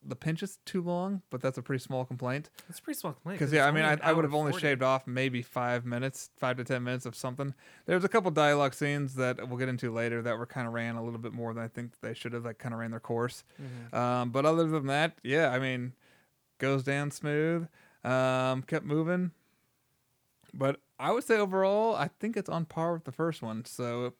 the 0.03 0.15
pinch 0.15 0.41
is 0.41 0.57
too 0.65 0.81
long, 0.81 1.21
but 1.29 1.41
that's 1.41 1.57
a 1.57 1.61
pretty 1.61 1.83
small 1.83 2.05
complaint. 2.05 2.49
it's 2.67 2.79
a 2.79 2.81
pretty 2.81 2.99
small 2.99 3.13
complaint. 3.13 3.37
Because 3.39 3.53
yeah, 3.53 3.65
I 3.67 3.71
mean, 3.71 3.83
I, 3.85 3.97
I 4.01 4.13
would 4.13 4.23
have 4.25 4.33
only 4.33 4.51
40. 4.51 4.61
shaved 4.61 4.81
off 4.83 5.05
maybe 5.05 5.41
five 5.43 5.85
minutes, 5.85 6.31
five 6.37 6.57
to 6.57 6.63
ten 6.63 6.83
minutes 6.83 7.05
of 7.05 7.15
something. 7.15 7.53
There's 7.85 8.03
a 8.03 8.09
couple 8.09 8.31
dialogue 8.31 8.73
scenes 8.73 9.15
that 9.15 9.47
we'll 9.47 9.57
get 9.59 9.69
into 9.69 9.91
later 9.93 10.21
that 10.23 10.37
were 10.39 10.45
kind 10.47 10.65
of 10.67 10.73
ran 10.73 10.95
a 10.95 11.03
little 11.03 11.19
bit 11.19 11.33
more 11.33 11.53
than 11.53 11.63
I 11.63 11.67
think 11.67 11.99
they 12.01 12.13
should 12.15 12.33
have. 12.33 12.45
Like 12.45 12.57
kind 12.57 12.73
of 12.73 12.79
ran 12.79 12.91
their 12.91 12.99
course. 12.99 13.43
Mhm. 13.61 13.95
Um, 13.97 14.29
but 14.31 14.45
other 14.45 14.65
than 14.67 14.87
that, 14.87 15.17
yeah, 15.23 15.49
I 15.49 15.59
mean, 15.59 15.93
goes 16.57 16.83
down 16.83 17.11
smooth. 17.11 17.67
Um, 18.03 18.63
kept 18.63 18.85
moving. 18.85 19.31
But 20.53 20.79
I 20.99 21.11
would 21.11 21.23
say 21.23 21.37
overall, 21.37 21.95
I 21.95 22.09
think 22.19 22.35
it's 22.35 22.49
on 22.49 22.65
par 22.65 22.93
with 22.93 23.03
the 23.05 23.11
first 23.11 23.41
one. 23.41 23.65
So 23.65 24.13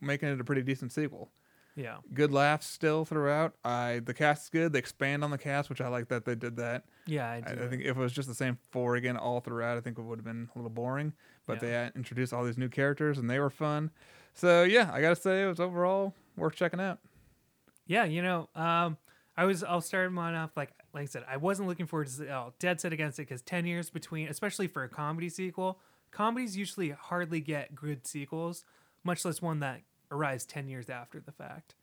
making 0.00 0.28
it 0.30 0.40
a 0.40 0.44
pretty 0.44 0.62
decent 0.62 0.92
sequel. 0.92 1.30
Yeah, 1.74 1.96
Good 2.12 2.32
laughs 2.32 2.66
still 2.66 3.04
throughout. 3.04 3.54
I 3.64 4.00
the 4.04 4.12
cast 4.12 4.44
is 4.44 4.48
good. 4.50 4.72
They 4.72 4.78
expand 4.78 5.24
on 5.24 5.30
the 5.30 5.38
cast, 5.38 5.70
which 5.70 5.80
I 5.80 5.88
like 5.88 6.08
that 6.08 6.24
they 6.24 6.34
did 6.34 6.56
that. 6.56 6.84
yeah, 7.06 7.30
I 7.30 7.36
I, 7.36 7.54
do. 7.54 7.64
I 7.64 7.68
think 7.68 7.82
if 7.82 7.96
it 7.96 8.00
was 8.00 8.12
just 8.12 8.28
the 8.28 8.34
same 8.34 8.58
four 8.70 8.96
again 8.96 9.16
all 9.16 9.40
throughout, 9.40 9.78
I 9.78 9.80
think 9.80 9.98
it 9.98 10.02
would 10.02 10.18
have 10.18 10.24
been 10.24 10.48
a 10.54 10.58
little 10.58 10.70
boring. 10.70 11.14
But 11.46 11.60
they 11.60 11.74
uh, 11.74 11.90
introduced 11.96 12.32
all 12.32 12.44
these 12.44 12.58
new 12.58 12.68
characters 12.68 13.18
and 13.18 13.28
they 13.28 13.38
were 13.38 13.50
fun. 13.50 13.90
So 14.34 14.64
yeah, 14.64 14.90
I 14.92 15.00
gotta 15.00 15.16
say 15.16 15.42
it 15.44 15.48
was 15.48 15.60
overall 15.60 16.14
worth 16.36 16.54
checking 16.54 16.80
out. 16.80 16.98
yeah, 17.86 18.04
you 18.04 18.22
know, 18.22 18.48
um, 18.54 18.96
I 19.36 19.44
was 19.44 19.64
I'll 19.64 19.80
start 19.80 20.12
mine 20.12 20.34
off 20.34 20.50
like 20.56 20.72
like 20.92 21.04
I 21.04 21.06
said, 21.06 21.24
I 21.28 21.38
wasn't 21.38 21.68
looking 21.68 21.86
forward 21.86 22.08
to 22.08 22.28
oh, 22.28 22.52
dead 22.58 22.80
set 22.80 22.92
against 22.92 23.18
it 23.18 23.22
because 23.22 23.40
ten 23.42 23.64
years 23.66 23.88
between, 23.88 24.28
especially 24.28 24.66
for 24.66 24.84
a 24.84 24.88
comedy 24.88 25.30
sequel, 25.30 25.80
comedies 26.10 26.56
usually 26.56 26.90
hardly 26.90 27.40
get 27.40 27.74
good 27.74 28.06
sequels, 28.06 28.64
much 29.04 29.24
less 29.24 29.40
one 29.40 29.60
that 29.60 29.80
arrives 30.12 30.44
ten 30.44 30.68
years 30.68 30.88
after 30.88 31.18
the 31.18 31.32
fact. 31.32 31.74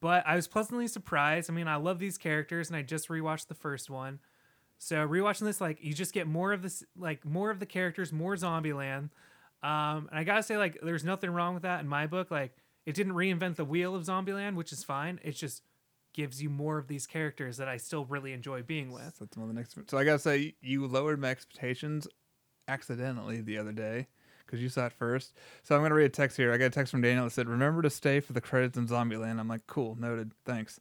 But 0.00 0.26
I 0.26 0.36
was 0.36 0.48
pleasantly 0.48 0.88
surprised. 0.88 1.50
I 1.50 1.52
mean, 1.54 1.68
I 1.68 1.76
love 1.76 1.98
these 1.98 2.18
characters, 2.18 2.68
and 2.68 2.76
I 2.76 2.82
just 2.82 3.08
rewatched 3.08 3.46
the 3.46 3.54
first 3.54 3.88
one. 3.88 4.20
So 4.78 4.96
rewatching 5.08 5.44
this, 5.44 5.60
like 5.60 5.78
you 5.80 5.94
just 5.94 6.12
get 6.12 6.26
more 6.26 6.52
of 6.52 6.62
this, 6.62 6.84
like 6.98 7.24
more 7.24 7.50
of 7.50 7.60
the 7.60 7.66
characters, 7.66 8.12
more 8.12 8.34
Zombieland. 8.34 9.10
Um, 9.62 10.08
and 10.10 10.18
I 10.18 10.24
gotta 10.24 10.42
say, 10.42 10.58
like, 10.58 10.78
there's 10.82 11.04
nothing 11.04 11.30
wrong 11.30 11.54
with 11.54 11.62
that 11.62 11.80
in 11.80 11.88
my 11.88 12.06
book. 12.06 12.30
Like, 12.30 12.52
it 12.84 12.94
didn't 12.94 13.14
reinvent 13.14 13.56
the 13.56 13.64
wheel 13.64 13.94
of 13.94 14.04
Zombieland, 14.04 14.54
which 14.54 14.72
is 14.72 14.84
fine. 14.84 15.18
It 15.24 15.32
just 15.32 15.62
gives 16.12 16.42
you 16.42 16.50
more 16.50 16.78
of 16.78 16.88
these 16.88 17.06
characters 17.06 17.56
that 17.56 17.68
I 17.68 17.76
still 17.76 18.04
really 18.04 18.32
enjoy 18.32 18.62
being 18.62 18.92
with. 18.92 19.16
So 19.18 19.24
that's 19.24 19.36
one 19.36 19.48
of 19.48 19.54
the 19.54 19.58
next. 19.58 19.78
So 19.90 19.98
I 19.98 20.04
gotta 20.04 20.18
say, 20.18 20.54
you 20.60 20.86
lowered 20.86 21.20
my 21.20 21.30
expectations 21.30 22.06
accidentally 22.68 23.40
the 23.40 23.58
other 23.58 23.72
day 23.72 24.08
because 24.46 24.60
you 24.62 24.68
saw 24.68 24.86
it 24.86 24.92
first. 24.92 25.34
So 25.62 25.74
I'm 25.74 25.82
gonna 25.82 25.94
read 25.94 26.06
a 26.06 26.08
text 26.08 26.36
here. 26.36 26.52
I 26.52 26.56
got 26.56 26.66
a 26.66 26.70
text 26.70 26.90
from 26.92 27.02
Daniel 27.02 27.24
that 27.24 27.30
said, 27.30 27.48
"Remember 27.48 27.82
to 27.82 27.90
stay 27.90 28.20
for 28.20 28.32
the 28.32 28.40
credits 28.40 28.78
in 28.78 28.86
Zombieland." 28.86 29.38
I'm 29.40 29.48
like, 29.48 29.66
"Cool, 29.66 29.96
noted, 29.98 30.32
thanks." 30.44 30.80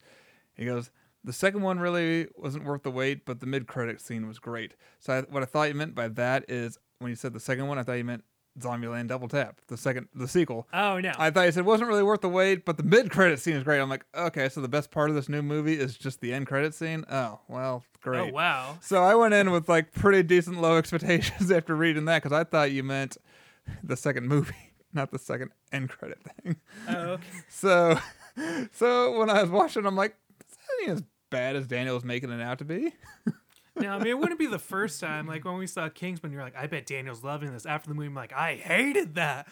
He 0.53 0.65
goes, 0.65 0.91
"The 1.23 1.33
second 1.33 1.61
one 1.61 1.79
really 1.79 2.27
wasn't 2.35 2.65
worth 2.65 2.83
the 2.83 2.91
wait, 2.91 3.25
but 3.25 3.39
the 3.39 3.45
mid-credit 3.47 3.99
scene 3.99 4.27
was 4.27 4.39
great." 4.39 4.75
So 4.99 5.13
I, 5.13 5.21
what 5.21 5.43
I 5.43 5.45
thought 5.45 5.67
you 5.69 5.73
meant 5.75 5.95
by 5.95 6.07
that 6.09 6.45
is 6.47 6.77
when 6.99 7.09
you 7.09 7.15
said 7.15 7.33
the 7.33 7.39
second 7.39 7.67
one, 7.67 7.77
I 7.77 7.83
thought 7.83 7.93
you 7.93 8.05
meant 8.05 8.23
Zombieland 8.57 9.07
Double 9.07 9.27
Tap, 9.27 9.59
the 9.67 9.75
second, 9.75 10.07
the 10.15 10.29
sequel. 10.29 10.65
Oh 10.73 10.97
no, 11.01 11.11
I 11.17 11.29
thought 11.29 11.41
you 11.45 11.51
said 11.51 11.59
it 11.61 11.65
wasn't 11.65 11.89
really 11.89 12.03
worth 12.03 12.21
the 12.21 12.29
wait, 12.29 12.63
but 12.63 12.77
the 12.77 12.83
mid 12.83 13.09
credit 13.11 13.39
scene 13.39 13.55
is 13.55 13.63
great. 13.63 13.81
I'm 13.81 13.89
like, 13.89 14.05
okay, 14.15 14.47
so 14.47 14.61
the 14.61 14.69
best 14.69 14.91
part 14.91 15.09
of 15.09 15.15
this 15.17 15.27
new 15.27 15.41
movie 15.41 15.77
is 15.77 15.97
just 15.97 16.21
the 16.21 16.31
end 16.33 16.47
credit 16.47 16.73
scene. 16.73 17.03
Oh, 17.11 17.41
well, 17.49 17.83
great. 18.01 18.29
oh 18.29 18.33
wow, 18.33 18.77
So 18.79 19.03
I 19.03 19.13
went 19.15 19.33
in 19.33 19.51
with 19.51 19.67
like 19.67 19.91
pretty 19.91 20.23
decent 20.23 20.61
low 20.61 20.77
expectations 20.77 21.51
after 21.51 21.75
reading 21.75 22.05
that 22.05 22.23
because 22.23 22.31
I 22.31 22.45
thought 22.45 22.71
you 22.71 22.81
meant 22.81 23.17
the 23.83 23.97
second 23.97 24.27
movie, 24.27 24.55
not 24.93 25.11
the 25.11 25.19
second 25.19 25.51
end 25.71 25.89
credit 25.89 26.19
thing. 26.23 26.57
oh 26.89 26.93
okay. 26.93 27.23
So, 27.49 27.99
so 28.73 29.17
when 29.17 29.29
I 29.29 29.41
was 29.41 29.49
watching, 29.49 29.85
I'm 29.85 29.95
like, 29.95 30.15
is 30.39 30.45
this 30.47 30.57
ain't 30.81 30.91
as 30.91 31.03
bad 31.29 31.55
as 31.55 31.67
Daniel 31.67 31.95
was 31.95 32.03
making 32.03 32.31
it 32.31 32.41
out 32.41 32.59
to 32.59 32.65
be. 32.65 32.93
No, 33.77 33.89
I 33.91 33.97
mean 33.97 34.07
it 34.07 34.17
wouldn't 34.19 34.39
be 34.39 34.47
the 34.47 34.59
first 34.59 35.01
time. 35.01 35.27
Like 35.27 35.43
when 35.43 35.57
we 35.57 35.67
saw 35.67 35.89
Kingsman, 35.89 36.31
you're 36.31 36.41
like, 36.43 36.55
I 36.55 36.67
bet 36.67 36.85
Daniel's 36.85 37.23
loving 37.23 37.51
this. 37.51 37.65
After 37.65 37.89
the 37.89 37.95
movie, 37.95 38.07
I'm 38.07 38.15
like, 38.15 38.31
I 38.33 38.55
hated 38.55 39.15
that. 39.15 39.47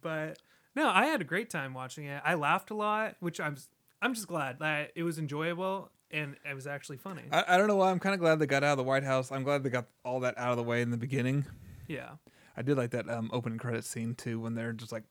but 0.00 0.38
no, 0.74 0.88
I 0.88 1.06
had 1.06 1.20
a 1.20 1.24
great 1.24 1.50
time 1.50 1.74
watching 1.74 2.06
it. 2.06 2.22
I 2.24 2.34
laughed 2.34 2.70
a 2.70 2.74
lot, 2.74 3.16
which 3.20 3.40
I'm 3.40 3.56
I'm 4.00 4.14
just 4.14 4.28
glad 4.28 4.58
that 4.60 4.92
it 4.94 5.02
was 5.02 5.18
enjoyable 5.18 5.90
and 6.10 6.36
it 6.48 6.54
was 6.54 6.66
actually 6.66 6.96
funny. 6.96 7.22
I, 7.32 7.44
I 7.48 7.56
don't 7.58 7.66
know 7.68 7.76
why. 7.76 7.90
I'm 7.90 7.98
kind 7.98 8.14
of 8.14 8.20
glad 8.20 8.38
they 8.38 8.46
got 8.46 8.62
out 8.64 8.72
of 8.72 8.78
the 8.78 8.84
White 8.84 9.04
House. 9.04 9.30
I'm 9.32 9.42
glad 9.42 9.62
they 9.62 9.70
got 9.70 9.86
all 10.04 10.20
that 10.20 10.38
out 10.38 10.50
of 10.50 10.56
the 10.56 10.62
way 10.62 10.80
in 10.82 10.90
the 10.90 10.96
beginning. 10.96 11.44
yeah, 11.88 12.10
I 12.56 12.62
did 12.62 12.76
like 12.76 12.90
that 12.90 13.08
um, 13.08 13.30
opening 13.32 13.58
credit 13.58 13.84
scene 13.84 14.14
too, 14.14 14.40
when 14.40 14.54
they're 14.54 14.72
just 14.72 14.92
like, 14.92 15.04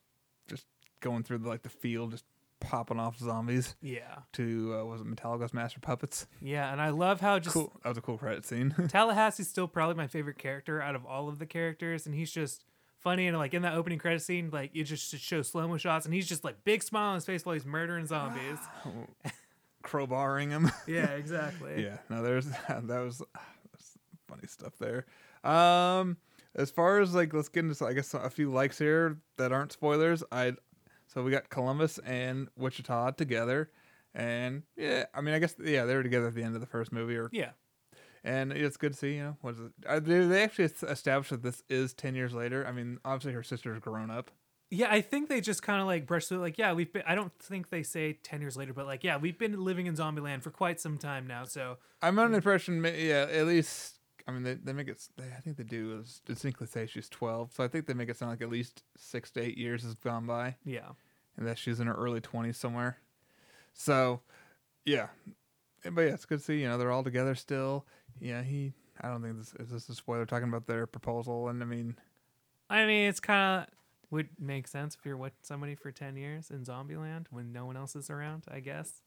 just 0.48 0.66
going 1.00 1.24
through 1.24 1.40
the, 1.40 1.50
like 1.50 1.64
the 1.64 1.70
field, 1.70 2.12
just 2.12 2.26
popping 2.60 2.98
off 3.00 3.18
zombies 3.20 3.76
yeah, 3.82 4.20
to 4.32 4.78
uh, 4.80 4.86
was 4.86 5.02
it 5.02 5.08
Metallica's 5.08 5.54
Master 5.54 5.82
Puppets? 5.82 6.28
yeah. 6.42 6.72
And 6.72 6.82
I 6.82 6.90
love 6.90 7.20
how 7.20 7.38
just 7.40 7.54
Cool. 7.54 7.74
That 7.84 7.90
was 7.90 7.98
a 7.98 8.02
cool 8.02 8.18
credit 8.18 8.46
scene. 8.46 8.72
Tallahassee's 8.78 9.50
still 9.50 9.68
probably 9.68 9.96
my 9.96 10.08
favorite 10.08 10.38
character 10.38 10.82
out 10.82 10.96
of 10.96 11.06
all 11.06 11.28
of 11.28 11.40
the 11.40 11.46
characters, 11.46 12.06
and 12.06 12.16
he's 12.16 12.32
just 12.32 12.64
funny 13.04 13.28
and 13.28 13.38
like 13.38 13.54
in 13.54 13.64
that 13.64 13.74
opening 13.74 14.00
credit 14.00 14.22
scene, 14.22 14.50
like 14.52 14.72
it 14.74 14.86
just 14.86 15.16
shows 15.18 15.50
slow 15.50 15.68
mo 15.68 15.78
shots, 15.78 16.06
and 16.06 16.14
he's 16.14 16.28
just 16.28 16.44
like 16.44 16.64
big 16.64 16.82
smile 16.82 17.10
on 17.10 17.16
his 17.16 17.26
face 17.26 17.46
while 17.46 17.54
he's 17.54 17.66
murdering 17.66 18.06
zombies. 18.08 18.58
Crowbarring 19.84 20.50
him. 20.50 20.72
yeah, 20.88 21.08
exactly. 21.08 21.84
yeah. 21.84 21.98
No, 22.10 22.24
there's 22.24 22.46
that 22.70 22.88
was, 22.88 23.22
that's 23.72 23.98
funny 24.28 24.48
stuff 24.48 24.74
there. 24.80 25.06
Um. 25.44 26.18
As 26.56 26.70
far 26.72 27.00
as 27.00 27.14
like, 27.16 27.34
let's 27.34 27.50
get 27.50 27.66
into 27.66 27.86
I 27.86 27.94
guess 27.94 28.14
a 28.14 28.30
few 28.30 28.52
likes 28.52 28.78
here 28.78 29.18
that 29.38 29.52
aren't 29.52 29.72
spoilers. 29.72 30.24
I 30.32 30.54
so 31.08 31.24
we 31.24 31.32
got 31.32 31.50
Columbus 31.50 32.00
and 32.00 32.48
Wichita 32.58 33.12
together, 33.12 33.70
and 34.16 34.64
yeah, 34.76 35.06
I 35.14 35.22
mean, 35.22 35.34
I 35.36 35.40
guess 35.40 35.56
yeah, 35.64 35.86
they 35.86 35.96
were 35.96 36.04
together 36.04 36.28
at 36.28 36.36
the 36.36 36.44
end 36.44 36.56
of 36.56 36.62
the 36.62 36.68
first 36.68 36.92
movie, 36.92 37.16
or 37.18 37.30
Yeah. 37.32 37.52
and 38.24 38.52
it's 38.52 38.78
good 38.78 38.94
to 38.94 38.98
see. 38.98 39.16
You 39.16 39.24
know, 39.24 39.38
what 39.42 39.56
is 39.56 39.60
it? 39.60 39.72
Are 39.88 40.00
they, 40.00 40.26
they 40.26 40.44
actually 40.44 40.66
established 40.90 41.32
that 41.32 41.44
this 41.44 41.62
is 41.70 41.94
ten 41.94 42.16
years 42.16 42.34
later. 42.34 42.66
I 42.66 42.72
mean, 42.72 43.00
obviously 43.06 43.34
her 43.34 43.44
sister's 43.44 43.80
grown 43.80 44.10
up. 44.10 44.32
Yeah, 44.72 44.88
I 44.90 45.02
think 45.02 45.30
they 45.30 45.40
just 45.40 45.62
kind 45.62 45.80
of 45.82 45.86
like 45.86 46.08
brush 46.08 46.26
through, 46.26 46.40
like, 46.40 46.58
yeah, 46.58 46.74
we've 46.74 46.92
been. 46.92 47.04
I 47.06 47.14
don't 47.14 47.32
think 47.38 47.70
they 47.70 47.84
say 47.84 48.14
ten 48.24 48.42
years 48.42 48.58
later, 48.58 48.74
but 48.74 48.88
like, 48.88 49.04
yeah, 49.04 49.18
we've 49.18 49.38
been 49.38 49.64
living 49.64 49.86
in 49.86 49.96
Zombieland 49.96 50.42
for 50.42 50.50
quite 50.50 50.80
some 50.80 50.98
time 50.98 51.28
now. 51.28 51.44
So 51.44 51.78
I'm 52.02 52.18
under 52.18 52.32
the 52.32 52.38
impression, 52.38 52.84
yeah, 52.84 53.28
at 53.32 53.46
least. 53.46 53.93
I 54.28 54.32
mean, 54.32 54.44
they, 54.44 54.54
they 54.54 54.74
make 54.74 54.88
it. 54.88 55.06
They, 55.18 55.26
I 55.26 55.42
think 55.42 55.58
they 55.58 55.64
do 55.64 56.00
is 56.02 56.22
distinctly 56.26 56.68
say 56.68 56.86
she's 56.86 57.10
12, 57.10 57.52
so 57.54 57.64
I 57.64 57.68
think 57.68 57.88
they 57.88 57.94
make 57.94 58.10
it 58.10 58.18
sound 58.18 58.32
like 58.32 58.42
at 58.42 58.50
least 58.50 58.84
six 58.96 59.32
to 59.32 59.42
eight 59.42 59.58
years 59.58 59.84
has 59.84 59.96
gone 59.96 60.26
by, 60.26 60.56
yeah, 60.64 60.90
and 61.38 61.46
that 61.48 61.58
she's 61.58 61.80
in 61.80 61.88
her 61.88 61.94
early 61.94 62.22
20s 62.22 62.56
somewhere. 62.56 62.98
So, 63.74 64.22
yeah, 64.86 65.08
Eh, 65.86 65.90
but 65.90 66.02
yeah, 66.02 66.14
it's 66.14 66.26
good 66.26 66.40
to 66.40 66.44
see. 66.44 66.62
You 66.62 66.70
know, 66.70 66.78
they're 66.78 66.92
all 66.92 67.04
together 67.04 67.36
still. 67.36 67.86
Yeah, 68.20 68.42
he. 68.44 68.74
I 69.02 69.08
don't 69.10 69.22
think 69.22 69.38
this 69.38 69.54
is 69.60 69.70
this 69.70 69.90
a 69.90 69.96
spoiler 69.96 70.26
talking 70.26 70.48
about 70.48 70.68
their 70.68 70.86
proposal, 70.86 71.50
and 71.50 71.62
I 71.62 71.66
mean, 71.66 71.96
I 72.70 72.86
mean, 72.86 73.10
it's 73.10 73.20
kind 73.20 73.64
of 73.64 73.74
would 74.12 74.30
make 74.40 74.68
sense 74.68 74.96
if 74.96 75.06
you're 75.06 75.18
with 75.18 75.34
somebody 75.42 75.76
for 75.76 75.92
ten 75.92 76.16
years 76.16 76.52
in 76.52 76.64
Zombieland 76.64 77.26
when 77.32 77.52
no 77.52 77.66
one 77.66 77.76
else 77.76 77.96
is 77.96 78.10
around. 78.10 78.46
I 78.50 78.60
guess 78.60 79.02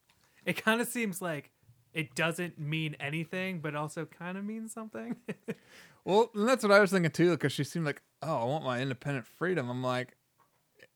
it 0.44 0.62
kind 0.62 0.81
of 0.81 0.88
seems 0.88 1.22
like 1.22 1.50
it 1.96 2.14
doesn't 2.14 2.59
mean 2.59 2.94
anything, 3.00 3.61
but 3.61 3.74
also 3.74 4.04
kind 4.04 4.37
of 4.37 4.44
means 4.44 4.72
something. 4.72 5.16
Well, 6.04 6.30
and 6.37 6.48
that's 6.48 6.62
what 6.62 6.70
I 6.70 6.78
was 6.78 6.92
thinking 6.92 7.11
too, 7.11 7.32
because 7.32 7.50
she 7.50 7.64
seemed 7.64 7.85
like, 7.85 8.00
oh, 8.22 8.42
I 8.42 8.44
want 8.44 8.62
my 8.62 8.80
independent 8.80 9.26
freedom. 9.26 9.68
I'm 9.68 9.82
like, 9.82 10.16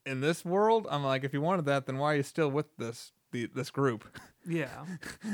in 0.05 0.21
this 0.21 0.45
world, 0.45 0.87
I'm 0.89 1.03
like, 1.03 1.25
if 1.25 1.33
you 1.33 1.41
wanted 1.41 1.65
that, 1.65 1.85
then 1.85 1.97
why 1.97 2.13
are 2.13 2.15
you 2.15 2.23
still 2.23 2.49
with 2.49 2.67
this 2.77 3.11
the 3.33 3.49
this 3.53 3.69
group? 3.71 4.05
yeah, 4.47 4.85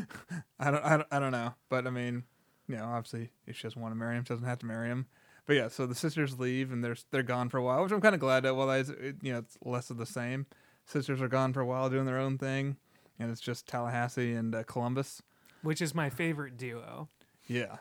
I 0.60 0.72
don't, 0.72 0.84
I 0.84 0.98
don't, 0.98 1.08
I 1.12 1.20
don't 1.20 1.32
know, 1.32 1.54
but 1.70 1.86
I 1.86 1.92
mean, 1.92 2.24
you 2.68 2.76
know, 2.76 2.86
obviously, 2.86 3.30
if 3.46 3.56
she 3.56 3.68
doesn't 3.68 3.80
want 3.80 3.92
to 3.92 3.96
marry 3.96 4.18
him, 4.18 4.24
she 4.24 4.34
doesn't 4.34 4.48
have 4.48 4.58
to 4.60 4.66
marry 4.66 4.88
him. 4.90 5.06
But 5.46 5.58
yeah, 5.58 5.68
so 5.68 5.86
the 5.86 5.94
sisters 5.94 6.40
leave 6.40 6.72
and 6.72 6.84
they're 6.84 6.98
they're 7.12 7.22
gone 7.22 7.50
for 7.50 7.60
a 7.60 7.64
while, 7.64 7.84
which 7.84 7.92
I'm 7.92 8.02
kind 8.02 8.16
of 8.16 8.20
glad 8.20 8.46
that. 8.46 8.56
Well, 8.56 8.76
you 8.76 9.32
know, 9.32 9.38
it's 9.38 9.60
less 9.64 9.92
of 9.92 9.98
the 9.98 10.08
same. 10.08 10.48
Sisters 10.86 11.22
are 11.22 11.28
gone 11.28 11.54
for 11.54 11.62
a 11.62 11.68
while 11.68 11.88
doing 11.88 12.06
their 12.06 12.18
own 12.18 12.40
thing, 12.40 12.78
and 13.20 13.30
it's 13.30 13.42
just 13.42 13.68
Tallahassee 13.68 14.34
and 14.34 14.56
uh, 14.56 14.64
Columbus. 14.64 15.22
Which 15.62 15.82
is 15.82 15.94
my 15.96 16.10
favorite 16.10 16.58
duo. 16.58 17.10
Yeah, 17.46 17.78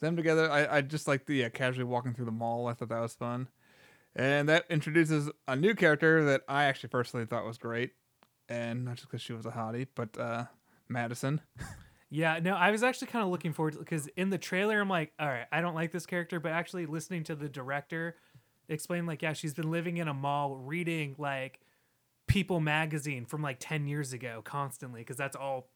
them 0.00 0.16
together. 0.16 0.50
I, 0.50 0.78
I 0.78 0.80
just 0.80 1.08
like 1.08 1.26
the 1.26 1.36
yeah, 1.36 1.48
casually 1.48 1.84
walking 1.84 2.14
through 2.14 2.26
the 2.26 2.30
mall. 2.32 2.66
I 2.66 2.74
thought 2.74 2.88
that 2.88 3.00
was 3.00 3.14
fun, 3.14 3.48
and 4.14 4.48
that 4.48 4.64
introduces 4.70 5.30
a 5.48 5.56
new 5.56 5.74
character 5.74 6.24
that 6.24 6.42
I 6.48 6.64
actually 6.64 6.90
personally 6.90 7.26
thought 7.26 7.44
was 7.44 7.58
great, 7.58 7.92
and 8.48 8.84
not 8.84 8.96
just 8.96 9.08
because 9.08 9.22
she 9.22 9.32
was 9.32 9.46
a 9.46 9.50
hottie, 9.50 9.86
but 9.94 10.18
uh, 10.18 10.44
Madison. 10.88 11.40
Yeah, 12.12 12.40
no, 12.42 12.56
I 12.56 12.72
was 12.72 12.82
actually 12.82 13.06
kind 13.06 13.22
of 13.24 13.30
looking 13.30 13.52
forward 13.52 13.74
to 13.74 13.78
because 13.78 14.08
in 14.16 14.30
the 14.30 14.38
trailer, 14.38 14.80
I'm 14.80 14.88
like, 14.88 15.12
all 15.20 15.28
right, 15.28 15.46
I 15.52 15.60
don't 15.60 15.76
like 15.76 15.92
this 15.92 16.06
character, 16.06 16.40
but 16.40 16.50
actually 16.50 16.86
listening 16.86 17.22
to 17.24 17.36
the 17.36 17.48
director 17.48 18.16
explain, 18.68 19.06
like, 19.06 19.22
yeah, 19.22 19.32
she's 19.32 19.54
been 19.54 19.70
living 19.70 19.96
in 19.98 20.08
a 20.08 20.14
mall 20.14 20.56
reading 20.56 21.14
like 21.18 21.60
People 22.26 22.60
magazine 22.60 23.26
from 23.26 23.42
like 23.42 23.56
10 23.58 23.88
years 23.88 24.12
ago 24.12 24.40
constantly 24.44 25.00
because 25.00 25.16
that's 25.16 25.36
all, 25.36 25.68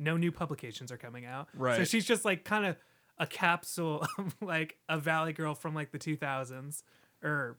no 0.00 0.16
new 0.16 0.32
publications 0.32 0.90
are 0.90 0.96
coming 0.96 1.26
out. 1.26 1.48
Right. 1.54 1.76
So 1.76 1.84
she's 1.84 2.04
just 2.04 2.24
like 2.24 2.44
kind 2.44 2.66
of 2.66 2.76
a 3.18 3.26
capsule 3.26 4.06
of 4.18 4.34
like 4.40 4.78
a 4.88 4.98
Valley 4.98 5.32
Girl 5.32 5.54
from 5.54 5.74
like 5.74 5.92
the 5.92 5.98
2000s 5.98 6.82
or, 7.22 7.58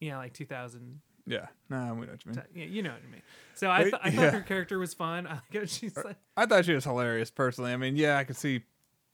you 0.00 0.10
know, 0.10 0.16
like 0.16 0.32
2000. 0.32 1.00
Yeah, 1.26 1.46
nah, 1.70 1.94
we 1.94 2.04
know 2.04 2.12
what 2.12 2.24
you 2.24 2.32
mean. 2.32 2.42
Yeah, 2.54 2.64
you 2.66 2.82
know 2.82 2.90
what 2.90 3.00
I 3.06 3.10
mean. 3.10 3.22
So 3.54 3.70
I, 3.70 3.82
th- 3.82 3.94
I 3.94 4.10
thought 4.10 4.22
yeah. 4.22 4.30
her 4.30 4.42
character 4.42 4.78
was 4.78 4.92
fun. 4.92 5.26
I 5.54 5.64
she's 5.64 5.96
er, 5.96 6.02
like, 6.04 6.16
I 6.36 6.46
thought 6.46 6.66
she 6.66 6.74
was 6.74 6.84
hilarious 6.84 7.30
personally. 7.30 7.72
I 7.72 7.78
mean, 7.78 7.96
yeah, 7.96 8.18
I 8.18 8.24
could 8.24 8.36
see 8.36 8.62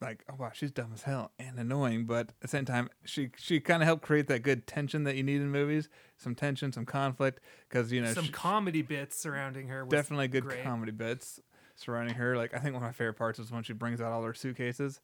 like, 0.01 0.25
oh 0.29 0.35
wow, 0.37 0.51
she's 0.53 0.73
dumb 0.73 0.91
as 0.93 1.03
hell 1.03 1.31
and 1.39 1.59
annoying, 1.59 2.07
but 2.07 2.31
at 2.31 2.41
the 2.41 2.49
same 2.49 2.65
time, 2.65 2.89
she 3.05 3.31
she 3.37 3.61
kind 3.61 3.81
of 3.81 3.87
helped 3.87 4.03
create 4.03 4.27
that 4.27 4.43
good 4.43 4.67
tension 4.67 5.05
that 5.05 5.15
you 5.15 5.23
need 5.23 5.41
in 5.41 5.51
movies. 5.51 5.89
Some 6.17 6.35
tension, 6.35 6.73
some 6.73 6.85
conflict, 6.85 7.41
because 7.69 7.93
you 7.93 8.01
know 8.01 8.13
some 8.13 8.25
she- 8.25 8.33
comedy 8.33 8.83
bits 8.83 9.17
surrounding 9.17 9.69
her. 9.69 9.85
Was 9.85 9.93
definitely 9.93 10.29
good 10.29 10.45
great. 10.45 10.65
comedy 10.65 10.93
bits 10.93 11.39
surrounding 11.81 12.15
her. 12.17 12.37
Like 12.37 12.55
I 12.55 12.59
think 12.59 12.75
one 12.75 12.83
of 12.83 12.89
my 12.89 12.93
favorite 12.93 13.15
parts 13.17 13.39
is 13.39 13.51
when 13.51 13.63
she 13.63 13.73
brings 13.73 14.01
out 14.01 14.13
all 14.13 14.23
her 14.23 14.35
suitcases, 14.35 15.01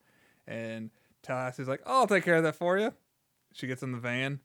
and 0.46 0.90
Tallahassee's 1.22 1.68
like, 1.68 1.82
"Oh, 1.86 2.00
I'll 2.00 2.06
take 2.06 2.24
care 2.24 2.36
of 2.36 2.42
that 2.44 2.56
for 2.56 2.78
you." 2.78 2.92
She 3.52 3.66
gets 3.66 3.82
in 3.82 3.92
the 3.92 3.98
van. 3.98 4.40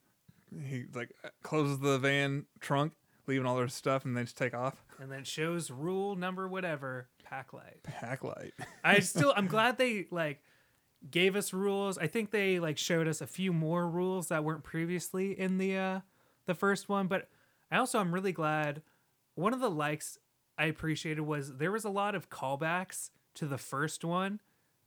He 0.65 0.85
like 0.93 1.11
closes 1.43 1.79
the 1.79 1.97
van 1.97 2.45
trunk, 2.59 2.93
leaving 3.27 3.45
all 3.45 3.57
her 3.57 3.67
stuff, 3.67 4.05
and 4.05 4.15
then 4.17 4.25
just 4.25 4.37
take 4.37 4.53
off. 4.53 4.83
and 4.99 5.11
then 5.11 5.23
shows 5.23 5.71
rule 5.71 6.15
number 6.15 6.47
whatever 6.47 7.07
pack 7.23 7.53
light. 7.53 7.81
Pack 7.83 8.23
light. 8.23 8.53
I 8.83 8.99
still 8.99 9.33
I'm 9.35 9.47
glad 9.47 9.77
they 9.77 10.07
like 10.11 10.41
gave 11.09 11.35
us 11.35 11.53
rules. 11.53 11.97
I 11.97 12.07
think 12.07 12.31
they 12.31 12.59
like 12.59 12.77
showed 12.77 13.07
us 13.07 13.21
a 13.21 13.27
few 13.27 13.53
more 13.53 13.87
rules 13.89 14.27
that 14.27 14.43
weren't 14.43 14.63
previously 14.63 15.37
in 15.39 15.57
the 15.57 15.77
uh 15.77 15.99
the 16.45 16.55
first 16.55 16.89
one, 16.89 17.07
but 17.07 17.29
I 17.71 17.77
also 17.77 17.99
I'm 17.99 18.13
really 18.13 18.33
glad 18.33 18.81
one 19.35 19.53
of 19.53 19.59
the 19.61 19.69
likes 19.69 20.17
I 20.61 20.65
appreciated 20.65 21.21
was 21.21 21.57
there 21.57 21.71
was 21.71 21.85
a 21.85 21.89
lot 21.89 22.13
of 22.13 22.29
callbacks 22.29 23.09
to 23.33 23.47
the 23.47 23.57
first 23.57 24.05
one, 24.05 24.39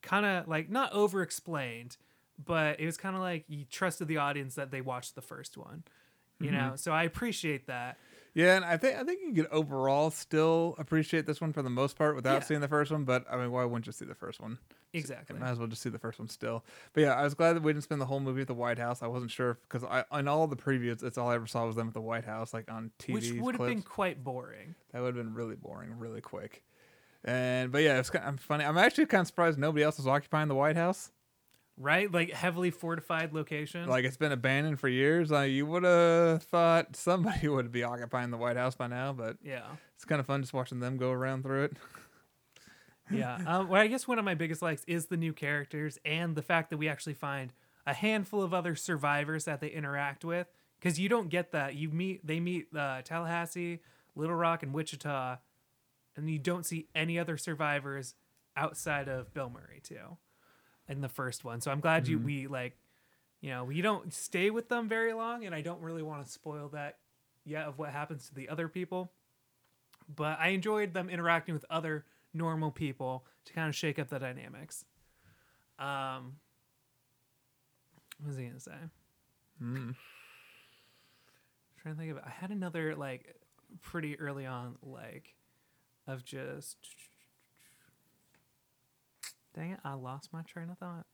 kind 0.03 0.25
of 0.25 0.47
like 0.47 0.71
not 0.71 0.93
over 0.93 1.21
explained, 1.21 1.97
but 2.43 2.79
it 2.79 2.87
was 2.87 2.97
kind 2.97 3.17
of 3.17 3.23
like 3.23 3.45
you 3.49 3.65
trusted 3.69 4.07
the 4.07 4.19
audience 4.19 4.55
that 4.55 4.71
they 4.71 4.81
watched 4.81 5.17
the 5.17 5.21
first 5.21 5.57
one. 5.57 5.83
You 6.39 6.51
mm-hmm. 6.51 6.57
know, 6.57 6.73
so 6.77 6.93
I 6.93 7.03
appreciate 7.03 7.67
that. 7.67 7.99
Yeah, 8.35 8.57
and 8.57 8.65
I 8.65 8.77
think 8.77 8.99
I 8.99 9.05
think 9.05 9.21
you 9.25 9.33
could 9.33 9.51
overall 9.53 10.11
still 10.11 10.75
appreciate 10.79 11.25
this 11.25 11.41
one 11.41 11.53
for 11.53 11.63
the 11.63 11.71
most 11.71 11.97
part 11.97 12.17
without 12.17 12.35
Yeah. 12.35 12.41
seeing 12.41 12.61
the 12.61 12.69
first 12.69 12.91
one. 12.91 13.05
But 13.05 13.25
I 13.31 13.37
mean, 13.37 13.53
why 13.53 13.65
wouldn't 13.65 13.87
you 13.87 13.93
see 13.93 14.05
the 14.05 14.15
first 14.15 14.41
one? 14.41 14.59
Exactly. 14.93 15.39
Might 15.39 15.51
as 15.51 15.59
well 15.59 15.69
just 15.69 15.83
see 15.83 15.89
the 15.91 15.99
first 16.01 16.19
one 16.19 16.29
still. 16.29 16.65
But 16.93 17.03
yeah, 17.03 17.15
I 17.15 17.23
was 17.23 17.35
glad 17.35 17.53
that 17.55 17.63
we 17.63 17.73
didn't 17.73 17.85
spend 17.85 18.01
the 18.01 18.07
whole 18.07 18.21
movie 18.21 18.41
at 18.43 18.47
the 18.49 18.55
White 18.55 18.79
House. 18.79 19.03
I 19.03 19.07
wasn't 19.07 19.31
sure 19.31 19.59
because 19.69 19.85
I 19.85 20.05
on 20.11 20.27
all 20.27 20.47
the 20.49 20.57
previews, 20.57 21.03
it's 21.05 21.17
all 21.17 21.29
I 21.31 21.37
ever 21.37 21.47
saw 21.47 21.65
was 21.67 21.77
them 21.77 21.89
at 21.89 21.95
the 21.95 22.01
White 22.01 22.25
House, 22.25 22.53
like 22.53 22.69
on 22.71 22.91
TV. 22.99 23.15
Which 23.15 23.33
would 23.33 23.55
have 23.57 23.67
been 23.67 23.83
quite 23.83 24.25
boring. 24.25 24.75
That 24.93 25.01
would 25.03 25.15
have 25.17 25.25
been 25.25 25.35
really 25.35 25.57
boring, 25.57 25.97
really 25.99 26.21
quick. 26.21 26.65
And 27.25 27.71
but 27.73 27.83
yeah, 27.83 27.99
it's 28.01 28.11
kind 28.11 28.25
of 28.35 28.41
funny. 28.41 28.65
I'm 28.65 28.77
actually 28.79 29.07
kind 29.07 29.23
of 29.23 29.29
surprised 29.29 29.59
nobody 29.59 29.85
else 29.85 29.99
is 29.99 30.07
occupying 30.09 30.49
the 30.49 30.55
White 30.55 30.77
House. 30.77 31.11
Right? 31.79 32.11
Like 32.11 32.33
heavily 32.33 32.71
fortified 32.71 33.33
location. 33.33 33.89
Like 33.89 34.05
it's 34.05 34.17
been 34.17 34.33
abandoned 34.33 34.81
for 34.81 34.89
years. 34.89 35.31
Like 35.31 35.51
you 35.51 35.67
would 35.67 35.85
have 35.85 36.43
thought 36.45 36.97
somebody 36.97 37.49
would 37.49 37.73
be 37.73 37.83
occupying 37.83 38.31
the 38.31 38.37
White 38.37 38.57
House 38.57 38.75
by 38.75 38.87
now, 38.87 39.13
but 39.13 39.37
yeah, 39.43 39.67
it's 39.97 40.05
kind 40.05 40.21
of 40.21 40.27
fun 40.27 40.43
just 40.43 40.53
watching 40.55 40.81
them 40.81 40.97
go 40.97 41.11
around 41.11 41.43
through 41.43 41.65
it. 41.65 41.73
yeah. 43.11 43.39
Um, 43.47 43.69
well, 43.69 43.83
I 43.83 43.87
guess 43.87 44.07
one 44.07 44.19
of 44.19 44.25
my 44.25 44.35
biggest 44.35 44.63
likes 44.63 44.85
is 44.87 45.07
the 45.07 45.17
new 45.17 45.33
characters 45.33 45.99
and 46.05 46.35
the 46.35 46.43
fact 46.43 46.71
that 46.71 46.77
we 46.77 46.89
actually 46.89 47.15
find 47.15 47.53
a 47.87 47.95
handful 47.95 48.43
of 48.43 48.55
other 48.55 48.75
survivors 48.75 49.45
that 49.45 49.61
they 49.61 49.69
interact 49.69 50.25
with. 50.25 50.47
Because 50.81 50.99
you 51.01 51.09
don't 51.09 51.31
get 51.31 51.53
that. 51.53 51.77
You 51.77 51.89
meet, 51.89 52.27
they 52.27 52.41
meet 52.41 52.67
uh, 52.77 53.01
Tallahassee, 53.03 53.81
Little 54.15 54.37
Rock, 54.37 54.63
and 54.63 54.75
Wichita, 54.75 55.39
and 56.15 56.29
you 56.29 56.39
don't 56.39 56.67
see 56.67 56.89
any 56.95 57.19
other 57.19 57.39
survivors 57.39 58.15
outside 58.55 59.09
of 59.09 59.33
Bill 59.33 59.49
Murray 59.49 59.81
too, 59.83 60.19
in 60.89 61.01
the 61.01 61.09
first 61.09 61.45
one. 61.45 61.61
So 61.61 61.71
I'm 61.71 61.81
glad 61.81 62.09
you 62.09 62.19
we 62.19 62.47
like, 62.47 62.77
you 63.41 63.51
know, 63.51 63.65
we 63.65 63.81
don't 63.81 64.13
stay 64.13 64.51
with 64.51 64.69
them 64.69 64.89
very 64.89 65.13
long, 65.13 65.45
and 65.45 65.55
I 65.55 65.61
don't 65.61 65.81
really 65.81 66.03
want 66.03 66.25
to 66.25 66.31
spoil 66.31 66.69
that 66.73 66.99
yet 67.45 67.67
of 67.67 67.79
what 67.79 67.91
happens 67.91 68.29
to 68.29 68.35
the 68.35 68.49
other 68.49 68.69
people. 68.69 69.13
But 70.15 70.39
I 70.39 70.49
enjoyed 70.49 70.93
them 70.93 71.09
interacting 71.09 71.55
with 71.55 71.65
other 71.71 72.05
normal 72.33 72.71
people 72.71 73.25
to 73.47 73.53
kind 73.53 73.69
of 73.69 73.75
shake 73.75 73.99
up 73.99 74.09
the 74.09 74.19
dynamics. 74.19 74.85
Um, 75.79 76.37
what 78.19 78.29
was 78.29 78.37
he 78.37 78.45
gonna 78.45 78.61
say? 78.61 78.73
Mm. 79.63 79.95
trying 81.83 81.95
to 81.95 82.01
think 82.01 82.11
of 82.11 82.17
it. 82.19 82.25
I 82.27 82.31
had 82.31 82.51
another 82.51 82.95
like 82.95 83.35
pretty 83.83 84.19
early 84.19 84.47
on 84.47 84.77
like 84.83 85.35
of 86.07 86.25
just 86.25 86.77
dang 89.55 89.71
it, 89.73 89.81
I 89.85 89.95
lost 89.95 90.33
my 90.33 90.43
train 90.43 90.71
of 90.71 90.79
thought. 90.79 91.07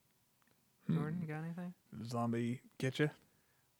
Jordan, 0.91 1.19
you 1.21 1.29
got 1.29 1.45
anything? 1.45 1.73
Zombie 2.05 2.61
get 2.79 2.99
you? 2.99 3.11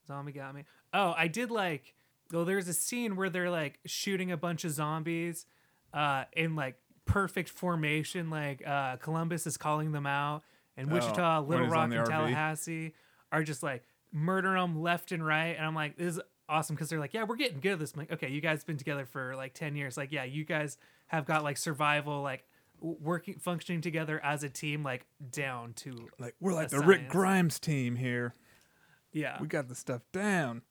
Zombie 0.07 0.31
got 0.31 0.55
me. 0.55 0.63
Oh, 0.93 1.13
I 1.17 1.27
did 1.27 1.51
like. 1.51 1.93
Well, 2.31 2.45
there's 2.45 2.67
a 2.69 2.73
scene 2.73 3.15
where 3.17 3.29
they're 3.29 3.49
like 3.49 3.79
shooting 3.85 4.31
a 4.31 4.37
bunch 4.37 4.63
of 4.63 4.71
zombies, 4.71 5.45
uh, 5.93 6.23
in 6.33 6.55
like 6.55 6.75
perfect 7.05 7.49
formation. 7.49 8.29
Like 8.29 8.65
uh, 8.65 8.95
Columbus 8.97 9.45
is 9.45 9.57
calling 9.57 9.91
them 9.91 10.05
out, 10.05 10.43
and 10.77 10.89
Oh, 10.89 10.93
Wichita, 10.95 11.41
when 11.41 11.49
Little 11.49 11.65
he's 11.65 11.71
Rock, 11.73 11.79
on 11.83 11.91
and 11.93 12.05
the 12.05 12.09
RV. 12.09 12.13
Tallahassee 12.13 12.93
are 13.31 13.43
just 13.43 13.61
like 13.63 13.83
murdering 14.13 14.55
them 14.61 14.81
left 14.81 15.11
and 15.11 15.25
right. 15.25 15.55
And 15.57 15.65
I'm 15.65 15.75
like, 15.75 15.97
this 15.97 16.15
is 16.15 16.21
awesome 16.47 16.75
because 16.75 16.89
they're 16.89 16.99
like, 16.99 17.13
yeah, 17.13 17.23
we're 17.23 17.35
getting 17.35 17.59
good 17.59 17.73
at 17.73 17.79
this. 17.79 17.93
I'm 17.93 17.99
like, 17.99 18.11
okay, 18.13 18.29
you 18.29 18.39
guys 18.41 18.63
been 18.63 18.77
together 18.77 19.05
for 19.05 19.35
like 19.35 19.53
ten 19.53 19.75
years. 19.75 19.97
Like, 19.97 20.13
yeah, 20.13 20.23
you 20.23 20.45
guys 20.45 20.77
have 21.07 21.25
got 21.25 21.43
like 21.43 21.57
survival, 21.57 22.21
like 22.21 22.45
working, 22.81 23.35
functioning 23.39 23.81
together 23.81 24.19
as 24.23 24.43
a 24.43 24.49
team, 24.49 24.83
like 24.83 25.05
down 25.31 25.73
to 25.77 26.09
Like 26.19 26.35
we're 26.39 26.53
like 26.53 26.69
the 26.69 26.79
Rick. 26.79 27.09
Grimes 27.09 27.59
team 27.59 27.95
here. 27.95 28.33
Yeah. 29.13 29.37
We 29.39 29.47
got 29.47 29.67
the 29.67 29.75
stuff 29.75 30.01
down. 30.11 30.61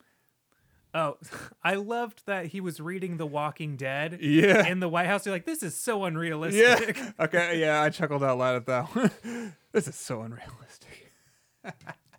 Oh, 0.93 1.19
I 1.63 1.75
loved 1.75 2.27
that 2.27 2.47
he 2.47 2.61
was 2.61 2.81
reading 2.81 3.17
The 3.17 3.27
Walking 3.27 3.77
Dead 3.77 4.19
Yeah. 4.21 4.67
in 4.67 4.81
the 4.81 4.89
White 4.89 5.07
House. 5.07 5.25
You're 5.25 5.35
like, 5.35 5.47
this 5.47 5.63
is 5.63 5.77
so 5.77 6.05
unrealistic. 6.05 6.97
Yeah. 6.97 7.11
Okay. 7.21 7.61
Yeah, 7.61 7.81
I 7.83 7.91
chuckled 7.91 8.25
out 8.25 8.39
loud 8.39 8.57
at 8.57 8.67
that 8.67 8.85
one. 8.97 9.53
this 9.73 9.87
is 9.87 9.95
so 9.95 10.23
unrealistic. 10.23 11.13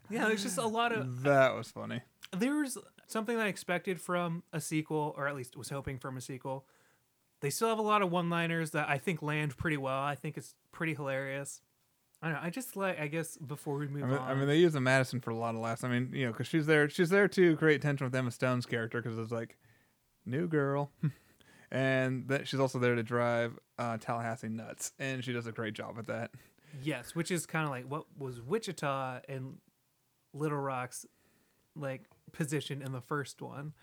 Yeah, 0.10 0.28
there's 0.28 0.44
just 0.44 0.58
a 0.58 0.66
lot 0.68 0.92
of. 0.92 1.24
That 1.24 1.56
was 1.56 1.70
funny. 1.72 2.02
There 2.38 2.56
was 2.56 2.78
something 3.08 3.36
that 3.38 3.46
I 3.46 3.50
expected 3.50 4.00
from 4.00 4.44
a 4.54 4.62
sequel, 4.62 5.14
or 5.18 5.28
at 5.28 5.36
least 5.36 5.58
was 5.58 5.70
hoping 5.70 5.98
from 5.98 6.16
a 6.18 6.22
sequel. 6.22 6.66
They 7.42 7.50
still 7.50 7.70
have 7.70 7.80
a 7.80 7.84
lot 7.84 8.02
of 8.02 8.12
one-liners 8.12 8.72
that 8.72 8.88
I 8.88 8.98
think 8.98 9.22
land 9.22 9.58
pretty 9.58 9.78
well. 9.78 10.00
I 10.00 10.16
think 10.16 10.38
it's 10.38 10.56
pretty 10.72 10.94
hilarious. 10.94 11.62
I 12.22 12.28
don't 12.28 12.36
know. 12.36 12.42
I 12.44 12.50
just 12.52 12.76
like. 12.76 13.00
I 13.00 13.08
guess 13.08 13.36
before 13.38 13.78
we 13.78 13.88
move 13.88 14.04
I 14.04 14.08
mean, 14.08 14.18
on. 14.18 14.32
I 14.32 14.36
mean, 14.36 14.48
they 14.48 14.58
use 14.58 14.74
the 14.74 14.82
Madison 14.82 15.20
for 15.20 15.32
a 15.32 15.36
lot 15.36 15.56
of 15.56 15.62
laughs. 15.62 15.84
I 15.84 15.90
mean, 15.90 16.12
you 16.14 16.26
know, 16.26 16.32
because 16.32 16.48
she's 16.48 16.68
there. 16.68 16.88
She's 16.88 17.10
there 17.10 17.28
to 17.30 17.56
create 17.58 17.82
tension 17.82 18.06
with 18.06 18.16
Emma 18.16 18.30
Stone's 18.30 18.68
character 18.68 19.02
because 19.02 19.18
it's 19.18 19.32
like, 19.32 19.58
new 20.26 20.48
girl, 20.48 20.92
and 21.72 22.28
that 22.28 22.48
she's 22.48 22.60
also 22.60 22.78
there 22.78 22.94
to 22.94 23.02
drive 23.02 23.58
uh, 23.80 23.98
Tallahassee 23.98 24.50
nuts, 24.50 24.92
and 25.00 25.24
she 25.24 25.34
does 25.34 25.48
a 25.48 25.52
great 25.52 25.74
job 25.74 25.96
at 25.98 26.06
that. 26.08 26.32
yes, 26.84 27.16
which 27.16 27.32
is 27.32 27.48
kind 27.48 27.66
of 27.66 27.72
like 27.72 27.86
what 27.86 28.06
was 28.20 28.40
Wichita 28.40 29.22
and 29.28 29.58
Little 30.34 30.60
Rock's 30.60 31.08
like 31.76 32.04
position 32.32 32.84
in 32.84 32.92
the 32.92 33.02
first 33.02 33.42
one. 33.42 33.74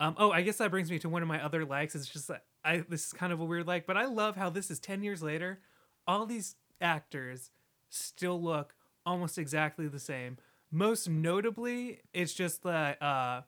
Um, 0.00 0.14
oh, 0.18 0.30
I 0.30 0.42
guess 0.42 0.58
that 0.58 0.70
brings 0.70 0.90
me 0.90 0.98
to 1.00 1.08
one 1.08 1.22
of 1.22 1.28
my 1.28 1.42
other 1.44 1.64
likes. 1.64 1.94
It's 1.94 2.06
just 2.06 2.28
that 2.28 2.44
I 2.68 2.84
this 2.88 3.06
is 3.06 3.12
kind 3.12 3.32
of 3.32 3.40
a 3.40 3.44
weird 3.44 3.66
like, 3.66 3.86
but 3.86 3.96
I 3.96 4.04
love 4.04 4.36
how 4.36 4.50
this 4.50 4.70
is 4.70 4.78
ten 4.78 5.02
years 5.02 5.22
later. 5.22 5.60
All 6.06 6.26
these 6.26 6.56
actors 6.80 7.50
still 7.88 8.40
look 8.40 8.74
almost 9.06 9.38
exactly 9.38 9.88
the 9.88 9.98
same. 9.98 10.36
Most 10.70 11.08
notably, 11.08 12.00
it's 12.12 12.34
just 12.34 12.62
that 12.64 13.02
uh, 13.02 13.42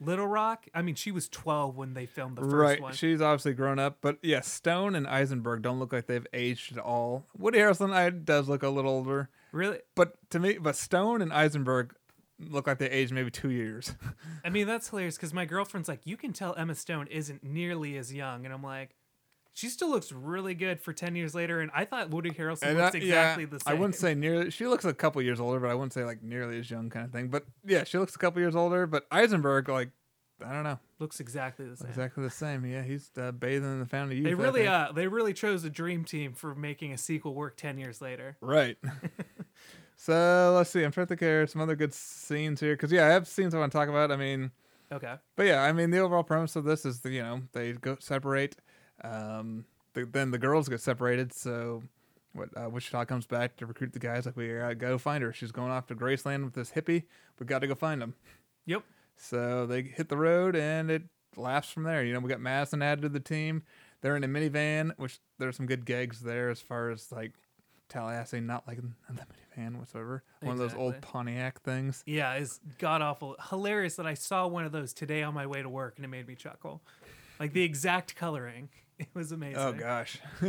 Little 0.00 0.26
Rock. 0.26 0.66
I 0.74 0.82
mean, 0.82 0.96
she 0.96 1.12
was 1.12 1.28
twelve 1.28 1.76
when 1.76 1.94
they 1.94 2.06
filmed 2.06 2.36
the 2.36 2.42
first 2.42 2.54
right. 2.54 2.82
one. 2.82 2.92
She's 2.92 3.20
obviously 3.20 3.54
grown 3.54 3.78
up, 3.78 3.98
but 4.00 4.18
yeah, 4.22 4.40
Stone 4.40 4.96
and 4.96 5.06
Eisenberg 5.06 5.62
don't 5.62 5.78
look 5.78 5.92
like 5.92 6.06
they've 6.06 6.26
aged 6.32 6.76
at 6.76 6.82
all. 6.82 7.24
Woody 7.38 7.60
Harrelson 7.60 7.92
I, 7.92 8.10
does 8.10 8.48
look 8.48 8.64
a 8.64 8.68
little 8.68 8.90
older, 8.90 9.30
really, 9.52 9.78
but 9.94 10.14
to 10.30 10.40
me, 10.40 10.58
but 10.58 10.74
Stone 10.74 11.22
and 11.22 11.32
Eisenberg 11.32 11.94
look 12.40 12.66
like 12.66 12.78
they 12.78 12.88
aged 12.90 13.12
maybe 13.12 13.30
two 13.30 13.50
years. 13.50 13.94
I 14.44 14.50
mean, 14.50 14.66
that's 14.66 14.88
hilarious 14.88 15.16
because 15.16 15.34
my 15.34 15.44
girlfriend's 15.44 15.88
like, 15.88 16.00
you 16.04 16.16
can 16.16 16.32
tell 16.32 16.54
Emma 16.56 16.74
Stone 16.74 17.08
isn't 17.08 17.42
nearly 17.42 17.96
as 17.96 18.12
young, 18.14 18.44
and 18.44 18.54
I'm 18.54 18.62
like, 18.62 18.94
she 19.54 19.68
still 19.68 19.90
looks 19.90 20.12
really 20.12 20.54
good 20.54 20.80
for 20.80 20.92
ten 20.92 21.16
years 21.16 21.34
later. 21.34 21.60
And 21.60 21.70
I 21.74 21.84
thought 21.84 22.10
Woody 22.10 22.30
Harrelson 22.30 22.62
And 22.62 22.78
looks 22.78 22.94
I- 22.94 22.98
exactly 22.98 23.44
yeah, 23.44 23.50
the 23.50 23.58
same. 23.60 23.70
I 23.72 23.74
wouldn't 23.74 23.96
say 23.96 24.14
nearly. 24.14 24.50
She 24.52 24.66
looks 24.68 24.84
a 24.84 24.94
couple 24.94 25.20
years 25.20 25.40
older, 25.40 25.58
but 25.58 25.68
I 25.68 25.74
wouldn't 25.74 25.92
say 25.92 26.04
like 26.04 26.22
nearly 26.22 26.60
as 26.60 26.70
young 26.70 26.90
kind 26.90 27.04
of 27.06 27.10
thing. 27.12 27.26
But 27.28 27.44
yeah, 27.66 27.82
she 27.82 27.98
looks 27.98 28.14
a 28.14 28.18
couple 28.18 28.40
years 28.40 28.54
older. 28.54 28.86
But 28.86 29.06
Eisenberg, 29.10 29.68
like, 29.68 29.90
I 30.44 30.52
don't 30.52 30.62
know, 30.62 30.78
looks 30.98 31.20
exactly 31.20 31.66
the 31.66 31.76
same. 31.76 31.88
exactly 31.88 32.22
the 32.22 32.30
same. 32.30 32.64
Yeah, 32.64 32.82
he's 32.82 33.10
uh, 33.20 33.32
bathing 33.32 33.72
in 33.72 33.80
the 33.80 33.86
fountain 33.86 34.12
of 34.12 34.18
youth. 34.18 34.26
They 34.26 34.34
really, 34.34 34.66
uh, 34.66 34.92
they 34.92 35.06
really 35.08 35.32
chose 35.34 35.64
a 35.64 35.70
dream 35.70 36.04
team 36.04 36.32
for 36.32 36.54
making 36.54 36.92
a 36.92 36.98
sequel 36.98 37.34
work 37.34 37.56
ten 37.56 37.76
years 37.78 38.00
later. 38.00 38.36
Right. 38.40 38.76
so 39.96 40.52
let's 40.56 40.70
see. 40.70 40.82
I'm 40.84 40.92
trying 40.92 41.06
to 41.06 41.08
think 41.08 41.20
here 41.20 41.46
some 41.46 41.60
other 41.60 41.76
good 41.76 41.92
scenes 41.92 42.60
here 42.60 42.74
because 42.74 42.92
yeah, 42.92 43.06
I 43.06 43.08
have 43.10 43.26
scenes 43.26 43.54
I 43.54 43.58
want 43.58 43.72
to 43.72 43.78
talk 43.78 43.88
about. 43.88 44.12
I 44.12 44.16
mean, 44.16 44.50
Okay. 44.92 45.14
but 45.36 45.46
yeah, 45.46 45.62
I 45.62 45.72
mean 45.72 45.90
the 45.90 45.98
overall 45.98 46.22
premise 46.22 46.56
of 46.56 46.64
this 46.64 46.84
is 46.84 47.00
the 47.00 47.10
you 47.10 47.22
know 47.22 47.42
they 47.52 47.72
go 47.72 47.96
separate, 48.00 48.56
um, 49.02 49.64
the, 49.94 50.04
then 50.04 50.30
the 50.30 50.38
girls 50.38 50.68
get 50.68 50.80
separated. 50.80 51.32
So 51.32 51.82
what 52.32 52.50
uh, 52.56 52.68
Wichita 52.70 53.04
comes 53.06 53.26
back 53.26 53.56
to 53.56 53.66
recruit 53.66 53.92
the 53.92 53.98
guys 53.98 54.26
like 54.26 54.36
we 54.36 54.48
gotta 54.54 54.74
go 54.74 54.98
find 54.98 55.22
her. 55.24 55.32
She's 55.32 55.52
going 55.52 55.70
off 55.72 55.86
to 55.88 55.94
Graceland 55.96 56.44
with 56.44 56.54
this 56.54 56.70
hippie. 56.72 57.04
We 57.38 57.46
got 57.46 57.60
to 57.60 57.66
go 57.66 57.74
find 57.74 58.02
him. 58.02 58.14
Yep. 58.66 58.82
So 59.18 59.66
they 59.66 59.82
hit 59.82 60.08
the 60.08 60.16
road 60.16 60.56
and 60.56 60.90
it 60.90 61.02
laughs 61.36 61.70
from 61.70 61.82
there. 61.82 62.04
You 62.04 62.14
know, 62.14 62.20
we 62.20 62.28
got 62.28 62.40
Madison 62.40 62.82
added 62.82 63.02
to 63.02 63.08
the 63.08 63.20
team. 63.20 63.62
They're 64.00 64.16
in 64.16 64.24
a 64.24 64.28
minivan, 64.28 64.92
which 64.96 65.18
there's 65.38 65.56
some 65.56 65.66
good 65.66 65.84
gags 65.84 66.20
there 66.20 66.50
as 66.50 66.60
far 66.60 66.90
as 66.90 67.10
like 67.10 67.32
Tallahassee 67.88 68.40
not 68.40 68.66
liking 68.66 68.94
the 69.08 69.22
minivan 69.60 69.76
whatsoever. 69.76 70.22
One 70.40 70.52
of 70.52 70.58
those 70.58 70.74
old 70.74 71.00
Pontiac 71.00 71.60
things. 71.62 72.02
Yeah, 72.06 72.34
it's 72.34 72.60
god 72.78 73.02
awful. 73.02 73.36
Hilarious 73.50 73.96
that 73.96 74.06
I 74.06 74.14
saw 74.14 74.46
one 74.46 74.64
of 74.64 74.72
those 74.72 74.92
today 74.92 75.22
on 75.22 75.34
my 75.34 75.46
way 75.46 75.62
to 75.62 75.68
work 75.68 75.94
and 75.96 76.04
it 76.04 76.08
made 76.08 76.28
me 76.28 76.34
chuckle. 76.36 76.80
Like 77.40 77.52
the 77.52 77.62
exact 77.62 78.16
coloring. 78.16 78.68
It 79.00 79.06
was 79.14 79.30
amazing. 79.30 79.58
Oh 79.58 79.72
gosh, 79.72 80.18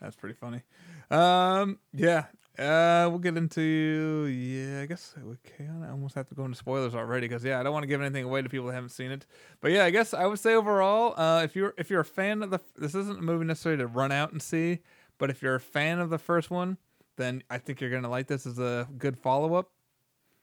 that's 0.00 0.16
pretty 0.16 0.34
funny. 0.34 0.62
Um, 1.10 1.78
yeah. 1.92 2.24
Uh, 2.58 3.06
we'll 3.10 3.18
get 3.18 3.36
into 3.36 4.26
yeah. 4.26 4.80
I 4.80 4.86
guess 4.86 5.14
okay. 5.18 5.68
I 5.84 5.90
almost 5.90 6.14
have 6.14 6.28
to 6.28 6.34
go 6.34 6.44
into 6.44 6.56
spoilers 6.56 6.94
already 6.94 7.28
because 7.28 7.44
yeah, 7.44 7.60
I 7.60 7.62
don't 7.62 7.72
want 7.72 7.82
to 7.82 7.86
give 7.86 8.00
anything 8.00 8.24
away 8.24 8.40
to 8.40 8.48
people 8.48 8.66
that 8.68 8.74
haven't 8.74 8.90
seen 8.90 9.10
it. 9.10 9.26
But 9.60 9.72
yeah, 9.72 9.84
I 9.84 9.90
guess 9.90 10.14
I 10.14 10.26
would 10.26 10.38
say 10.38 10.54
overall, 10.54 11.18
uh, 11.20 11.42
if 11.42 11.54
you're 11.54 11.74
if 11.76 11.90
you're 11.90 12.00
a 12.00 12.04
fan 12.04 12.42
of 12.42 12.50
the 12.50 12.60
this 12.76 12.94
isn't 12.94 13.18
a 13.18 13.22
movie 13.22 13.44
necessarily 13.44 13.82
to 13.82 13.86
run 13.86 14.10
out 14.10 14.32
and 14.32 14.40
see, 14.40 14.80
but 15.18 15.28
if 15.28 15.42
you're 15.42 15.56
a 15.56 15.60
fan 15.60 15.98
of 15.98 16.08
the 16.08 16.18
first 16.18 16.50
one, 16.50 16.78
then 17.16 17.42
I 17.50 17.58
think 17.58 17.80
you're 17.80 17.90
gonna 17.90 18.10
like 18.10 18.26
this 18.26 18.46
as 18.46 18.58
a 18.58 18.88
good 18.96 19.18
follow 19.18 19.54
up. 19.54 19.70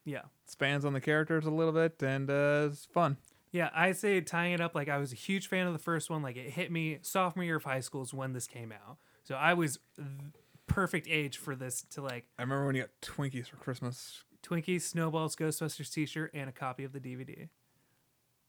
Yeah. 0.06 0.24
Spans 0.46 0.86
on 0.86 0.94
the 0.94 1.02
characters 1.02 1.46
a 1.46 1.52
little 1.52 1.74
bit 1.74 2.02
and 2.04 2.30
uh, 2.30 2.70
it's 2.72 2.86
fun. 2.86 3.18
Yeah, 3.52 3.70
I 3.74 3.92
say 3.92 4.20
tying 4.20 4.54
it 4.54 4.62
up 4.62 4.76
like 4.76 4.90
I 4.90 4.98
was 4.98 5.14
a 5.14 5.16
huge 5.16 5.48
fan 5.48 5.68
of 5.68 5.74
the 5.74 5.80
first 5.80 6.10
one. 6.10 6.22
Like 6.22 6.36
it 6.36 6.50
hit 6.52 6.72
me 6.72 7.00
sophomore 7.02 7.46
year 7.46 7.58
of 7.58 7.64
high 7.64 7.80
school 7.80 8.02
is 8.02 8.14
when 8.14 8.34
this 8.34 8.48
came 8.48 8.72
out. 8.72 8.98
So 9.24 9.36
I 9.36 9.54
was 9.54 9.80
perfect 10.74 11.08
age 11.10 11.38
for 11.38 11.56
this 11.56 11.84
to 11.92 12.02
like 12.02 12.26
I 12.38 12.42
remember 12.42 12.66
when 12.66 12.76
you 12.76 12.82
got 12.82 12.92
Twinkies 13.02 13.48
for 13.48 13.58
Christmas. 13.58 14.24
Twinkies, 14.42 14.82
Snowballs, 14.82 15.36
Ghostbusters 15.36 15.94
t-shirt, 15.94 16.32
and 16.34 16.50
a 16.50 16.52
copy 16.52 16.84
of 16.84 16.92
the 16.92 17.00
DVD. 17.00 17.48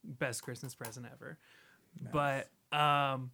Best 0.02 0.42
Christmas 0.42 0.74
present 0.74 1.06
ever. 1.12 1.38
But 2.12 2.48
um 2.76 3.30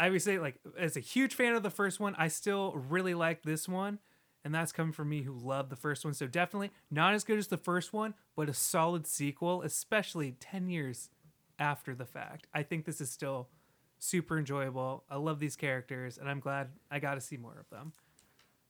I 0.00 0.10
would 0.10 0.22
say 0.22 0.38
like 0.38 0.58
as 0.78 0.96
a 0.96 1.00
huge 1.00 1.34
fan 1.34 1.54
of 1.54 1.62
the 1.62 1.70
first 1.70 2.00
one, 2.00 2.14
I 2.18 2.28
still 2.28 2.72
really 2.88 3.14
like 3.14 3.42
this 3.42 3.68
one. 3.68 3.98
And 4.44 4.54
that's 4.54 4.72
coming 4.72 4.92
from 4.92 5.10
me 5.10 5.22
who 5.22 5.32
loved 5.32 5.68
the 5.68 5.76
first 5.76 6.04
one. 6.04 6.14
So 6.14 6.26
definitely 6.26 6.70
not 6.90 7.12
as 7.12 7.24
good 7.24 7.38
as 7.38 7.48
the 7.48 7.58
first 7.58 7.92
one, 7.92 8.14
but 8.34 8.48
a 8.48 8.54
solid 8.54 9.06
sequel, 9.06 9.62
especially 9.62 10.32
10 10.40 10.68
years 10.68 11.10
after 11.58 11.94
the 11.94 12.06
fact. 12.06 12.46
I 12.54 12.62
think 12.62 12.86
this 12.86 13.00
is 13.00 13.10
still 13.10 13.48
super 13.98 14.38
enjoyable. 14.38 15.04
I 15.10 15.16
love 15.16 15.38
these 15.38 15.56
characters 15.56 16.18
and 16.18 16.28
I'm 16.28 16.40
glad 16.40 16.68
I 16.90 16.98
got 16.98 17.14
to 17.14 17.20
see 17.20 17.36
more 17.36 17.58
of 17.58 17.68
them. 17.70 17.92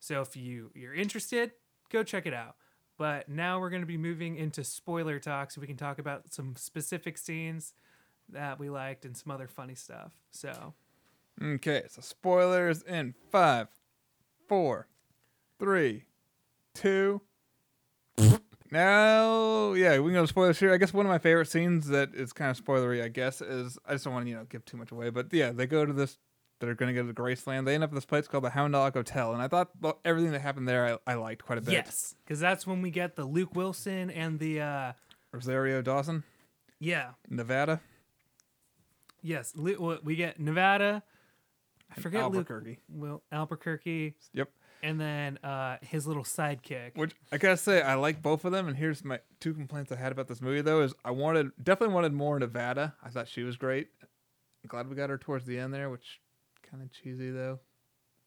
So 0.01 0.21
if 0.21 0.37
you 0.37 0.71
you're 0.75 0.95
interested, 0.95 1.53
go 1.91 2.03
check 2.03 2.27
it 2.27 2.35
out. 2.35 2.57
But 2.97 3.29
now 3.29 3.61
we're 3.61 3.71
going 3.71 3.83
to 3.83 3.87
be 3.87 3.97
moving 3.97 4.37
into 4.37 4.65
spoiler 4.65 5.21
talk 5.21 5.53
so 5.53 5.61
we 5.61 5.67
can 5.69 5.77
talk 5.77 5.99
about 5.99 6.33
some 6.33 6.57
specific 6.57 7.17
scenes 7.17 7.75
that 8.29 8.59
we 8.59 8.71
liked 8.71 9.05
and 9.05 9.17
some 9.17 9.31
other 9.31 9.47
funny 9.47 9.77
stuff. 9.77 10.11
So, 10.31 10.75
Okay, 11.41 11.85
so 11.89 12.01
spoilers 12.01 12.83
in 12.83 13.15
five, 13.31 13.69
four, 14.49 14.89
three, 15.61 16.05
two. 16.75 17.21
Now, 18.71 19.73
yeah, 19.73 19.99
we 19.99 20.09
can 20.09 20.15
go 20.15 20.23
to 20.23 20.27
spoilers 20.29 20.59
here. 20.59 20.73
I 20.73 20.77
guess 20.77 20.93
one 20.93 21.07
of 21.07 21.11
my 21.11 21.19
favorite 21.19 21.49
scenes 21.49 21.89
that 21.89 22.15
is 22.15 22.33
kind 22.33 22.51
of 22.51 22.63
spoilery, 22.63 23.03
I 23.03 23.09
guess, 23.09 23.41
is 23.41 23.79
I 23.87 23.93
just 23.93 24.05
don't 24.05 24.13
want 24.13 24.27
to 24.27 24.31
you 24.31 24.37
know 24.37 24.45
give 24.45 24.65
too 24.65 24.77
much 24.77 24.93
away, 24.93 25.11
but 25.11 25.33
yeah, 25.33 25.53
they 25.53 25.67
go 25.67 25.87
to 25.87 25.93
this. 25.93 26.19
They're 26.61 26.75
going 26.75 26.93
to 26.93 27.03
go 27.03 27.07
to 27.07 27.15
Graceland. 27.15 27.67
They 27.67 27.75
end 27.75 27.85
up 27.85 27.91
at 27.91 27.95
this 27.95 28.05
place 28.05 28.27
called 28.27 28.43
the 28.43 28.51
Hound 28.51 28.73
Dog 28.73 28.95
Hotel, 28.95 29.33
and 29.33 29.41
I 29.41 29.49
thought 29.49 29.71
well, 29.81 30.01
everything 30.05 30.33
that 30.33 30.41
happened 30.41 30.69
there 30.69 30.99
I, 31.07 31.13
I 31.13 31.15
liked 31.15 31.45
quite 31.45 31.59
a 31.59 31.63
bit. 31.63 31.73
yes, 31.73 32.15
cuz 32.27 32.41
that's 32.41 32.67
when 32.67 32.83
we 32.83 32.91
get 32.91 33.17
the 33.17 33.25
Luke 33.25 33.55
Wilson 33.55 34.11
and 34.11 34.39
the 34.39 34.61
uh 34.61 34.93
Rosario 35.33 35.83
Dawson, 35.83 36.25
yeah, 36.81 37.13
Nevada, 37.29 37.81
yes, 39.23 39.55
we 39.57 40.17
get 40.17 40.41
Nevada. 40.41 41.03
I 41.91 42.01
forget 42.01 42.23
Luke 42.25 42.35
Albuquerque. 42.51 42.79
Will 42.89 43.23
Albuquerque 43.33 44.15
Yep. 44.35 44.51
And 44.83 45.01
then 45.01 45.39
uh 45.39 45.79
his 45.83 46.07
little 46.07 46.25
sidekick. 46.25 46.97
Which 46.97 47.15
I 47.33 47.39
gotta 47.39 47.57
say, 47.57 47.83
I 47.83 47.95
like 47.95 48.23
both 48.23 48.45
of 48.45 48.53
them. 48.53 48.69
And 48.69 48.77
here's 48.77 49.05
my 49.05 49.21
two 49.41 49.55
complaints 49.55 49.93
I 49.93 49.97
had 49.97 50.13
about 50.13 50.29
this 50.29 50.41
movie, 50.41 50.61
though: 50.61 50.83
is 50.83 50.95
I 51.05 51.11
wanted 51.11 51.51
definitely 51.63 51.95
wanted 51.95 52.13
more 52.13 52.39
Nevada. 52.39 52.95
I 53.03 53.11
thought 53.11 53.29
she 53.29 53.43
was 53.43 53.57
great. 53.57 53.89
I'm 54.03 54.69
glad 54.69 54.89
we 54.89 54.97
got 54.97 55.11
her 55.11 55.19
towards 55.19 55.47
the 55.47 55.59
end 55.59 55.73
there, 55.73 55.91
which 55.91 56.21
kind 56.71 56.83
of 56.83 56.93
cheesy 56.93 57.31
though, 57.31 57.61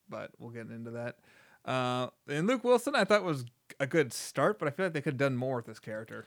but 0.09 0.31
we'll 0.39 0.51
get 0.51 0.67
into 0.67 0.91
that. 0.91 1.17
Uh, 1.63 2.07
and 2.27 2.47
Luke 2.47 2.63
Wilson, 2.63 2.95
I 2.95 3.03
thought 3.03 3.23
was 3.23 3.45
a 3.79 3.85
good 3.85 4.13
start, 4.13 4.57
but 4.57 4.67
I 4.67 4.71
feel 4.71 4.87
like 4.87 4.93
they 4.93 5.01
could 5.01 5.13
have 5.13 5.19
done 5.19 5.35
more 5.35 5.57
with 5.57 5.65
this 5.65 5.79
character. 5.79 6.25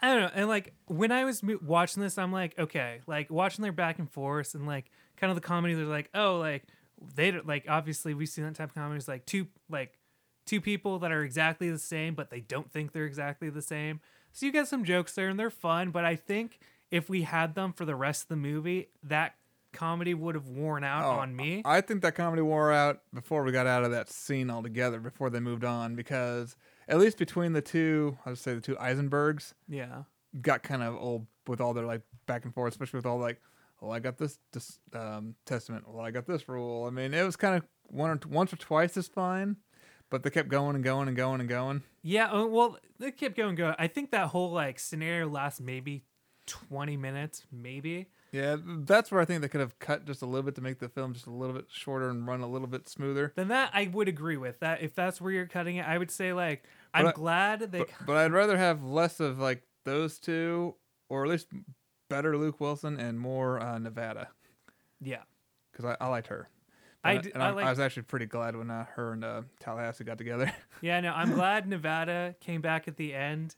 I 0.00 0.12
don't 0.12 0.22
know. 0.22 0.30
And 0.34 0.48
like 0.48 0.74
when 0.86 1.10
I 1.10 1.24
was 1.24 1.42
watching 1.62 2.02
this, 2.02 2.18
I'm 2.18 2.32
like, 2.32 2.58
okay, 2.58 3.00
like 3.06 3.30
watching 3.30 3.62
their 3.62 3.72
back 3.72 3.98
and 3.98 4.10
forth 4.10 4.54
and 4.54 4.66
like 4.66 4.90
kind 5.16 5.30
of 5.30 5.34
the 5.34 5.40
comedy. 5.40 5.74
They're 5.74 5.86
like, 5.86 6.10
oh, 6.14 6.38
like 6.38 6.64
they 7.14 7.30
don't 7.30 7.46
like 7.46 7.66
obviously 7.68 8.14
we've 8.14 8.28
seen 8.28 8.44
that 8.44 8.54
type 8.54 8.70
of 8.70 8.74
comedies 8.74 9.06
like 9.06 9.26
two 9.26 9.48
like 9.68 9.98
two 10.46 10.60
people 10.60 10.98
that 11.00 11.12
are 11.12 11.22
exactly 11.22 11.70
the 11.70 11.78
same, 11.78 12.14
but 12.14 12.30
they 12.30 12.40
don't 12.40 12.70
think 12.70 12.92
they're 12.92 13.04
exactly 13.04 13.50
the 13.50 13.62
same. 13.62 14.00
So 14.32 14.46
you 14.46 14.52
get 14.52 14.68
some 14.68 14.84
jokes 14.84 15.14
there 15.14 15.28
and 15.28 15.38
they're 15.38 15.50
fun. 15.50 15.90
But 15.90 16.04
I 16.04 16.16
think 16.16 16.60
if 16.90 17.08
we 17.08 17.22
had 17.22 17.54
them 17.54 17.72
for 17.72 17.84
the 17.84 17.96
rest 17.96 18.22
of 18.24 18.28
the 18.28 18.36
movie, 18.36 18.88
that 19.02 19.34
comedy 19.72 20.14
would 20.14 20.34
have 20.34 20.46
worn 20.48 20.84
out 20.84 21.04
Oh, 21.04 21.18
on 21.18 21.34
me. 21.36 21.62
I 21.64 21.80
think 21.80 22.02
that 22.02 22.14
comedy 22.14 22.42
wore 22.42 22.72
out 22.72 23.02
before 23.12 23.42
we 23.42 23.52
got 23.52 23.66
out 23.66 23.84
of 23.84 23.90
that 23.90 24.08
scene 24.08 24.50
altogether. 24.50 25.00
Before 25.00 25.28
they 25.30 25.40
moved 25.40 25.64
on, 25.64 25.96
because 25.96 26.56
at 26.88 26.98
least 26.98 27.18
between 27.18 27.52
the 27.52 27.60
two, 27.60 28.16
I'll 28.24 28.32
just 28.32 28.44
say 28.44 28.54
the 28.54 28.60
two 28.60 28.76
Eisenbergs 28.76 29.52
yeah. 29.68 30.04
got 30.40 30.62
kind 30.62 30.82
of 30.82 30.94
old 30.96 31.26
with 31.46 31.60
all 31.60 31.74
their 31.74 31.84
like 31.84 32.02
back 32.26 32.44
and 32.44 32.54
forth, 32.54 32.72
especially 32.72 32.98
with 32.98 33.06
all 33.06 33.18
like, 33.18 33.40
well, 33.80 33.92
I 33.92 33.98
got 33.98 34.18
this, 34.18 34.38
this 34.52 34.78
um, 34.94 35.34
testament. 35.44 35.84
Well, 35.88 36.04
I 36.04 36.10
got 36.10 36.26
this 36.26 36.48
rule. 36.48 36.86
I 36.86 36.90
mean, 36.90 37.12
it 37.14 37.24
was 37.24 37.36
kind 37.36 37.56
of 37.56 37.64
one 37.88 38.10
or 38.10 38.20
once 38.28 38.52
or 38.52 38.56
twice 38.56 38.96
is 38.96 39.08
fine, 39.08 39.56
but 40.10 40.22
they 40.22 40.30
kept 40.30 40.48
going 40.48 40.74
and 40.74 40.84
going 40.84 41.08
and 41.08 41.16
going 41.16 41.40
and 41.40 41.48
going. 41.48 41.82
Yeah, 42.02 42.32
uh, 42.32 42.46
well, 42.46 42.78
they 42.98 43.10
kept 43.10 43.36
going, 43.36 43.54
going. 43.54 43.74
I 43.78 43.86
think 43.88 44.10
that 44.12 44.28
whole 44.28 44.50
like 44.52 44.78
scenario 44.78 45.28
lasts 45.28 45.60
maybe 45.60 46.04
twenty 46.46 46.96
minutes, 46.96 47.44
maybe. 47.52 48.06
Yeah, 48.32 48.56
that's 48.64 49.10
where 49.10 49.20
I 49.20 49.24
think 49.24 49.40
they 49.40 49.48
could 49.48 49.60
have 49.60 49.78
cut 49.78 50.04
just 50.04 50.20
a 50.20 50.26
little 50.26 50.42
bit 50.42 50.56
to 50.56 50.60
make 50.60 50.78
the 50.78 50.88
film 50.88 51.14
just 51.14 51.26
a 51.26 51.30
little 51.30 51.54
bit 51.54 51.66
shorter 51.68 52.10
and 52.10 52.26
run 52.26 52.40
a 52.42 52.48
little 52.48 52.66
bit 52.66 52.88
smoother. 52.88 53.32
Then 53.36 53.48
that 53.48 53.70
I 53.72 53.88
would 53.92 54.08
agree 54.08 54.36
with 54.36 54.60
that. 54.60 54.82
If 54.82 54.94
that's 54.94 55.20
where 55.20 55.32
you're 55.32 55.46
cutting 55.46 55.76
it, 55.76 55.86
I 55.86 55.96
would 55.96 56.10
say 56.10 56.32
like 56.32 56.64
I'm 56.92 57.08
I- 57.08 57.12
glad 57.12 57.60
they. 57.60 57.78
But, 57.78 57.88
but 58.06 58.16
I'd 58.16 58.32
rather 58.32 58.56
have 58.56 58.82
less 58.82 59.20
of 59.20 59.38
like 59.38 59.62
those 59.84 60.18
two, 60.18 60.74
or 61.08 61.24
at 61.24 61.30
least 61.30 61.46
better 62.08 62.36
Luke 62.36 62.60
Wilson 62.60 62.98
and 63.00 63.18
more 63.18 63.60
uh, 63.60 63.78
Nevada, 63.78 64.28
yeah, 65.00 65.22
because 65.72 65.84
I, 65.84 65.96
I 66.04 66.08
liked 66.08 66.28
her. 66.28 66.48
I 67.04 67.12
And 67.14 67.22
d- 67.22 67.30
and 67.34 67.42
I 67.42 67.46
I'm- 67.46 67.54
like- 67.56 67.66
I 67.66 67.70
was 67.70 67.80
actually 67.80 68.02
pretty 68.04 68.26
glad 68.26 68.56
when 68.56 68.70
uh, 68.70 68.86
her 68.94 69.12
and 69.12 69.24
uh, 69.24 69.42
Tallahassee 69.60 70.04
got 70.04 70.18
together. 70.18 70.52
yeah. 70.80 71.00
No, 71.00 71.12
I'm 71.12 71.32
glad 71.34 71.68
Nevada 71.68 72.34
came 72.40 72.60
back 72.60 72.88
at 72.88 72.96
the 72.96 73.14
end. 73.14 73.54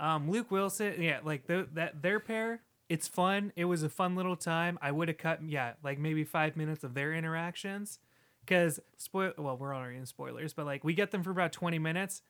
Um, 0.00 0.30
Luke 0.30 0.50
Wilson, 0.50 1.02
yeah, 1.02 1.18
like 1.24 1.46
the, 1.46 1.68
that 1.74 2.02
their 2.02 2.20
pair. 2.20 2.62
It's 2.88 3.06
fun. 3.06 3.52
It 3.56 3.66
was 3.66 3.82
a 3.82 3.88
fun 3.90 4.16
little 4.16 4.36
time. 4.36 4.78
I 4.80 4.92
would 4.92 5.08
have 5.08 5.18
cut, 5.18 5.40
yeah, 5.46 5.74
like 5.82 5.98
maybe 5.98 6.24
five 6.24 6.56
minutes 6.56 6.82
of 6.84 6.94
their 6.94 7.12
interactions, 7.12 7.98
because 8.40 8.80
spoil. 8.96 9.32
Well, 9.36 9.58
we're 9.58 9.74
already 9.76 9.98
in 9.98 10.06
spoilers, 10.06 10.54
but 10.54 10.64
like 10.64 10.84
we 10.84 10.94
get 10.94 11.10
them 11.10 11.22
for 11.22 11.30
about 11.30 11.52
twenty 11.52 11.78
minutes, 11.78 12.22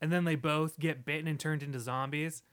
and 0.00 0.12
then 0.12 0.22
they 0.24 0.36
both 0.36 0.78
get 0.78 1.04
bitten 1.04 1.26
and 1.26 1.40
turned 1.40 1.64
into 1.64 1.80
zombies. 1.80 2.44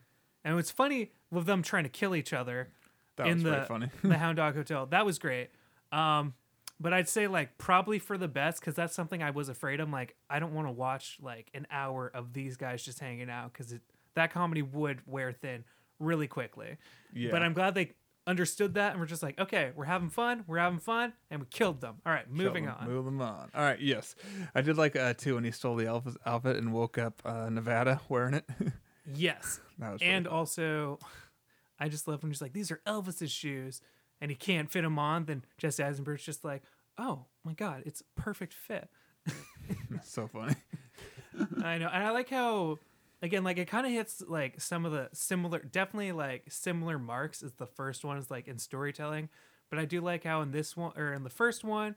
And 0.43 0.57
it's 0.59 0.71
funny 0.71 1.11
with 1.29 1.45
them 1.45 1.61
trying 1.61 1.83
to 1.83 1.89
kill 1.89 2.15
each 2.15 2.33
other 2.33 2.69
That 3.17 3.27
in 3.27 3.35
was 3.35 3.43
the 3.43 3.65
funny. 3.67 3.89
the 4.03 4.17
Hound 4.19 4.37
Dog 4.37 4.55
Hotel. 4.55 4.85
That 4.87 5.05
was 5.05 5.19
great. 5.19 5.49
Um, 5.91 6.33
but 6.79 6.93
I'd 6.93 7.07
say 7.09 7.27
like 7.27 7.57
probably 7.57 7.99
for 7.99 8.17
the 8.17 8.27
best 8.27 8.59
because 8.59 8.73
that's 8.75 8.95
something 8.95 9.21
I 9.21 9.29
was 9.31 9.49
afraid 9.49 9.79
of. 9.79 9.89
Like 9.89 10.15
I 10.29 10.39
don't 10.39 10.53
want 10.53 10.67
to 10.67 10.71
watch 10.71 11.17
like 11.21 11.49
an 11.53 11.67
hour 11.69 12.09
of 12.13 12.33
these 12.33 12.57
guys 12.57 12.83
just 12.83 12.99
hanging 12.99 13.29
out 13.29 13.53
because 13.53 13.75
that 14.15 14.31
comedy 14.33 14.61
would 14.63 15.01
wear 15.05 15.31
thin 15.31 15.63
really 15.99 16.27
quickly. 16.27 16.77
Yeah. 17.13 17.29
But 17.31 17.43
I'm 17.43 17.53
glad 17.53 17.75
they 17.75 17.91
understood 18.27 18.73
that 18.75 18.91
and 18.91 18.99
we're 18.99 19.05
just 19.05 19.21
like, 19.23 19.39
okay, 19.39 19.71
we're 19.75 19.85
having 19.85 20.09
fun, 20.09 20.43
we're 20.47 20.57
having 20.57 20.79
fun, 20.79 21.13
and 21.29 21.41
we 21.41 21.47
killed 21.51 21.81
them. 21.81 21.95
All 22.05 22.11
right, 22.13 22.29
moving 22.29 22.65
Shove 22.65 22.75
'em- 22.79 22.87
on. 22.87 22.93
Move 22.93 23.05
them 23.05 23.21
on. 23.21 23.49
All 23.53 23.61
right. 23.63 23.79
Yes, 23.79 24.15
I 24.55 24.61
did 24.61 24.77
like 24.77 24.95
uh, 24.95 25.13
too 25.13 25.35
when 25.35 25.43
he 25.43 25.51
stole 25.51 25.75
the 25.75 25.85
Elvis 25.85 26.15
outfit 26.25 26.55
and 26.57 26.73
woke 26.73 26.97
up 26.97 27.21
uh, 27.25 27.49
Nevada 27.49 28.01
wearing 28.09 28.33
it. 28.33 28.45
Yes, 29.15 29.59
that 29.81 29.93
was 29.93 30.01
and 30.01 30.25
cool. 30.25 30.33
also, 30.33 30.99
I 31.79 31.89
just 31.89 32.07
love 32.07 32.23
when 32.23 32.31
he's 32.31 32.41
like, 32.41 32.53
these 32.53 32.71
are 32.71 32.81
Elvis's 32.87 33.31
shoes, 33.31 33.81
and 34.21 34.31
he 34.31 34.35
can't 34.35 34.71
fit 34.71 34.83
them 34.83 34.97
on. 34.97 35.25
Then 35.25 35.43
Jesse 35.57 35.83
Eisenberg's 35.83 36.23
just 36.23 36.45
like, 36.45 36.61
oh 36.97 37.25
my 37.43 37.53
god, 37.53 37.83
it's 37.85 38.01
a 38.01 38.21
perfect 38.21 38.53
fit. 38.53 38.87
That's 39.89 40.11
so 40.11 40.27
funny. 40.27 40.55
I 41.63 41.77
know, 41.79 41.89
and 41.91 42.03
I 42.03 42.11
like 42.11 42.29
how 42.29 42.79
again, 43.21 43.43
like 43.43 43.57
it 43.57 43.67
kind 43.67 43.85
of 43.85 43.91
hits 43.91 44.23
like 44.27 44.61
some 44.61 44.85
of 44.85 44.91
the 44.91 45.09
similar, 45.13 45.59
definitely 45.59 46.11
like 46.11 46.45
similar 46.49 46.97
marks 46.99 47.43
as 47.43 47.53
the 47.53 47.67
first 47.67 48.05
one 48.05 48.17
is 48.17 48.31
like 48.31 48.47
in 48.47 48.59
storytelling. 48.59 49.29
But 49.69 49.79
I 49.79 49.85
do 49.85 50.01
like 50.01 50.23
how 50.23 50.41
in 50.41 50.51
this 50.51 50.77
one 50.77 50.91
or 50.95 51.13
in 51.13 51.23
the 51.23 51.29
first 51.29 51.63
one, 51.63 51.95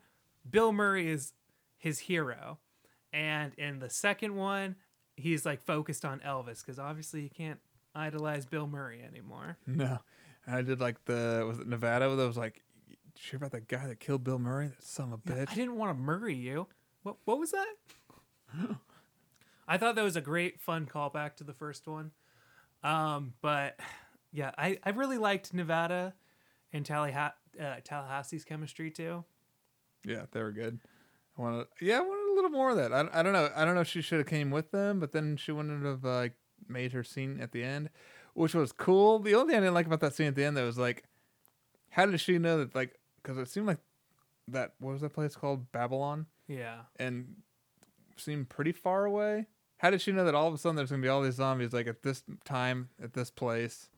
Bill 0.48 0.72
Murray 0.72 1.10
is 1.10 1.32
his 1.76 1.98
hero, 1.98 2.58
and 3.12 3.52
in 3.58 3.80
the 3.80 3.90
second 3.90 4.36
one, 4.36 4.76
he's 5.16 5.44
like 5.44 5.60
focused 5.60 6.04
on 6.04 6.20
Elvis 6.20 6.60
because 6.60 6.78
obviously 6.78 7.22
you 7.22 7.30
can't 7.30 7.60
idolize 7.94 8.46
Bill 8.46 8.66
Murray 8.66 9.02
anymore. 9.02 9.56
No, 9.66 9.98
I 10.46 10.62
did 10.62 10.80
like 10.80 11.04
the 11.04 11.44
was 11.46 11.58
it 11.58 11.66
Nevada 11.66 12.14
that 12.14 12.26
was 12.26 12.36
like, 12.36 12.62
"You 12.88 12.96
sure 13.16 13.36
about 13.38 13.52
that 13.52 13.68
guy 13.68 13.86
that 13.86 14.00
killed 14.00 14.24
Bill 14.24 14.38
Murray? 14.38 14.68
That 14.68 14.82
son 14.82 15.12
of 15.12 15.20
a 15.20 15.32
bitch. 15.32 15.50
I 15.50 15.54
didn't 15.54 15.76
want 15.76 15.96
to 15.96 16.02
Murray 16.02 16.34
you. 16.34 16.66
What 17.02 17.16
what 17.24 17.38
was 17.38 17.52
that? 17.52 17.74
I 19.68 19.78
thought 19.78 19.94
that 19.94 20.04
was 20.04 20.16
a 20.16 20.20
great 20.20 20.60
fun 20.60 20.86
callback 20.86 21.36
to 21.36 21.44
the 21.44 21.54
first 21.54 21.86
one. 21.86 22.10
Um, 22.82 23.34
but 23.40 23.80
yeah, 24.32 24.50
I, 24.58 24.78
I 24.84 24.90
really 24.90 25.16
liked 25.16 25.54
Nevada 25.54 26.14
and 26.72 26.84
Tallaha- 26.84 27.32
uh, 27.58 27.76
Tallahassee's 27.82 28.44
chemistry 28.44 28.90
too. 28.90 29.24
Yeah, 30.04 30.26
they 30.32 30.42
were 30.42 30.52
good. 30.52 30.80
I 31.38 31.42
wanted, 31.42 31.66
yeah, 31.80 31.98
I 31.98 32.00
wanted 32.00 32.32
a 32.32 32.34
little 32.34 32.50
more 32.50 32.70
of 32.70 32.76
that. 32.76 32.92
I, 32.92 33.08
I 33.12 33.22
don't 33.22 33.32
know. 33.32 33.48
I 33.56 33.64
don't 33.64 33.74
know 33.74 33.80
if 33.80 33.88
she 33.88 34.02
should 34.02 34.18
have 34.18 34.26
came 34.26 34.50
with 34.50 34.70
them, 34.70 35.00
but 35.00 35.12
then 35.12 35.36
she 35.36 35.50
wouldn't 35.50 35.84
have 35.84 36.04
like 36.04 36.34
made 36.68 36.92
her 36.92 37.04
scene 37.04 37.40
at 37.40 37.52
the 37.52 37.62
end, 37.62 37.90
which 38.34 38.54
was 38.54 38.72
cool. 38.72 39.18
The 39.18 39.34
only 39.34 39.52
thing 39.52 39.58
I 39.58 39.60
didn't 39.60 39.74
like 39.74 39.86
about 39.86 40.00
that 40.00 40.14
scene 40.14 40.26
at 40.28 40.34
the 40.34 40.44
end 40.44 40.56
though 40.56 40.66
was 40.66 40.78
like, 40.78 41.04
how 41.90 42.06
did 42.06 42.18
she 42.20 42.38
know 42.38 42.58
that? 42.58 42.74
Like, 42.74 42.98
because 43.22 43.38
it 43.38 43.48
seemed 43.48 43.66
like 43.66 43.78
that 44.48 44.74
what 44.78 44.92
was 44.92 45.00
that 45.02 45.14
place 45.14 45.34
called 45.36 45.70
Babylon, 45.72 46.26
Yeah. 46.48 46.80
and 46.96 47.36
seemed 48.16 48.48
pretty 48.48 48.72
far 48.72 49.04
away. 49.04 49.46
How 49.78 49.90
did 49.90 50.00
she 50.02 50.12
know 50.12 50.24
that 50.24 50.34
all 50.34 50.48
of 50.48 50.54
a 50.54 50.58
sudden 50.58 50.76
there's 50.76 50.90
gonna 50.90 51.02
be 51.02 51.08
all 51.08 51.22
these 51.22 51.34
zombies 51.34 51.72
like 51.72 51.86
at 51.86 52.02
this 52.02 52.22
time 52.44 52.88
at 53.02 53.12
this 53.14 53.30
place? 53.30 53.88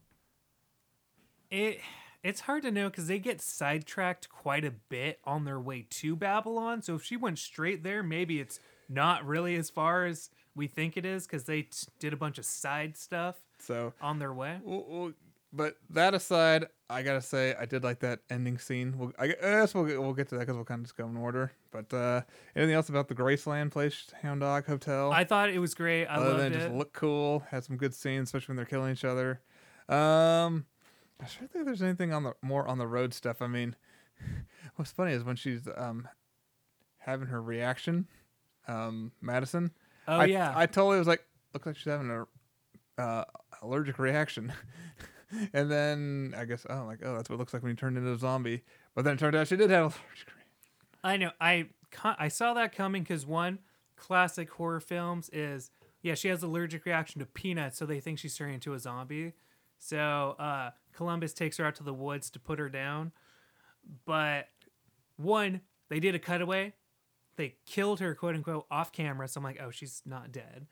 It 1.51 1.81
it's 2.23 2.41
hard 2.41 2.63
to 2.65 2.73
know 2.73 2.89
because 2.91 3.07
they 3.07 3.19
get 3.21 3.41
sidetracked 3.41 4.29
quite 4.29 4.65
a 4.65 4.73
bit 4.73 5.21
on 5.25 5.45
their 5.45 5.61
way 5.61 5.87
to 5.91 6.17
Babylon. 6.17 6.83
So 6.83 6.97
if 6.97 7.05
she 7.05 7.17
went 7.17 7.39
straight 7.39 7.85
there, 7.85 8.03
maybe 8.03 8.41
it's 8.41 8.59
not 8.89 9.25
really 9.25 9.55
as 9.55 9.71
far 9.71 10.07
as 10.07 10.29
we 10.57 10.67
think 10.67 10.97
it 10.97 11.05
is 11.05 11.27
because 11.27 11.45
they 11.45 11.63
t- 11.63 11.87
did 12.01 12.13
a 12.13 12.17
bunch 12.17 12.39
of 12.39 12.45
side 12.45 12.97
stuff 12.97 13.37
So 13.59 13.93
on 14.01 14.19
their 14.19 14.33
way. 14.33 14.59
Well, 14.65 14.85
well, 14.89 15.13
but 15.53 15.77
that 15.91 16.15
aside, 16.15 16.67
I 16.91 17.03
gotta 17.03 17.21
say 17.21 17.55
I 17.59 17.67
did 17.67 17.85
like 17.85 18.01
that 18.01 18.21
ending 18.31 18.59
scene. 18.59 18.95
We'll, 18.99 19.13
I 19.19 19.29
guess 19.29 19.75
we'll 19.75 19.85
get, 19.85 20.01
we'll 20.01 20.13
get 20.13 20.29
to 20.29 20.35
that 20.37 20.41
because 20.41 20.57
we'll 20.57 20.65
kind 20.65 20.81
of 20.81 20.87
just 20.87 20.97
go 20.97 21.07
in 21.07 21.17
order. 21.17 21.53
But 21.71 21.93
uh, 21.95 22.23
anything 22.57 22.75
else 22.75 22.89
about 22.89 23.09
the 23.09 23.15
Graceland 23.15 23.71
place, 23.71 24.07
Hound 24.23 24.41
Dog 24.41 24.67
Hotel? 24.67 25.13
I 25.13 25.25
thought 25.25 25.51
it 25.51 25.59
was 25.59 25.75
great. 25.75 26.07
I 26.07 26.17
other 26.17 26.31
loved 26.31 26.41
than 26.41 26.53
it. 26.53 26.59
just 26.59 26.73
look 26.73 26.93
cool, 26.93 27.45
had 27.51 27.65
some 27.65 27.77
good 27.77 27.95
scenes, 27.95 28.29
especially 28.29 28.53
when 28.53 28.57
they're 28.57 28.67
killing 28.67 28.93
each 28.93 29.05
other. 29.05 29.41
Um, 29.89 30.67
I 31.23 31.27
sure 31.27 31.47
think 31.47 31.65
there's 31.65 31.83
anything 31.83 32.13
on 32.13 32.25
the 32.25 32.35
more 32.43 32.67
on 32.67 32.79
the 32.79 32.87
road 32.87 33.15
stuff. 33.15 33.41
I 33.41 33.47
mean, 33.47 33.77
what's 34.77 34.91
funny 34.91 35.13
is 35.13 35.23
when 35.23 35.37
she's 35.37 35.69
um 35.77 36.09
having 36.99 37.29
her 37.29 37.41
reaction, 37.41 38.09
um, 38.69 39.13
Madison. 39.21 39.71
Oh 40.09 40.21
I, 40.21 40.25
yeah, 40.27 40.53
I 40.55 40.67
totally 40.67 40.99
was 40.99 41.09
like, 41.09 41.25
looks 41.53 41.67
like 41.67 41.77
she's 41.77 41.85
having 41.85 42.11
a 42.11 42.27
uh, 43.03 43.25
allergic 43.63 43.99
reaction. 43.99 44.53
and 45.53 45.71
then 45.71 46.35
I 46.37 46.45
guess 46.45 46.67
oh 46.69 46.85
like 46.87 47.01
oh 47.05 47.17
that's 47.17 47.29
what 47.29 47.37
it 47.37 47.39
looks 47.39 47.53
like 47.53 47.63
when 47.63 47.71
you 47.71 47.77
turned 47.77 47.97
into 47.97 48.13
a 48.13 48.19
zombie. 48.19 48.63
But 48.95 49.05
then 49.05 49.15
it 49.15 49.19
turned 49.19 49.37
out 49.37 49.49
she 49.49 49.57
did 49.57 49.71
have 49.71 49.83
allergic 50.05 50.29
reaction. 50.29 51.03
I 51.05 51.17
know. 51.17 51.31
I 51.41 51.69
I 52.19 52.29
saw 52.29 52.55
that 52.55 52.75
coming 52.75 53.03
because 53.03 53.27
one 53.27 53.59
classic 53.97 54.51
horror 54.51 54.81
films 54.81 55.31
is 55.33 55.71
yeah 56.03 56.15
she 56.15 56.29
has 56.29 56.43
allergic 56.43 56.85
reaction 56.85 57.21
to 57.21 57.27
peanuts, 57.27 57.79
so 57.79 57.87
they 57.87 58.01
think 58.01 58.19
she's 58.19 58.37
turning 58.37 58.55
into 58.55 58.75
a 58.75 58.79
zombie. 58.79 59.33
So 59.79 60.37
uh, 60.39 60.71
Columbus 60.95 61.35
takes 61.35 61.59
her 61.59 61.67
out 61.67 61.75
to 61.77 61.83
the 61.83 61.93
woods 61.93 62.31
to 62.31 62.41
put 62.41 62.59
her 62.59 62.69
down, 62.69 63.13
but 64.05 64.49
one 65.17 65.61
they 65.89 66.01
did 66.01 66.15
a 66.15 66.19
cutaway, 66.19 66.73
they 67.37 67.57
killed 67.67 68.01
her 68.01 68.15
quote 68.15 68.35
unquote 68.35 68.67
off 68.71 68.93
camera. 68.93 69.29
So 69.29 69.39
I'm 69.41 69.45
like, 69.45 69.61
oh, 69.63 69.71
she's 69.71 70.03
not 70.05 70.33
dead. 70.33 70.67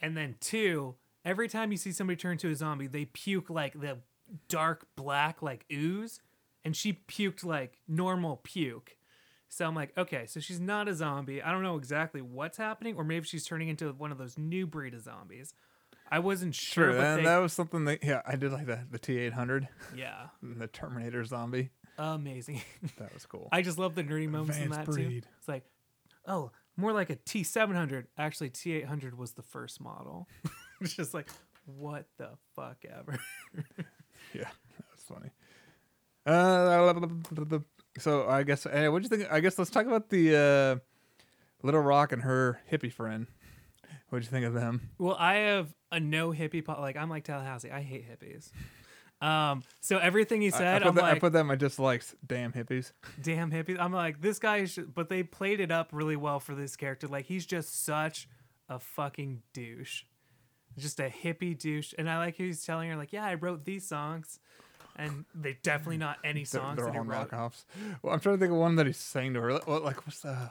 And 0.00 0.16
then 0.16 0.36
two, 0.40 0.94
every 1.24 1.48
time 1.48 1.70
you 1.72 1.76
see 1.78 1.92
somebody 1.92 2.16
turn 2.16 2.38
to 2.38 2.50
a 2.50 2.54
zombie, 2.54 2.86
they 2.86 3.04
puke 3.06 3.50
like 3.50 3.78
the 3.78 3.98
dark 4.48 4.86
black 4.96 5.42
like 5.42 5.64
ooze, 5.72 6.20
and 6.64 6.76
she 6.76 6.92
puked 6.92 7.44
like 7.44 7.78
normal 7.88 8.40
puke. 8.42 8.96
So 9.48 9.66
I'm 9.66 9.74
like, 9.74 9.92
okay, 9.98 10.26
so 10.26 10.38
she's 10.38 10.60
not 10.60 10.86
a 10.88 10.94
zombie. 10.94 11.42
I 11.42 11.50
don't 11.50 11.64
know 11.64 11.76
exactly 11.76 12.22
what's 12.22 12.56
happening, 12.56 12.94
or 12.96 13.02
maybe 13.02 13.26
she's 13.26 13.44
turning 13.44 13.68
into 13.68 13.92
one 13.92 14.12
of 14.12 14.18
those 14.18 14.38
new 14.38 14.64
breed 14.66 14.94
of 14.94 15.02
zombies. 15.02 15.54
I 16.12 16.18
wasn't 16.20 16.54
sure, 16.54 16.92
Sure, 16.92 17.00
and 17.00 17.20
they, 17.20 17.24
that 17.24 17.38
was 17.38 17.52
something 17.52 17.84
that 17.84 18.02
yeah 18.02 18.22
I 18.26 18.36
did 18.36 18.52
like 18.52 18.66
that 18.66 18.90
the 18.90 18.98
T 18.98 19.18
eight 19.18 19.32
hundred, 19.32 19.68
yeah, 19.96 20.26
the 20.42 20.66
Terminator 20.66 21.24
zombie. 21.24 21.70
amazing. 21.98 22.62
That 22.98 23.12
was 23.12 23.26
cool. 23.26 23.48
I 23.52 23.62
just 23.62 23.78
love 23.78 23.94
the 23.94 24.02
nerdy 24.04 24.28
moments 24.28 24.58
in 24.58 24.70
that 24.70 24.88
Advanced 24.88 24.98
too. 24.98 25.22
It's 25.38 25.48
like, 25.48 25.64
oh, 26.30 26.52
more 26.76 26.92
like 26.92 27.10
a 27.10 27.16
T700. 27.16 28.06
Actually, 28.16 28.50
T800 28.50 29.14
was 29.14 29.32
the 29.32 29.42
first 29.42 29.80
model. 29.80 30.28
it's 30.80 30.94
just 30.94 31.12
like, 31.12 31.28
what 31.66 32.06
the 32.16 32.30
fuck 32.56 32.78
ever. 32.84 33.18
Yeah, 34.34 34.48
that's 34.90 35.02
funny. 35.02 35.30
Uh, 36.26 36.92
so 37.98 38.28
I 38.28 38.42
guess 38.42 38.66
uh, 38.66 38.88
what 38.90 39.02
do 39.02 39.04
you 39.04 39.08
think? 39.08 39.32
I 39.32 39.40
guess 39.40 39.58
let's 39.58 39.70
talk 39.70 39.86
about 39.86 40.10
the 40.10 40.36
uh, 40.36 40.76
Little 41.64 41.80
Rock 41.80 42.12
and 42.12 42.22
her 42.22 42.60
hippie 42.70 42.92
friend. 42.92 43.26
What'd 44.10 44.24
you 44.24 44.30
think 44.30 44.46
of 44.46 44.54
them? 44.54 44.90
Well, 44.98 45.16
I 45.18 45.36
have 45.36 45.74
a 45.90 45.98
no 45.98 46.32
hippie 46.32 46.64
po- 46.64 46.80
like 46.80 46.96
I'm 46.96 47.08
like 47.08 47.24
Tallahassee. 47.24 47.70
I 47.70 47.80
hate 47.80 48.04
hippies. 48.08 48.50
Um, 49.20 49.62
so 49.80 49.98
everything 49.98 50.40
he 50.40 50.50
I- 50.50 50.56
I, 50.56 50.58
said, 50.58 50.82
put 50.82 50.88
I'm 50.88 50.94
that, 50.94 51.04
I 51.04 51.10
like, 51.12 51.20
put 51.20 51.32
that 51.34 51.40
in 51.40 51.46
my 51.46 51.54
dislikes. 51.56 52.14
Damn 52.26 52.52
hippies. 52.52 52.92
damn 53.20 53.50
hippies. 53.50 53.78
I'm 53.78 53.92
like, 53.92 54.20
this 54.20 54.38
guy 54.38 54.64
should, 54.64 54.94
but 54.94 55.08
they 55.08 55.22
played 55.22 55.60
it 55.60 55.70
up 55.70 55.90
really 55.92 56.16
well 56.16 56.40
for 56.40 56.54
this 56.54 56.76
character. 56.76 57.06
Like, 57.06 57.26
he's 57.26 57.44
just 57.44 57.84
such 57.84 58.28
a 58.68 58.78
fucking 58.78 59.42
douche. 59.52 60.04
Just 60.78 61.00
a 61.00 61.08
hippie 61.10 61.58
douche. 61.58 61.92
And 61.98 62.08
I 62.08 62.18
like 62.18 62.38
how 62.38 62.44
he's 62.44 62.64
telling 62.64 62.88
her, 62.88 62.96
like, 62.96 63.12
yeah, 63.12 63.24
I 63.24 63.34
wrote 63.34 63.64
these 63.64 63.86
songs. 63.86 64.38
And 64.96 65.24
they 65.34 65.56
definitely 65.62 65.98
not 65.98 66.18
any 66.24 66.40
They're, 66.44 66.60
songs 66.60 66.76
they're 66.76 66.86
that 66.86 66.92
he 66.92 66.98
all 66.98 67.04
knockoffs. 67.04 67.64
Well, 68.02 68.12
I'm 68.12 68.20
trying 68.20 68.36
to 68.36 68.40
think 68.40 68.52
of 68.52 68.58
one 68.58 68.76
that 68.76 68.86
he 68.86 68.92
sang 68.92 69.34
to 69.34 69.40
her. 69.40 69.52
What, 69.64 69.84
like, 69.84 70.06
what's 70.06 70.20
the? 70.20 70.50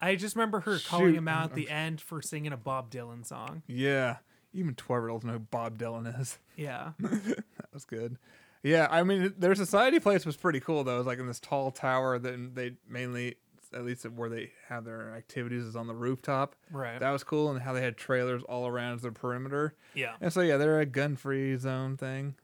I 0.00 0.14
just 0.16 0.36
remember 0.36 0.60
her 0.60 0.78
calling 0.78 1.14
him 1.14 1.28
out 1.28 1.50
at 1.50 1.54
the 1.54 1.70
end 1.70 2.00
for 2.00 2.20
singing 2.20 2.52
a 2.52 2.56
Bob 2.56 2.90
Dylan 2.90 3.24
song. 3.24 3.62
Yeah, 3.66 4.16
even 4.56 4.74
twelve 4.74 5.02
year 5.02 5.08
olds 5.10 5.24
know 5.24 5.34
who 5.34 5.38
Bob 5.38 5.78
Dylan 5.78 6.20
is. 6.20 6.38
Yeah. 6.56 6.92
That 6.98 7.44
was 7.74 7.84
good. 7.84 8.16
Yeah, 8.62 8.88
I 8.90 9.02
mean, 9.02 9.34
their 9.38 9.54
society 9.54 10.00
place 10.00 10.24
was 10.24 10.36
pretty 10.36 10.58
cool 10.58 10.82
though. 10.84 10.94
It 10.94 10.98
was 10.98 11.06
like 11.06 11.18
in 11.18 11.26
this 11.26 11.38
tall 11.38 11.70
tower. 11.70 12.18
Then 12.18 12.52
they 12.54 12.72
mainly, 12.88 13.36
at 13.74 13.84
least 13.84 14.04
where 14.08 14.30
they 14.30 14.52
have 14.68 14.84
their 14.86 15.14
activities, 15.14 15.64
is 15.64 15.76
on 15.76 15.86
the 15.86 15.94
rooftop. 15.94 16.56
Right. 16.72 16.98
That 16.98 17.10
was 17.10 17.22
cool, 17.24 17.50
and 17.50 17.60
how 17.60 17.74
they 17.74 17.82
had 17.82 17.96
trailers 17.98 18.42
all 18.44 18.66
around 18.66 18.98
their 19.00 19.12
perimeter. 19.12 19.74
yeah. 19.94 20.14
And 20.20 20.32
so 20.32 20.40
yeah, 20.40 20.56
they're 20.56 20.80
a 20.80 20.86
gun-free 20.86 21.58
zone 21.58 21.98
thing. 21.98 22.36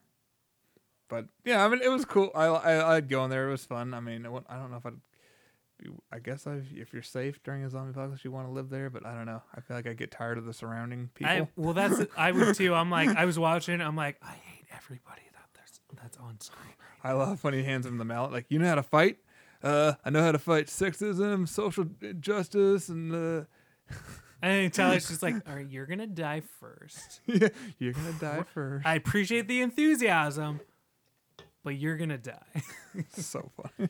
But 1.08 1.26
yeah, 1.44 1.64
I 1.64 1.68
mean, 1.68 1.80
it 1.82 1.90
was 1.90 2.04
cool. 2.04 2.30
I 2.34 2.44
I 2.46 2.96
I'd 2.96 3.08
go 3.08 3.24
in 3.24 3.30
there. 3.30 3.48
It 3.48 3.52
was 3.52 3.64
fun. 3.64 3.94
I 3.94 4.00
mean, 4.00 4.26
I 4.26 4.30
I 4.48 4.56
don't 4.58 4.70
know 4.70 4.76
if 4.76 4.84
I'd. 4.86 5.00
I 6.12 6.18
guess 6.18 6.46
I, 6.46 6.60
if 6.74 6.92
you're 6.92 7.02
safe 7.02 7.42
during 7.42 7.64
a 7.64 7.70
zombie 7.70 7.90
apocalypse, 7.90 8.24
you 8.24 8.30
want 8.30 8.48
to 8.48 8.52
live 8.52 8.70
there. 8.70 8.90
But 8.90 9.06
I 9.06 9.14
don't 9.14 9.26
know. 9.26 9.42
I 9.54 9.60
feel 9.60 9.76
like 9.76 9.86
I 9.86 9.92
get 9.92 10.10
tired 10.10 10.38
of 10.38 10.44
the 10.44 10.52
surrounding 10.52 11.10
people. 11.14 11.32
I 11.32 11.48
well, 11.56 11.74
that's 11.74 12.00
I 12.16 12.32
would 12.32 12.54
too. 12.54 12.74
I'm 12.74 12.90
like, 12.90 13.08
I 13.08 13.24
was 13.24 13.38
watching. 13.38 13.80
I'm 13.80 13.96
like, 13.96 14.16
I 14.22 14.32
hate 14.32 14.66
everybody 14.74 15.22
that 15.32 15.48
there's 15.54 15.80
that's 16.00 16.18
on 16.18 16.40
screen. 16.40 16.74
I 17.04 17.12
love 17.12 17.42
when 17.42 17.54
he 17.54 17.64
hands 17.64 17.86
him 17.86 17.98
the 17.98 18.04
mallet. 18.04 18.32
Like, 18.32 18.46
you 18.48 18.58
know 18.58 18.68
how 18.68 18.76
to 18.76 18.82
fight? 18.82 19.18
Uh, 19.62 19.94
I 20.04 20.10
know 20.10 20.22
how 20.22 20.32
to 20.32 20.38
fight 20.38 20.66
sexism, 20.66 21.48
social 21.48 21.86
justice, 22.20 22.88
and 22.88 23.14
uh, 23.14 23.44
And 24.42 24.72
Tyler's 24.72 25.08
just 25.08 25.22
like, 25.22 25.34
all 25.48 25.54
right, 25.54 25.68
you're 25.68 25.86
gonna 25.86 26.06
die 26.06 26.42
first. 26.60 27.20
yeah, 27.26 27.48
you're 27.78 27.92
gonna 27.92 28.12
die 28.20 28.42
first. 28.52 28.84
I 28.84 28.96
appreciate 28.96 29.46
the 29.46 29.60
enthusiasm, 29.60 30.60
but 31.62 31.76
you're 31.76 31.96
gonna 31.96 32.18
die. 32.18 32.62
so 33.10 33.52
funny. 33.56 33.88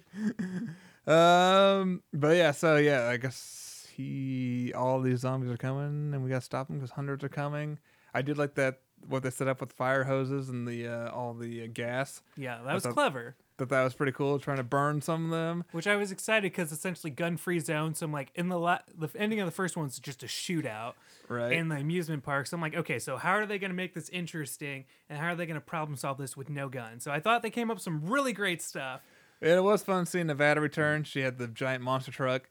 Um, 1.07 2.03
but 2.13 2.37
yeah, 2.37 2.53
so 2.53 2.77
yeah, 2.77 3.09
I 3.09 3.17
guess 3.17 3.87
he, 3.95 4.73
all 4.75 5.01
these 5.01 5.21
zombies 5.21 5.51
are 5.51 5.57
coming, 5.57 6.15
and 6.15 6.23
we 6.23 6.31
gotta 6.31 6.41
stop 6.43 6.69
them 6.69 6.77
because 6.79 6.93
hundreds 6.93 7.25
are 7.25 7.29
coming. 7.29 7.79
I 8.15 8.23
did 8.23 8.39
like 8.39 8.55
that 8.55 8.81
what 9.09 9.23
they 9.25 9.31
set 9.31 9.49
up 9.49 9.61
with 9.61 9.73
fire 9.73 10.05
hoses 10.05 10.49
and 10.49 10.67
the 10.67 10.87
uh, 10.87 11.11
all 11.11 11.35
the 11.35 11.65
uh, 11.65 11.67
gas. 11.73 12.23
yeah, 12.37 12.61
that 12.65 12.75
was 12.75 12.87
clever. 12.87 13.35
That 13.59 13.69
that 13.69 13.83
was 13.85 13.95
pretty 13.95 14.13
cool, 14.13 14.39
trying 14.39 14.57
to 14.59 14.63
burn 14.63 15.03
some 15.03 15.27
of 15.27 15.31
them. 15.31 15.65
Which 15.73 15.87
I 15.87 15.97
was 15.97 16.11
excited 16.11 16.51
because 16.53 16.73
essentially 16.73 17.11
gun-free 17.11 17.61
zone. 17.61 17.95
So 17.95 18.07
I'm 18.07 18.13
like, 18.13 18.31
in 18.35 18.49
the 18.49 18.59
la- 18.59 18.79
the 18.97 19.09
ending 19.17 19.41
of 19.41 19.47
the 19.47 19.53
first 19.53 19.77
one's 19.77 19.99
just 19.99 20.23
a 20.23 20.27
shootout 20.27 20.95
Right. 21.29 21.53
in 21.53 21.69
the 21.69 21.77
amusement 21.77 22.23
park. 22.23 22.47
So 22.47 22.57
I'm 22.57 22.61
like, 22.61 22.75
okay, 22.77 22.99
so 22.99 23.17
how 23.17 23.33
are 23.33 23.45
they 23.47 23.59
gonna 23.59 23.75
make 23.75 23.93
this 23.95 24.09
interesting, 24.09 24.85
and 25.11 25.19
how 25.19 25.27
are 25.29 25.35
they 25.37 25.47
gonna 25.47 25.61
problem 25.61 25.97
solve 25.97 26.17
this 26.19 26.37
with 26.37 26.49
no 26.49 26.69
guns? 26.69 27.03
So 27.05 27.11
I 27.11 27.21
thought 27.21 27.43
they 27.43 27.51
came 27.51 27.71
up 27.71 27.77
with 27.77 27.85
some 27.85 28.05
really 28.07 28.33
great 28.33 28.63
stuff. 28.63 29.01
And 29.43 29.51
it 29.51 29.63
was 29.63 29.83
fun 29.83 30.07
seeing 30.07 30.29
Nevada 30.29 30.61
return. 30.61 31.03
She 31.03 31.21
had 31.21 31.37
the 31.37 31.49
giant 31.49 31.83
monster 31.83 32.13
truck. 32.13 32.49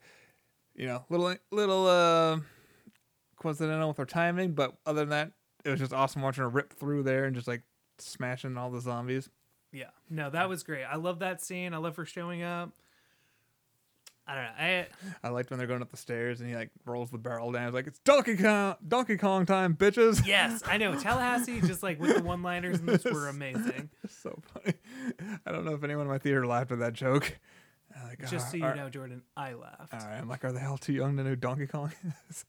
You 0.74 0.86
know, 0.86 1.04
little 1.08 1.34
little 1.50 1.86
uh 1.86 2.40
coincidental 3.36 3.88
with 3.88 3.96
her 3.96 4.06
timing, 4.06 4.52
but 4.52 4.74
other 4.86 5.00
than 5.00 5.08
that, 5.08 5.32
it 5.64 5.70
was 5.70 5.80
just 5.80 5.92
awesome 5.92 6.22
watching 6.22 6.42
her 6.42 6.48
rip 6.48 6.74
through 6.74 7.02
there 7.02 7.24
and 7.24 7.34
just 7.34 7.48
like 7.48 7.62
smashing 7.98 8.56
all 8.56 8.70
the 8.70 8.80
zombies. 8.80 9.30
Yeah. 9.72 9.90
No, 10.10 10.28
that 10.30 10.48
was 10.48 10.62
great. 10.62 10.84
I 10.84 10.96
love 10.96 11.20
that 11.20 11.40
scene. 11.40 11.72
I 11.72 11.78
love 11.78 11.96
her 11.96 12.04
showing 12.04 12.42
up. 12.42 12.72
I 14.32 14.34
don't 14.34 14.44
know. 14.44 14.50
I 14.58 14.86
I 15.24 15.28
liked 15.28 15.50
when 15.50 15.58
they're 15.58 15.66
going 15.66 15.82
up 15.82 15.90
the 15.90 15.96
stairs 15.98 16.40
and 16.40 16.48
he 16.48 16.54
like 16.56 16.70
rolls 16.86 17.10
the 17.10 17.18
barrel 17.18 17.52
down. 17.52 17.66
He's 17.66 17.74
like, 17.74 17.86
"It's 17.86 17.98
Donkey 17.98 18.36
Kong, 18.36 18.76
Donkey 18.86 19.18
Kong 19.18 19.44
time, 19.44 19.74
bitches!" 19.74 20.26
yes, 20.26 20.62
I 20.66 20.78
know. 20.78 20.98
Tallahassee, 20.98 21.60
just 21.60 21.82
like 21.82 22.00
with 22.00 22.16
the 22.16 22.22
one-liners 22.22 22.80
in 22.80 22.86
this 22.86 23.04
were 23.04 23.28
amazing. 23.28 23.90
so 24.08 24.38
funny. 24.54 24.74
I 25.44 25.52
don't 25.52 25.66
know 25.66 25.74
if 25.74 25.84
anyone 25.84 26.06
in 26.06 26.10
my 26.10 26.18
theater 26.18 26.46
laughed 26.46 26.72
at 26.72 26.78
that 26.78 26.94
joke. 26.94 27.38
Like, 28.08 28.20
Just 28.30 28.46
"Ah, 28.46 28.50
so 28.52 28.56
you 28.56 28.64
are- 28.64 28.74
know, 28.74 28.88
Jordan, 28.88 29.22
I 29.36 29.52
laughed, 29.52 29.92
All 29.92 30.00
right, 30.00 30.16
I'm 30.16 30.26
like, 30.26 30.46
are 30.46 30.52
they 30.52 30.62
all 30.64 30.78
too 30.78 30.94
young 30.94 31.14
to 31.18 31.24
know 31.24 31.34
Donkey 31.34 31.66
Kong 31.66 31.92
is? 32.30 32.46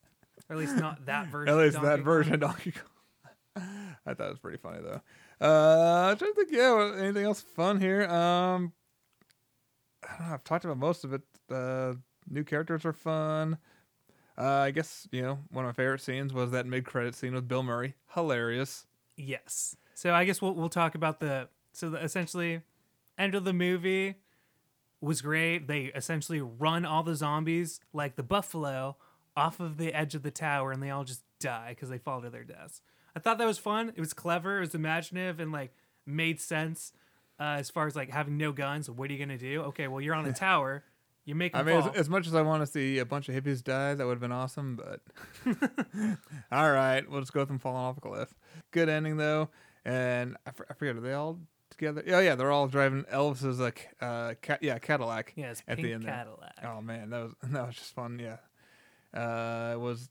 or 0.49 0.55
at 0.55 0.59
least 0.59 0.77
not 0.77 1.05
that 1.05 1.27
version. 1.27 1.53
At 1.53 1.59
least 1.59 1.81
that 1.81 1.95
Kong. 1.97 2.03
version 2.05 2.33
of 2.35 2.39
Donkey 2.39 2.71
Kong. 2.71 3.63
I 4.05 4.13
thought 4.13 4.27
it 4.27 4.29
was 4.29 4.39
pretty 4.39 4.57
funny 4.57 4.79
though. 4.81 5.01
Uh, 5.45 6.11
I'm 6.11 6.17
trying 6.17 6.31
to 6.31 6.35
think. 6.35 6.49
Yeah, 6.53 6.93
anything 6.97 7.25
else 7.25 7.41
fun 7.41 7.81
here? 7.81 8.05
Um, 8.07 8.71
I 10.03 10.17
don't 10.17 10.27
know. 10.27 10.33
I've 10.33 10.43
talked 10.43 10.65
about 10.65 10.77
most 10.77 11.03
of 11.03 11.13
it. 11.13 11.21
Uh, 11.51 11.93
new 12.29 12.43
characters 12.43 12.85
are 12.85 12.93
fun. 12.93 13.57
Uh, 14.37 14.41
I 14.43 14.71
guess 14.71 15.07
you 15.11 15.21
know 15.21 15.39
one 15.51 15.65
of 15.65 15.69
my 15.69 15.73
favorite 15.73 16.01
scenes 16.01 16.33
was 16.33 16.51
that 16.51 16.65
mid-credit 16.65 17.15
scene 17.15 17.33
with 17.33 17.47
Bill 17.47 17.63
Murray. 17.63 17.95
Hilarious. 18.13 18.85
Yes. 19.15 19.75
So 19.93 20.13
I 20.13 20.25
guess 20.25 20.41
we'll 20.41 20.53
we'll 20.55 20.69
talk 20.69 20.95
about 20.95 21.19
the 21.19 21.49
so 21.71 21.89
the, 21.89 22.03
essentially 22.03 22.61
end 23.17 23.35
of 23.35 23.43
the 23.43 23.53
movie 23.53 24.15
was 25.01 25.21
great. 25.21 25.67
They 25.67 25.85
essentially 25.93 26.41
run 26.41 26.85
all 26.85 27.03
the 27.03 27.15
zombies 27.15 27.79
like 27.91 28.15
the 28.15 28.23
buffalo 28.23 28.97
off 29.35 29.59
of 29.59 29.77
the 29.77 29.93
edge 29.93 30.15
of 30.15 30.23
the 30.23 30.31
tower, 30.31 30.71
and 30.71 30.81
they 30.81 30.89
all 30.89 31.03
just 31.03 31.23
die 31.39 31.69
because 31.69 31.89
they 31.89 31.97
fall 31.97 32.21
to 32.21 32.29
their 32.29 32.43
deaths. 32.43 32.81
I 33.15 33.19
thought 33.19 33.37
that 33.37 33.45
was 33.45 33.59
fun. 33.59 33.89
It 33.89 33.99
was 33.99 34.13
clever. 34.13 34.57
It 34.57 34.61
was 34.61 34.75
imaginative 34.75 35.39
and 35.39 35.51
like 35.51 35.73
made 36.05 36.41
sense 36.41 36.93
uh, 37.39 37.57
as 37.59 37.69
far 37.69 37.87
as 37.87 37.95
like 37.95 38.09
having 38.09 38.37
no 38.37 38.51
guns. 38.51 38.89
What 38.89 39.09
are 39.09 39.13
you 39.13 39.19
gonna 39.19 39.37
do? 39.37 39.61
Okay, 39.63 39.87
well 39.87 40.01
you're 40.01 40.15
on 40.15 40.25
a 40.25 40.33
tower. 40.49 40.83
You 41.25 41.35
make 41.35 41.55
I 41.55 41.63
mean, 41.63 41.77
as, 41.77 41.87
as 41.95 42.09
much 42.09 42.27
as 42.27 42.35
I 42.35 42.41
want 42.41 42.63
to 42.63 42.67
see 42.67 42.99
a 42.99 43.05
bunch 43.05 43.29
of 43.29 43.35
hippies 43.35 43.63
die, 43.63 43.93
that 43.93 44.05
would 44.05 44.13
have 44.13 44.19
been 44.19 44.33
awesome. 44.33 44.75
But 44.75 44.99
all 46.51 46.71
right, 46.71 47.09
we'll 47.09 47.21
just 47.21 47.31
go 47.33 47.41
with 47.41 47.47
them 47.47 47.59
falling 47.59 47.77
off 47.77 47.97
a 47.97 48.01
cliff. 48.01 48.33
Good 48.71 48.89
ending 48.89 49.17
though, 49.17 49.49
and 49.85 50.35
I, 50.45 50.51
forget 50.51 50.97
are 50.97 51.01
they 51.01 51.13
all 51.13 51.39
together? 51.69 52.03
Oh 52.07 52.19
yeah, 52.19 52.35
they're 52.35 52.51
all 52.51 52.67
driving 52.67 53.03
Elvis's 53.03 53.59
like 53.59 53.89
uh, 54.01 54.33
ca- 54.41 54.57
yeah 54.61 54.79
Cadillac. 54.79 55.33
yes, 55.37 55.63
at 55.67 55.77
pink 55.77 55.87
the 55.87 55.93
end 55.93 56.03
there. 56.03 56.13
Cadillac. 56.13 56.55
Oh 56.63 56.81
man, 56.81 57.09
that 57.11 57.23
was 57.23 57.33
that 57.43 57.67
was 57.67 57.75
just 57.75 57.95
fun. 57.95 58.19
Yeah, 58.19 58.37
uh, 59.17 59.75
it 59.75 59.79
was 59.79 60.09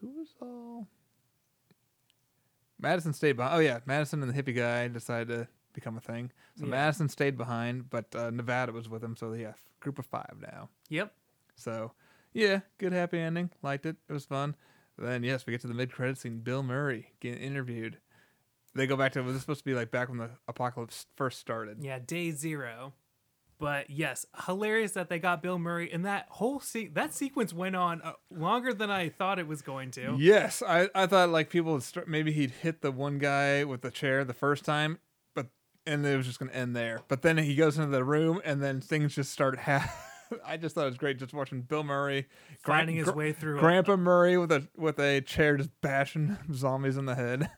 who 0.00 0.10
was 0.18 0.34
all 0.40 0.88
Madison 2.80 3.12
stayed 3.12 3.36
behind. 3.36 3.54
Oh 3.54 3.60
yeah, 3.60 3.80
Madison 3.86 4.22
and 4.22 4.32
the 4.32 4.42
hippie 4.42 4.56
guy 4.56 4.88
decided 4.88 5.28
to 5.28 5.48
become 5.72 5.96
a 5.96 6.00
thing. 6.00 6.30
So 6.58 6.64
Yeah. 6.64 6.70
Madison 6.70 7.08
stayed 7.08 7.36
behind, 7.36 7.90
but 7.90 8.14
uh, 8.14 8.30
Nevada 8.30 8.72
was 8.72 8.88
with 8.88 9.02
him. 9.02 9.16
So 9.16 9.32
yeah, 9.32 9.52
group 9.80 9.98
of 9.98 10.06
five 10.06 10.36
now. 10.40 10.68
Yep. 10.88 11.12
So 11.54 11.92
yeah, 12.32 12.60
good 12.78 12.92
happy 12.92 13.18
ending. 13.18 13.50
Liked 13.62 13.86
it. 13.86 13.96
It 14.08 14.12
was 14.12 14.24
fun. 14.24 14.56
Then 14.96 15.22
yes, 15.22 15.46
we 15.46 15.52
get 15.52 15.60
to 15.62 15.66
the 15.68 15.74
mid 15.74 15.92
credit 15.92 16.18
scene. 16.18 16.40
Bill 16.40 16.62
Murray 16.62 17.12
getting 17.20 17.40
interviewed. 17.40 17.98
They 18.74 18.86
go 18.86 18.96
back 18.96 19.12
to 19.12 19.22
was 19.22 19.34
this 19.34 19.42
supposed 19.42 19.60
to 19.60 19.64
be 19.64 19.74
like 19.74 19.90
back 19.90 20.08
when 20.08 20.18
the 20.18 20.30
apocalypse 20.46 21.06
first 21.16 21.38
started? 21.40 21.78
Yeah, 21.82 21.98
day 21.98 22.30
zero. 22.32 22.94
But 23.60 23.90
yes, 23.90 24.24
hilarious 24.46 24.92
that 24.92 25.08
they 25.08 25.18
got 25.18 25.42
Bill 25.42 25.58
Murray, 25.58 25.90
and 25.92 26.04
that 26.06 26.26
whole 26.30 26.60
se- 26.60 26.90
that 26.94 27.12
sequence 27.12 27.52
went 27.52 27.74
on 27.74 28.00
uh, 28.02 28.12
longer 28.30 28.72
than 28.72 28.88
I 28.88 29.08
thought 29.08 29.40
it 29.40 29.48
was 29.48 29.62
going 29.62 29.90
to. 29.92 30.14
Yes, 30.16 30.62
I, 30.64 30.88
I 30.94 31.06
thought 31.06 31.30
like 31.30 31.50
people 31.50 31.72
would 31.72 31.82
start, 31.82 32.06
maybe 32.06 32.30
he'd 32.30 32.52
hit 32.52 32.82
the 32.82 32.92
one 32.92 33.18
guy 33.18 33.64
with 33.64 33.80
the 33.82 33.90
chair 33.90 34.24
the 34.24 34.32
first 34.32 34.64
time, 34.64 34.98
and 35.88 36.04
it 36.06 36.16
was 36.16 36.26
just 36.26 36.38
gonna 36.38 36.52
end 36.52 36.76
there. 36.76 37.00
But 37.08 37.22
then 37.22 37.38
he 37.38 37.54
goes 37.54 37.78
into 37.78 37.90
the 37.90 38.04
room 38.04 38.40
and 38.44 38.62
then 38.62 38.80
things 38.80 39.14
just 39.14 39.32
start. 39.32 39.58
Ha- 39.66 40.04
I 40.46 40.58
just 40.58 40.74
thought 40.74 40.82
it 40.82 40.90
was 40.90 40.98
great 40.98 41.18
just 41.18 41.32
watching 41.32 41.62
Bill 41.62 41.82
Murray 41.82 42.26
Finding 42.62 42.96
his 42.96 43.06
Gra- 43.06 43.14
way 43.14 43.32
through. 43.32 43.56
a- 43.56 43.60
Grandpa 43.60 43.96
Murray 43.96 44.36
with 44.36 44.52
a 44.52 44.68
with 44.76 44.98
a 44.98 45.22
chair 45.22 45.56
just 45.56 45.70
bashing 45.80 46.36
zombies 46.52 46.98
in 46.98 47.06
the 47.06 47.14
head. 47.14 47.48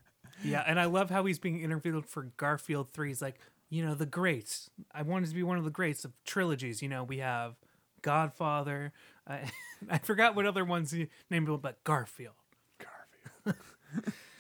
yeah, 0.45 0.63
and 0.65 0.79
I 0.79 0.85
love 0.85 1.11
how 1.11 1.25
he's 1.25 1.41
being 1.41 1.61
interviewed 1.61 2.07
for 2.07 2.31
Garfield 2.37 2.91
Three. 2.93 3.09
He's 3.09 3.21
like, 3.21 3.41
you 3.71 3.85
know, 3.85 3.95
the 3.97 4.07
greats. 4.07 4.71
I 4.95 5.03
wanted 5.03 5.29
to 5.31 5.35
be 5.35 5.43
one 5.43 5.59
of 5.59 5.65
the 5.65 5.71
greats 5.71 6.05
of 6.05 6.13
trilogies. 6.25 6.81
You 6.81 6.89
know, 6.89 7.03
we 7.03 7.19
have 7.19 7.57
Godfather. 8.03 8.93
I, 9.27 9.35
uh, 9.35 9.47
I 9.91 9.99
forgot 9.99 10.37
what 10.37 10.47
other 10.47 10.65
ones 10.65 10.93
he 10.93 11.09
named, 11.29 11.49
him, 11.49 11.57
but 11.57 11.83
Garfield, 11.83 12.35
Garfield, 12.79 13.65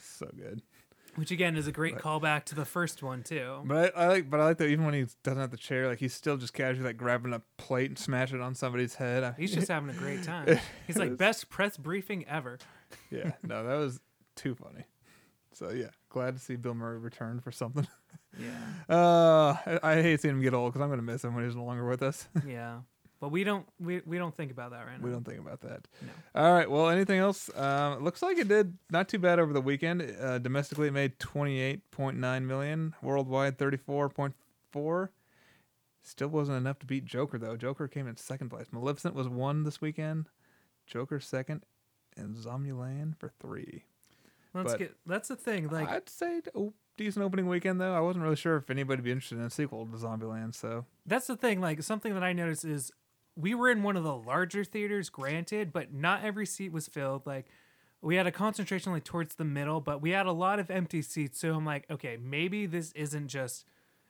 so 0.03 0.31
good. 0.37 0.63
Which 1.21 1.31
again 1.31 1.57
is 1.57 1.69
a 1.69 1.73
great 1.73 1.97
callback 1.97 2.45
to 2.47 2.55
the 2.57 2.65
first 2.65 3.03
one 3.03 3.23
too. 3.23 3.61
But 3.65 3.95
I, 3.97 4.05
I 4.05 4.07
like, 4.09 4.29
but 4.31 4.41
I 4.41 4.45
like 4.47 4.59
that 4.59 4.69
even 4.69 4.85
when 4.85 4.95
he 4.95 5.07
doesn't 5.23 5.39
have 5.41 5.51
the 5.53 5.57
chair, 5.57 5.87
like 5.87 5.99
he's 6.01 6.13
still 6.15 6.37
just 6.37 6.53
casually 6.55 6.85
like 6.87 6.97
grabbing 6.97 7.33
a 7.33 7.43
plate 7.59 7.91
and 7.91 7.99
smashing 7.99 8.41
it 8.41 8.43
on 8.43 8.55
somebody's 8.57 8.97
head. 8.97 9.23
I- 9.23 9.35
He's 9.39 9.55
just 9.55 9.69
having 9.71 9.91
a 9.91 9.93
great 9.93 10.25
time. 10.25 10.59
He's 10.89 10.97
like 10.97 11.17
best 11.17 11.49
press 11.49 11.77
briefing 11.77 12.27
ever. 12.27 12.59
yeah, 13.11 13.33
no, 13.45 13.65
that 13.65 13.77
was 13.77 14.01
too 14.35 14.57
funny. 14.57 14.85
So 15.53 15.71
yeah, 15.71 15.91
glad 16.09 16.35
to 16.37 16.41
see 16.41 16.57
Bill 16.57 16.75
Murray 16.75 16.99
return 16.99 17.39
for 17.41 17.53
something. 17.53 17.87
Yeah, 18.39 18.49
Uh, 18.95 19.57
I, 19.67 19.79
I 19.83 20.03
hate 20.03 20.21
seeing 20.21 20.35
him 20.37 20.41
get 20.43 20.55
old 20.55 20.73
because 20.73 20.83
I'm 20.83 20.91
gonna 20.91 21.03
miss 21.03 21.23
him 21.25 21.35
when 21.35 21.45
he's 21.45 21.55
no 21.57 21.65
longer 21.65 21.87
with 21.87 22.03
us. 22.03 22.29
yeah. 22.47 22.81
But 23.21 23.31
we 23.31 23.45
don't 23.45 23.67
we, 23.79 24.01
we 24.07 24.19
don't 24.19 24.35
think 24.35 24.51
about 24.51 24.71
that 24.71 24.87
right 24.87 24.99
now. 24.99 25.05
We 25.05 25.11
don't 25.11 25.25
think 25.25 25.41
about 25.41 25.61
that. 25.61 25.87
No. 26.03 26.43
All 26.43 26.53
right. 26.53 26.71
Well, 26.71 26.89
anything 26.89 27.19
else? 27.19 27.51
Um, 27.57 28.03
looks 28.03 28.23
like 28.23 28.39
it 28.39 28.49
did 28.49 28.77
not 28.91 29.09
too 29.09 29.19
bad 29.19 29.39
over 29.39 29.53
the 29.53 29.61
weekend. 29.61 30.03
Uh, 30.21 30.39
domestically, 30.39 30.89
it 30.89 30.93
made 30.93 31.19
twenty 31.19 31.61
eight 31.61 31.91
point 31.91 32.17
nine 32.17 32.47
million. 32.47 32.95
Worldwide, 33.03 33.59
thirty 33.59 33.77
four 33.77 34.09
point 34.09 34.35
four. 34.73 35.11
Still 36.03 36.29
wasn't 36.29 36.57
enough 36.57 36.79
to 36.79 36.87
beat 36.87 37.05
Joker 37.05 37.39
though. 37.39 37.57
Joker 37.57 37.87
came 37.87 38.09
in 38.09 38.17
second 38.17 38.49
place. 38.49 38.69
Maleficent 38.73 39.15
was 39.15 39.29
one 39.29 39.65
this 39.65 39.83
weekend. 39.83 40.29
Joker 40.87 41.21
second, 41.21 41.65
and 42.17 42.35
Zombieland 42.35 43.19
for 43.19 43.31
three. 43.41 43.85
Let's 44.55 44.73
but 44.73 44.79
get 44.79 44.97
that's 45.07 45.29
the 45.29 45.37
thing. 45.37 45.69
Like 45.69 45.89
I'd 45.89 46.09
say 46.09 46.41
oh, 46.55 46.73
decent 46.97 47.25
opening 47.25 47.47
weekend 47.47 47.81
though. 47.81 47.95
I 47.95 48.01
wasn't 48.01 48.25
really 48.25 48.37
sure 48.37 48.57
if 48.57 48.71
anybody'd 48.71 49.05
be 49.05 49.13
interested 49.13 49.39
in 49.39 49.45
a 49.45 49.51
sequel 49.51 49.87
to 49.87 49.97
Zombieland. 49.97 50.55
So 50.55 50.87
that's 51.07 51.27
the 51.27 51.37
thing. 51.37 51.61
Like 51.61 51.83
something 51.83 52.15
that 52.15 52.25
I 52.25 52.33
noticed 52.33 52.65
is 52.65 52.91
we 53.37 53.55
were 53.55 53.71
in 53.71 53.83
one 53.83 53.97
of 53.97 54.05
the 54.05 54.15
larger 54.15 54.65
theaters, 54.65 55.09
granted, 55.09 55.73
but 55.73 55.93
not 55.93 56.25
every 56.25 56.47
seat 56.47 56.73
was 56.73 56.89
filled. 56.89 57.27
Like 57.27 57.47
we 58.03 58.17
had 58.17 58.27
a 58.27 58.33
concentration 58.33 58.93
like 58.93 59.05
towards 59.05 59.35
the 59.37 59.45
middle, 59.45 59.81
but 59.81 60.01
we 60.01 60.11
had 60.11 60.27
a 60.27 60.33
lot 60.33 60.59
of 60.59 60.71
empty 60.71 61.03
seats. 61.03 61.41
So 61.41 61.55
I'm 61.55 61.65
like, 61.65 61.87
okay, 61.91 62.17
maybe 62.17 62.67
this 62.67 62.93
isn't 62.93 63.29
just 63.29 63.65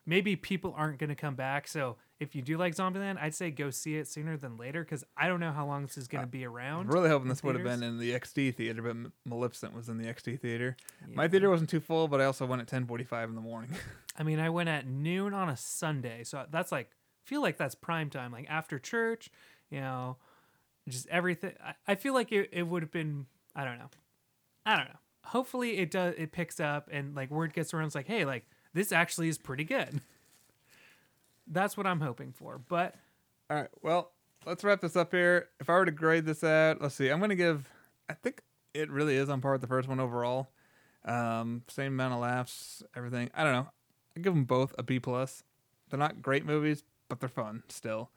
maybe 0.07 0.37
people 0.37 0.75
aren't 0.77 0.99
going 0.99 1.11
to 1.11 1.17
come 1.17 1.35
back. 1.35 1.69
So 1.69 1.97
if 2.19 2.35
you 2.35 2.43
do 2.43 2.59
like 2.59 2.75
Zombieland, 2.75 3.19
I'd 3.21 3.35
say 3.35 3.51
go 3.51 3.71
see 3.71 3.97
it 3.97 4.09
sooner 4.09 4.37
than 4.37 4.57
later 4.57 4.83
because 4.83 5.05
I 5.17 5.29
don't 5.29 5.41
know 5.41 5.53
how 5.53 5.67
long 5.67 5.83
this 5.87 5.97
is 5.97 6.09
going 6.09 6.23
to 6.23 6.31
be 6.31 6.45
around. 6.45 6.89
I'm 6.89 6.95
really 6.95 7.09
hoping 7.09 7.27
in 7.27 7.29
this 7.31 7.43
would 7.43 7.55
have 7.55 7.65
been 7.65 7.83
in 7.83 7.99
the 7.99 8.13
XD 8.13 8.55
theater, 8.55 8.83
but 8.83 8.97
Maleficent 9.25 9.75
was 9.75 9.89
in 9.89 9.99
the 9.99 10.05
XD 10.05 10.41
theater. 10.41 10.77
My 11.15 11.29
theater 11.29 11.49
wasn't 11.49 11.71
too 11.71 11.81
full, 11.81 12.09
but 12.09 12.21
I 12.21 12.25
also 12.25 12.45
went 12.47 12.61
at 12.61 12.69
ten 12.69 12.87
forty 12.87 13.05
five 13.05 13.29
in 13.29 13.35
the 13.35 13.41
morning. 13.41 13.71
I 14.19 14.23
mean, 14.23 14.39
I 14.39 14.51
went 14.51 14.69
at 14.69 14.87
noon 14.87 15.33
on 15.33 15.49
a 15.49 15.57
Sunday, 15.57 16.25
so 16.25 16.45
that's 16.51 16.71
like 16.73 16.91
feel 17.25 17.43
like 17.43 17.57
that's 17.57 17.75
prime 17.75 18.11
time, 18.11 18.33
like 18.33 18.47
after 18.49 18.79
church, 18.79 19.31
you 19.71 19.81
know, 19.81 20.17
just 20.89 21.07
everything. 21.09 21.53
I, 21.65 21.75
I 21.89 21.95
feel 21.95 22.15
like 22.15 22.33
it, 22.33 22.51
it 22.53 22.63
would 22.65 22.83
have 22.83 22.91
been. 22.93 23.27
I 23.55 23.65
don't 23.65 23.79
know. 23.79 23.91
I 24.67 24.77
don't 24.77 24.89
know. 24.89 24.99
Hopefully, 25.25 25.79
it 25.79 25.91
does. 25.91 26.15
It 26.17 26.33
picks 26.33 26.61
up 26.61 26.89
and 26.91 27.15
like 27.15 27.31
word 27.31 27.53
gets 27.53 27.73
around. 27.75 27.87
It's 27.87 27.95
like, 27.95 28.07
hey, 28.07 28.25
like 28.25 28.47
this 28.75 28.93
actually 28.93 29.29
is 29.29 29.39
pretty 29.39 29.65
good. 29.65 30.01
That's 31.47 31.77
what 31.77 31.87
I'm 31.87 32.01
hoping 32.01 32.33
for. 32.33 32.59
But 32.59 32.95
All 33.49 33.57
right, 33.57 33.71
well, 33.83 34.13
let's 34.47 34.63
wrap 34.63 34.81
this 34.81 34.97
up 34.97 35.13
here. 35.13 35.49
If 35.59 35.69
I 35.69 35.75
were 35.75 35.85
to 35.85 35.91
grade 35.91 36.25
this 36.25 36.45
out, 36.45 36.81
let's 36.81 36.95
see. 36.95 37.09
I'm 37.09 37.21
gonna 37.21 37.35
give. 37.35 37.69
I 38.09 38.15
think 38.15 38.43
it 38.75 38.91
really 38.91 39.17
is 39.17 39.29
on 39.29 39.41
par 39.41 39.53
with 39.53 39.61
the 39.61 39.67
first 39.67 39.89
one 39.89 40.01
overall. 40.01 40.51
Um, 41.05 41.63
same 41.69 41.95
amount 41.95 42.15
of 42.15 42.21
laughs, 42.21 42.83
everything. 42.95 43.31
I 43.35 43.43
don't 43.45 43.53
know. 43.53 43.69
I 44.17 44.21
give 44.21 44.35
them 44.35 44.45
both 44.45 44.75
a 44.79 44.83
B 44.83 44.99
plus. 45.01 45.43
They're 45.89 45.99
not 45.99 46.23
great 46.23 46.45
movies, 46.45 46.85
but 47.11 47.21
they're 47.21 47.29
fun 47.29 47.63
still. 47.69 48.11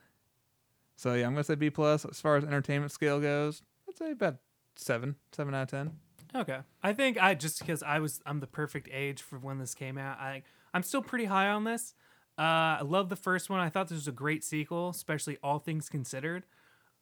So 0.96 1.16
yeah, 1.16 1.26
I'm 1.26 1.34
gonna 1.34 1.44
say 1.44 1.56
B 1.56 1.70
plus. 1.70 2.06
As 2.06 2.22
far 2.22 2.38
as 2.38 2.46
entertainment 2.46 2.94
scale 2.94 3.20
goes, 3.20 3.62
I'd 3.90 3.98
say 3.98 4.12
about 4.12 4.38
seven, 4.78 5.16
seven 5.34 5.54
out 5.54 5.64
of 5.64 5.70
ten. 5.70 5.92
Okay. 6.36 6.60
I 6.82 6.94
think 6.94 7.22
I 7.22 7.36
just 7.36 7.60
because 7.60 7.84
I 7.84 8.00
was 8.00 8.22
I'm 8.26 8.40
the 8.40 8.48
perfect 8.48 8.88
age 8.92 9.22
for 9.22 9.38
when 9.38 9.58
this 9.58 9.76
came 9.76 9.98
out. 9.98 10.20
I 10.20 10.44
I'm 10.74 10.84
still 10.84 11.02
pretty 11.02 11.26
high 11.26 11.50
on 11.50 11.66
this. 11.66 11.94
Uh, 12.38 12.80
I 12.80 12.82
love 12.84 13.10
the 13.10 13.16
first 13.16 13.50
one. 13.50 13.60
I 13.60 13.70
thought 13.70 13.90
this 13.90 13.98
was 13.98 14.08
a 14.08 14.14
great 14.14 14.44
sequel, 14.44 14.90
especially 14.90 15.38
all 15.44 15.60
things 15.60 15.90
considered. 15.90 16.46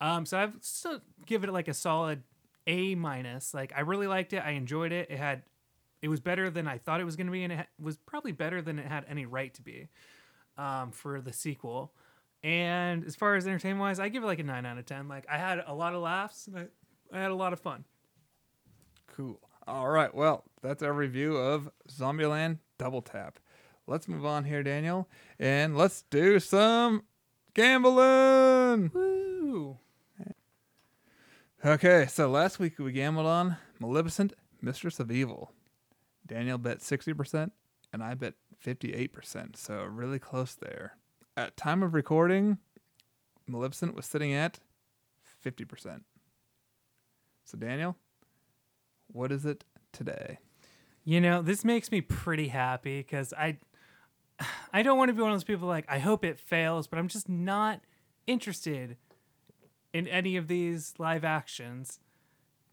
Um, 0.01 0.25
so 0.25 0.37
I've 0.37 0.55
still 0.61 0.99
give 1.25 1.43
it 1.43 1.53
like 1.53 1.67
a 1.67 1.73
solid 1.73 2.23
A 2.67 2.95
minus. 2.95 3.53
Like 3.53 3.71
I 3.75 3.81
really 3.81 4.07
liked 4.07 4.33
it. 4.33 4.43
I 4.43 4.51
enjoyed 4.51 4.91
it. 4.91 5.09
It 5.11 5.17
had 5.17 5.43
it 6.01 6.07
was 6.07 6.19
better 6.19 6.49
than 6.49 6.67
I 6.67 6.79
thought 6.79 6.99
it 6.99 7.03
was 7.05 7.15
to 7.15 7.23
be, 7.25 7.43
and 7.43 7.53
it 7.53 7.67
was 7.79 7.97
probably 7.97 8.31
better 8.31 8.61
than 8.61 8.79
it 8.79 8.87
had 8.87 9.05
any 9.07 9.25
right 9.25 9.53
to 9.53 9.61
be 9.61 9.89
um, 10.57 10.91
for 10.91 11.21
the 11.21 11.33
sequel. 11.33 11.93
And 12.43 13.05
as 13.05 13.15
far 13.15 13.35
as 13.35 13.45
entertainment 13.45 13.81
wise, 13.81 13.99
I 13.99 14.09
give 14.09 14.23
it 14.23 14.27
like 14.27 14.39
a 14.39 14.43
nine 14.43 14.65
out 14.65 14.77
of 14.77 14.85
ten. 14.85 15.07
Like 15.07 15.25
I 15.29 15.37
had 15.37 15.63
a 15.65 15.73
lot 15.73 15.93
of 15.93 16.01
laughs 16.01 16.47
and 16.47 16.57
I, 16.57 16.67
I 17.13 17.21
had 17.21 17.31
a 17.31 17.35
lot 17.35 17.53
of 17.53 17.59
fun. 17.59 17.85
Cool. 19.07 19.39
All 19.67 19.89
right. 19.89 20.13
Well, 20.13 20.43
that's 20.61 20.81
our 20.81 20.93
review 20.93 21.37
of 21.37 21.69
Zombieland 21.89 22.57
Double 22.77 23.01
Tap. 23.01 23.39
Let's 23.87 24.07
move 24.07 24.25
on 24.25 24.45
here, 24.45 24.63
Daniel, 24.63 25.09
and 25.39 25.77
let's 25.77 26.03
do 26.03 26.39
some 26.39 27.03
gambling. 27.53 28.91
Woo! 28.93 29.77
Okay, 31.63 32.07
so 32.09 32.27
last 32.27 32.57
week 32.57 32.79
we 32.79 32.91
gambled 32.91 33.27
on 33.27 33.57
Maleficent, 33.79 34.33
Mistress 34.61 34.99
of 34.99 35.11
Evil. 35.11 35.51
Daniel 36.25 36.57
bet 36.57 36.79
60%, 36.79 37.51
and 37.93 38.03
I 38.03 38.15
bet 38.15 38.33
58%, 38.65 39.55
so 39.55 39.83
really 39.83 40.19
close 40.19 40.55
there. 40.55 40.97
At 41.35 41.57
time 41.57 41.81
of 41.83 41.93
recording, 41.93 42.57
Maleficent 43.47 43.95
was 43.95 44.05
sitting 44.05 44.33
at 44.33 44.59
50%. 45.45 46.01
So, 47.45 47.57
Daniel, 47.57 47.95
what 49.07 49.31
is 49.31 49.45
it 49.45 49.63
today? 49.91 50.39
You 51.03 51.19
know, 51.19 51.41
this 51.41 51.65
makes 51.65 51.91
me 51.91 52.01
pretty 52.01 52.49
happy 52.49 52.99
because 52.99 53.33
I, 53.33 53.57
I 54.73 54.83
don't 54.83 54.97
want 54.97 55.09
to 55.09 55.13
be 55.13 55.21
one 55.21 55.31
of 55.31 55.35
those 55.35 55.43
people 55.43 55.67
like 55.67 55.85
I 55.89 55.99
hope 55.99 56.23
it 56.23 56.39
fails, 56.39 56.87
but 56.87 56.99
I'm 56.99 57.07
just 57.07 57.27
not 57.27 57.81
interested 58.27 58.97
in 59.93 60.07
any 60.07 60.37
of 60.37 60.47
these 60.47 60.93
live 60.97 61.23
actions. 61.23 61.99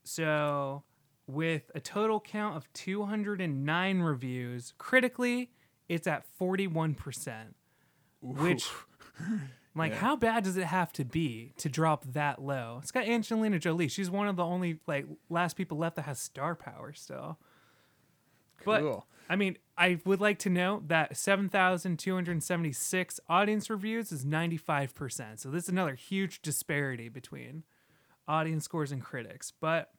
So, 0.04 0.84
with 1.26 1.70
a 1.74 1.80
total 1.80 2.20
count 2.20 2.56
of 2.56 2.72
209 2.72 4.00
reviews, 4.00 4.72
critically, 4.78 5.50
it's 5.88 6.06
at 6.06 6.24
41%. 6.40 7.54
Which, 8.20 8.68
like, 9.74 9.92
Yeah. 9.92 9.98
how 9.98 10.16
bad 10.16 10.44
does 10.44 10.56
it 10.56 10.64
have 10.64 10.92
to 10.94 11.04
be 11.04 11.52
to 11.58 11.68
drop 11.68 12.04
that 12.12 12.42
low? 12.42 12.78
It's 12.82 12.90
got 12.90 13.06
Angelina 13.06 13.58
Jolie. 13.58 13.88
She's 13.88 14.10
one 14.10 14.28
of 14.28 14.36
the 14.36 14.44
only 14.44 14.80
like 14.86 15.06
last 15.30 15.56
people 15.56 15.78
left 15.78 15.96
that 15.96 16.02
has 16.02 16.18
star 16.20 16.54
power 16.54 16.92
still. 16.92 17.38
But 18.64 18.80
Cool. 18.80 19.06
I 19.30 19.36
mean, 19.36 19.56
I 19.76 20.00
would 20.04 20.20
like 20.20 20.38
to 20.40 20.50
note 20.50 20.88
that 20.88 21.16
7,276 21.16 23.20
audience 23.28 23.70
reviews 23.70 24.10
is 24.10 24.24
95%. 24.24 25.38
So 25.38 25.50
this 25.50 25.64
is 25.64 25.68
another 25.68 25.94
huge 25.94 26.42
disparity 26.42 27.08
between 27.08 27.62
audience 28.26 28.64
scores 28.64 28.90
and 28.92 29.02
critics. 29.02 29.52
But 29.60 29.90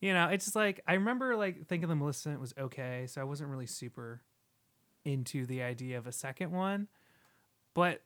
you 0.00 0.12
know, 0.12 0.28
it's 0.28 0.44
just 0.44 0.56
like 0.56 0.80
I 0.86 0.94
remember 0.94 1.36
like 1.36 1.66
thinking 1.66 1.88
the 1.88 1.94
Maleficent 1.94 2.40
was 2.40 2.52
okay, 2.58 3.06
so 3.06 3.20
I 3.20 3.24
wasn't 3.24 3.50
really 3.50 3.66
super 3.66 4.22
into 5.06 5.46
the 5.46 5.62
idea 5.62 5.96
of 5.96 6.06
a 6.06 6.12
second 6.12 6.50
one. 6.50 6.88
But 7.74 8.02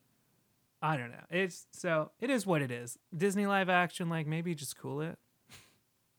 I 0.82 0.96
don't 0.96 1.10
know. 1.10 1.24
It's 1.30 1.66
so 1.72 2.10
it 2.20 2.30
is 2.30 2.46
what 2.46 2.62
it 2.62 2.70
is. 2.70 2.98
Disney 3.16 3.46
live 3.46 3.68
action, 3.68 4.08
like 4.08 4.26
maybe 4.26 4.54
just 4.54 4.76
cool 4.78 5.00
it. 5.00 5.18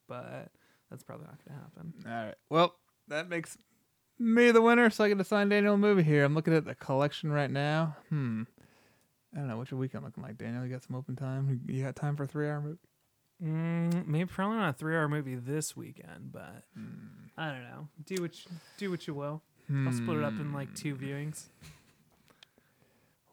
But 0.07 0.49
that's 0.89 1.03
probably 1.03 1.27
not 1.27 1.37
gonna 1.47 1.59
happen. 1.61 1.93
All 2.05 2.25
right. 2.25 2.35
Well, 2.49 2.75
that 3.07 3.29
makes 3.29 3.57
me 4.19 4.51
the 4.51 4.61
winner, 4.61 4.89
so 4.89 5.05
I 5.05 5.07
get 5.07 5.17
to 5.19 5.23
sign 5.23 5.47
Daniel 5.47 5.75
a 5.75 5.77
movie 5.77 6.03
here. 6.03 6.25
I'm 6.25 6.35
looking 6.35 6.53
at 6.53 6.65
the 6.65 6.75
collection 6.75 7.31
right 7.31 7.49
now. 7.49 7.95
Hmm. 8.09 8.43
I 9.33 9.37
don't 9.39 9.47
know. 9.47 9.55
What's 9.57 9.71
your 9.71 9.79
weekend 9.79 10.03
looking 10.03 10.21
like, 10.23 10.37
Daniel? 10.37 10.65
You 10.65 10.69
got 10.73 10.83
some 10.83 10.97
open 10.97 11.15
time? 11.15 11.61
You 11.69 11.81
got 11.81 11.95
time 11.95 12.17
for 12.17 12.23
a 12.23 12.27
three 12.27 12.49
hour 12.49 12.59
movie? 12.59 12.77
Mm, 13.41 14.05
maybe 14.05 14.25
probably 14.29 14.57
not 14.57 14.69
a 14.71 14.73
three 14.73 14.95
hour 14.97 15.07
movie 15.07 15.35
this 15.35 15.77
weekend, 15.77 16.33
but 16.33 16.65
Hmm. 16.75 17.29
I 17.37 17.51
don't 17.51 17.63
know. 17.63 17.87
Do 18.05 18.21
what 18.21 18.43
you, 18.43 18.51
do 18.77 18.91
what 18.91 19.07
you 19.07 19.13
will. 19.13 19.41
I'll 19.73 19.93
split 19.93 20.17
it 20.17 20.23
up 20.23 20.33
in 20.33 20.53
like 20.53 20.73
two 20.75 20.95
viewings. 20.95 21.45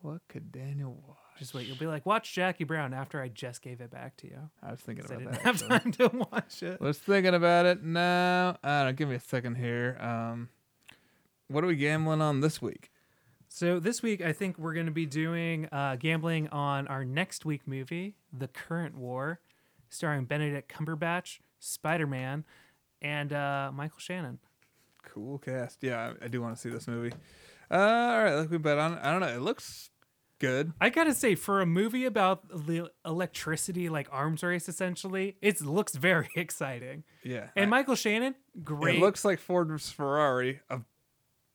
What 0.02 0.20
could 0.28 0.52
Daniel 0.52 0.96
watch? 1.06 1.16
Just 1.38 1.54
wait. 1.54 1.66
You'll 1.66 1.76
be 1.76 1.86
like, 1.86 2.04
watch 2.06 2.32
Jackie 2.32 2.64
Brown 2.64 2.92
after 2.92 3.20
I 3.22 3.28
just 3.28 3.62
gave 3.62 3.80
it 3.80 3.90
back 3.90 4.16
to 4.18 4.26
you. 4.26 4.38
I 4.62 4.70
was 4.72 4.80
thinking 4.80 5.04
'Cause 5.04 5.12
I 5.12 5.16
about 5.16 5.32
didn't 5.32 5.34
that. 5.34 5.42
have 5.42 5.72
actually. 5.72 5.92
time 5.92 6.10
to 6.10 6.26
watch 6.32 6.62
it. 6.62 6.80
was 6.80 6.98
thinking 6.98 7.34
about 7.34 7.66
it. 7.66 7.82
now. 7.82 8.56
I 8.62 8.78
don't 8.80 8.86
know. 8.86 8.92
Give 8.92 9.08
me 9.08 9.14
a 9.16 9.20
second 9.20 9.56
here. 9.56 9.96
Um, 10.00 10.48
what 11.48 11.62
are 11.64 11.66
we 11.66 11.76
gambling 11.76 12.20
on 12.20 12.40
this 12.40 12.60
week? 12.60 12.90
So 13.48 13.80
this 13.80 14.02
week, 14.02 14.20
I 14.20 14.32
think 14.32 14.58
we're 14.58 14.74
going 14.74 14.86
to 14.86 14.92
be 14.92 15.06
doing 15.06 15.68
uh, 15.72 15.96
gambling 15.96 16.48
on 16.48 16.86
our 16.88 17.04
next 17.04 17.44
week 17.44 17.62
movie, 17.66 18.14
The 18.36 18.48
Current 18.48 18.96
War, 18.96 19.40
starring 19.88 20.24
Benedict 20.26 20.70
Cumberbatch, 20.72 21.38
Spider 21.58 22.06
Man, 22.06 22.44
and 23.00 23.32
uh, 23.32 23.70
Michael 23.72 23.98
Shannon. 24.00 24.38
Cool 25.12 25.38
cast. 25.38 25.82
Yeah, 25.82 26.12
I, 26.20 26.24
I 26.24 26.28
do 26.28 26.40
want 26.40 26.54
to 26.56 26.60
see 26.60 26.70
this 26.70 26.86
movie. 26.88 27.12
Uh, 27.70 27.74
all 27.76 28.22
right, 28.24 28.34
let's 28.34 28.50
we 28.50 28.58
bet 28.58 28.78
on. 28.78 28.98
I 28.98 29.10
don't 29.10 29.20
know. 29.20 29.28
It 29.28 29.40
looks 29.40 29.90
good. 30.38 30.72
I 30.80 30.88
gotta 30.90 31.14
say, 31.14 31.34
for 31.34 31.60
a 31.60 31.66
movie 31.66 32.04
about 32.04 32.48
the 32.66 32.90
electricity, 33.04 33.88
like 33.88 34.08
arms 34.12 34.42
race, 34.42 34.68
essentially, 34.68 35.36
it 35.42 35.60
looks 35.60 35.94
very 35.96 36.28
exciting. 36.36 37.04
Yeah, 37.22 37.48
And 37.56 37.66
I- 37.66 37.68
Michael 37.68 37.94
Shannon, 37.96 38.34
great. 38.62 38.96
It 38.96 39.00
looks 39.00 39.24
like 39.24 39.38
Ford's 39.38 39.90
Ferrari 39.90 40.60
of 40.70 40.84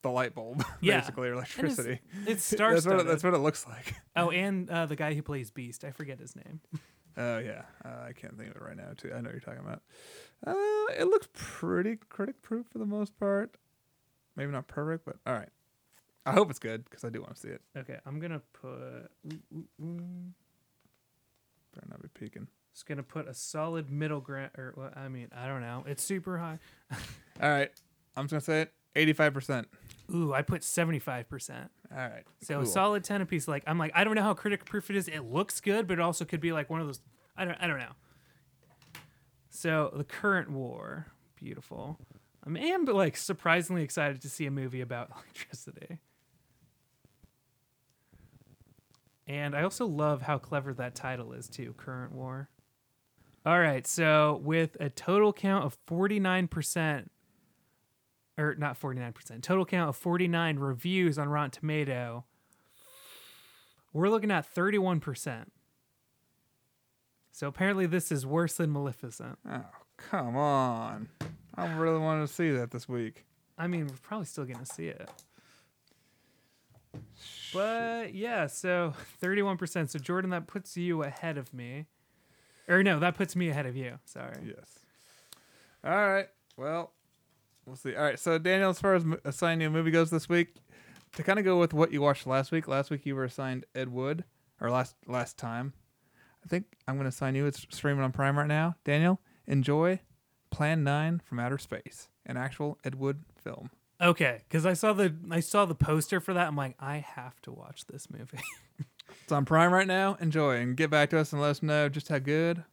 the 0.01 0.09
light 0.09 0.35
bulb, 0.35 0.65
Yeah. 0.81 0.99
basically, 0.99 1.29
And 1.29 1.37
it's- 1.39 1.57
electricity. 1.57 1.99
It's 2.27 2.49
that's, 2.49 2.83
star 2.83 2.91
what 2.91 2.99
it, 3.01 3.07
that's 3.07 3.23
what 3.23 3.33
it 3.33 3.37
looks 3.39 3.65
like. 3.65 3.95
Oh, 4.15 4.29
and 4.31 4.69
uh, 4.69 4.85
the 4.85 4.97
guy 4.97 5.13
who 5.13 5.21
plays 5.21 5.49
Beast, 5.49 5.83
I 5.85 5.91
forget 5.91 6.19
his 6.19 6.35
name. 6.35 6.59
Oh 7.15 7.37
yeah, 7.37 7.61
uh, 7.85 8.05
I 8.09 8.13
can't 8.13 8.35
think 8.37 8.49
of 8.49 8.55
it 8.57 8.61
right 8.61 8.75
now. 8.75 8.89
Too, 8.97 9.11
I 9.13 9.17
know 9.21 9.25
what 9.25 9.31
you're 9.33 9.39
talking 9.39 9.61
about. 9.63 9.81
Uh, 10.45 10.53
it 10.97 11.07
looks 11.07 11.27
pretty 11.33 11.97
critic 12.09 12.41
proof 12.41 12.65
for 12.71 12.77
the 12.77 12.85
most 12.85 13.17
part. 13.19 13.55
Maybe 14.35 14.51
not 14.51 14.67
perfect, 14.67 15.05
but 15.05 15.17
all 15.25 15.33
right. 15.33 15.49
I 16.25 16.31
hope 16.31 16.49
it's 16.49 16.59
good 16.59 16.85
because 16.85 17.03
I 17.03 17.09
do 17.09 17.21
want 17.21 17.35
to 17.35 17.41
see 17.41 17.49
it. 17.49 17.61
Okay, 17.77 17.97
I'm 18.05 18.19
gonna 18.19 18.41
put. 18.53 18.69
ooh, 18.69 19.39
ooh, 19.55 19.67
ooh. 19.83 20.33
Better 21.73 21.87
not 21.89 22.01
be 22.01 22.07
peeking. 22.13 22.47
Just 22.73 22.85
gonna 22.85 23.03
put 23.03 23.27
a 23.27 23.33
solid 23.33 23.91
middle 23.91 24.19
ground, 24.19 24.51
or 24.57 24.73
well, 24.75 24.91
I 24.95 25.07
mean, 25.07 25.27
I 25.35 25.47
don't 25.47 25.61
know. 25.61 25.83
It's 25.87 26.03
super 26.03 26.37
high. 26.37 26.59
All 27.41 27.49
right. 27.49 27.71
I'm 28.15 28.25
just 28.25 28.31
gonna 28.31 28.41
say 28.41 28.61
it. 28.63 28.73
Eighty-five 28.95 29.33
percent. 29.33 29.67
Ooh, 30.13 30.33
I 30.33 30.41
put 30.43 30.63
seventy 30.63 30.99
five 30.99 31.27
percent. 31.29 31.69
All 31.91 31.97
right. 31.97 32.23
So 32.41 32.55
cool. 32.55 32.63
a 32.63 32.65
solid 32.65 33.03
ten 33.03 33.21
apiece. 33.21 33.47
Like 33.47 33.63
I'm 33.67 33.77
like, 33.77 33.91
I 33.95 34.03
don't 34.03 34.15
know 34.15 34.23
how 34.23 34.33
critic 34.33 34.65
proof 34.65 34.89
it 34.89 34.95
is. 34.95 35.07
It 35.07 35.21
looks 35.21 35.59
good, 35.61 35.87
but 35.87 35.93
it 35.93 35.99
also 35.99 36.25
could 36.25 36.41
be 36.41 36.51
like 36.51 36.69
one 36.69 36.79
of 36.79 36.87
those. 36.87 37.01
I 37.35 37.45
don't. 37.45 37.57
I 37.59 37.67
don't 37.67 37.79
know. 37.79 37.93
So 39.63 39.93
the 39.95 40.03
current 40.03 40.51
war, 40.51 41.07
beautiful. 41.37 41.97
I 42.45 42.59
am 42.59 42.83
like 42.83 43.15
surprisingly 43.15 43.81
excited 43.81 44.21
to 44.23 44.29
see 44.29 44.45
a 44.45 44.51
movie 44.51 44.81
about 44.81 45.09
electricity. 45.15 45.99
And 49.25 49.55
I 49.55 49.63
also 49.63 49.85
love 49.85 50.23
how 50.23 50.37
clever 50.37 50.73
that 50.73 50.95
title 50.95 51.31
is 51.31 51.47
too, 51.47 51.75
Current 51.77 52.11
War. 52.11 52.49
All 53.45 53.57
right, 53.57 53.87
so 53.87 54.41
with 54.43 54.75
a 54.81 54.89
total 54.89 55.31
count 55.31 55.63
of 55.63 55.77
49% 55.85 57.07
or 58.37 58.55
not 58.55 58.77
49%, 58.77 59.41
total 59.41 59.65
count 59.65 59.87
of 59.87 59.95
49 59.95 60.59
reviews 60.59 61.17
on 61.17 61.29
Rotten 61.29 61.51
Tomato, 61.51 62.25
we're 63.93 64.09
looking 64.09 64.29
at 64.29 64.53
31%. 64.53 65.45
So 67.33 67.47
apparently 67.47 67.87
this 67.87 68.11
is 68.11 68.27
worse 68.27 68.53
than 68.53 68.71
Maleficent. 68.71 69.39
Oh, 69.49 69.65
come 69.97 70.37
on. 70.37 71.09
I 71.55 71.75
really 71.75 71.97
wanted 71.97 72.27
to 72.27 72.33
see 72.33 72.51
that 72.51 72.69
this 72.69 72.87
week. 72.87 73.25
I 73.57 73.65
mean, 73.65 73.87
we're 73.87 73.95
probably 74.03 74.27
still 74.27 74.45
going 74.45 74.59
to 74.59 74.65
see 74.65 74.87
it. 74.87 75.09
But 77.51 78.13
yeah, 78.13 78.45
so 78.45 78.93
31%. 79.21 79.89
So 79.89 79.97
Jordan, 79.97 80.29
that 80.29 80.45
puts 80.45 80.77
you 80.77 81.01
ahead 81.01 81.39
of 81.39 81.51
me. 81.55 81.87
Or 82.67 82.83
no, 82.83 82.99
that 82.99 83.15
puts 83.15 83.35
me 83.35 83.49
ahead 83.49 83.65
of 83.65 83.75
you. 83.75 83.97
Sorry. 84.05 84.35
Yes. 84.45 84.79
All 85.83 85.91
right. 85.91 86.27
Well, 86.55 86.93
we'll 87.65 87.75
see. 87.75 87.95
All 87.95 88.03
right. 88.03 88.19
So, 88.19 88.37
Daniel, 88.37 88.69
as 88.69 88.79
far 88.79 88.93
as 88.93 89.03
assigning 89.25 89.61
you 89.61 89.67
a 89.67 89.71
movie 89.71 89.89
goes 89.89 90.11
this 90.11 90.29
week, 90.29 90.53
to 91.15 91.23
kind 91.23 91.39
of 91.39 91.45
go 91.45 91.59
with 91.59 91.73
what 91.73 91.91
you 91.91 92.01
watched 92.01 92.27
last 92.27 92.51
week, 92.51 92.67
last 92.67 92.91
week 92.91 93.07
you 93.07 93.15
were 93.15 93.25
assigned 93.25 93.65
Ed 93.73 93.89
Wood, 93.89 94.23
or 94.61 94.69
last 94.69 94.95
last 95.07 95.37
time. 95.37 95.73
I 96.43 96.47
think 96.47 96.65
I'm 96.87 96.95
going 96.95 97.09
to 97.09 97.15
sign 97.15 97.35
you. 97.35 97.45
It's 97.45 97.65
streaming 97.69 98.03
on 98.03 98.11
Prime 98.11 98.37
right 98.37 98.47
now. 98.47 98.75
Daniel, 98.83 99.19
enjoy 99.47 99.99
Plan 100.51 100.83
9 100.83 101.21
from 101.25 101.39
Outer 101.39 101.57
Space, 101.57 102.09
an 102.25 102.37
actual 102.37 102.77
Ed 102.83 102.95
Wood 102.95 103.23
film. 103.41 103.69
Okay, 104.01 104.41
because 104.47 104.65
I 104.65 104.73
saw 104.73 104.91
the 104.91 105.15
I 105.31 105.39
saw 105.39 105.65
the 105.65 105.75
poster 105.75 106.19
for 106.19 106.33
that. 106.33 106.47
I'm 106.47 106.55
like, 106.57 106.75
I 106.79 106.97
have 106.97 107.41
to 107.43 107.51
watch 107.51 107.85
this 107.87 108.09
movie. 108.09 108.39
It's 109.23 109.31
on 109.31 109.45
Prime 109.45 109.71
right 109.71 109.85
now. 109.87 110.17
Enjoy 110.19 110.57
and 110.57 110.75
get 110.75 110.89
back 110.89 111.09
to 111.11 111.19
us 111.19 111.33
and 111.33 111.41
let 111.41 111.51
us 111.51 111.63
know 111.63 111.87
just 111.89 112.07
how 112.07 112.19
good 112.19 112.63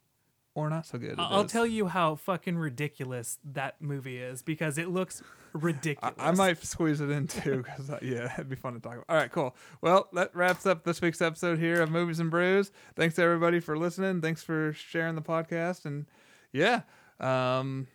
or 0.53 0.69
not 0.69 0.85
so 0.85 0.97
good 0.97 1.15
I'll 1.17 1.45
is. 1.45 1.51
tell 1.51 1.65
you 1.65 1.87
how 1.87 2.15
fucking 2.15 2.57
ridiculous 2.57 3.39
that 3.53 3.81
movie 3.81 4.17
is 4.17 4.41
because 4.41 4.77
it 4.77 4.89
looks 4.89 5.23
ridiculous. 5.53 6.15
I 6.19 6.31
might 6.31 6.61
squeeze 6.63 7.01
it 7.01 7.09
in 7.09 7.27
too 7.27 7.63
because 7.63 7.89
yeah, 8.01 8.33
it'd 8.33 8.49
be 8.49 8.55
fun 8.55 8.73
to 8.73 8.79
talk 8.79 8.93
about. 8.93 9.05
All 9.09 9.15
right, 9.15 9.31
cool. 9.31 9.55
Well, 9.81 10.09
that 10.13 10.35
wraps 10.35 10.65
up 10.65 10.83
this 10.83 11.01
week's 11.01 11.21
episode 11.21 11.59
here 11.59 11.81
of 11.81 11.89
Movies 11.89 12.19
and 12.19 12.29
Brews. 12.29 12.71
Thanks 12.95 13.15
to 13.15 13.21
everybody 13.21 13.59
for 13.59 13.77
listening. 13.77 14.21
Thanks 14.21 14.43
for 14.43 14.73
sharing 14.73 15.15
the 15.15 15.21
podcast, 15.21 15.85
and 15.85 16.05
yeah, 16.51 16.81
um, 17.19 17.87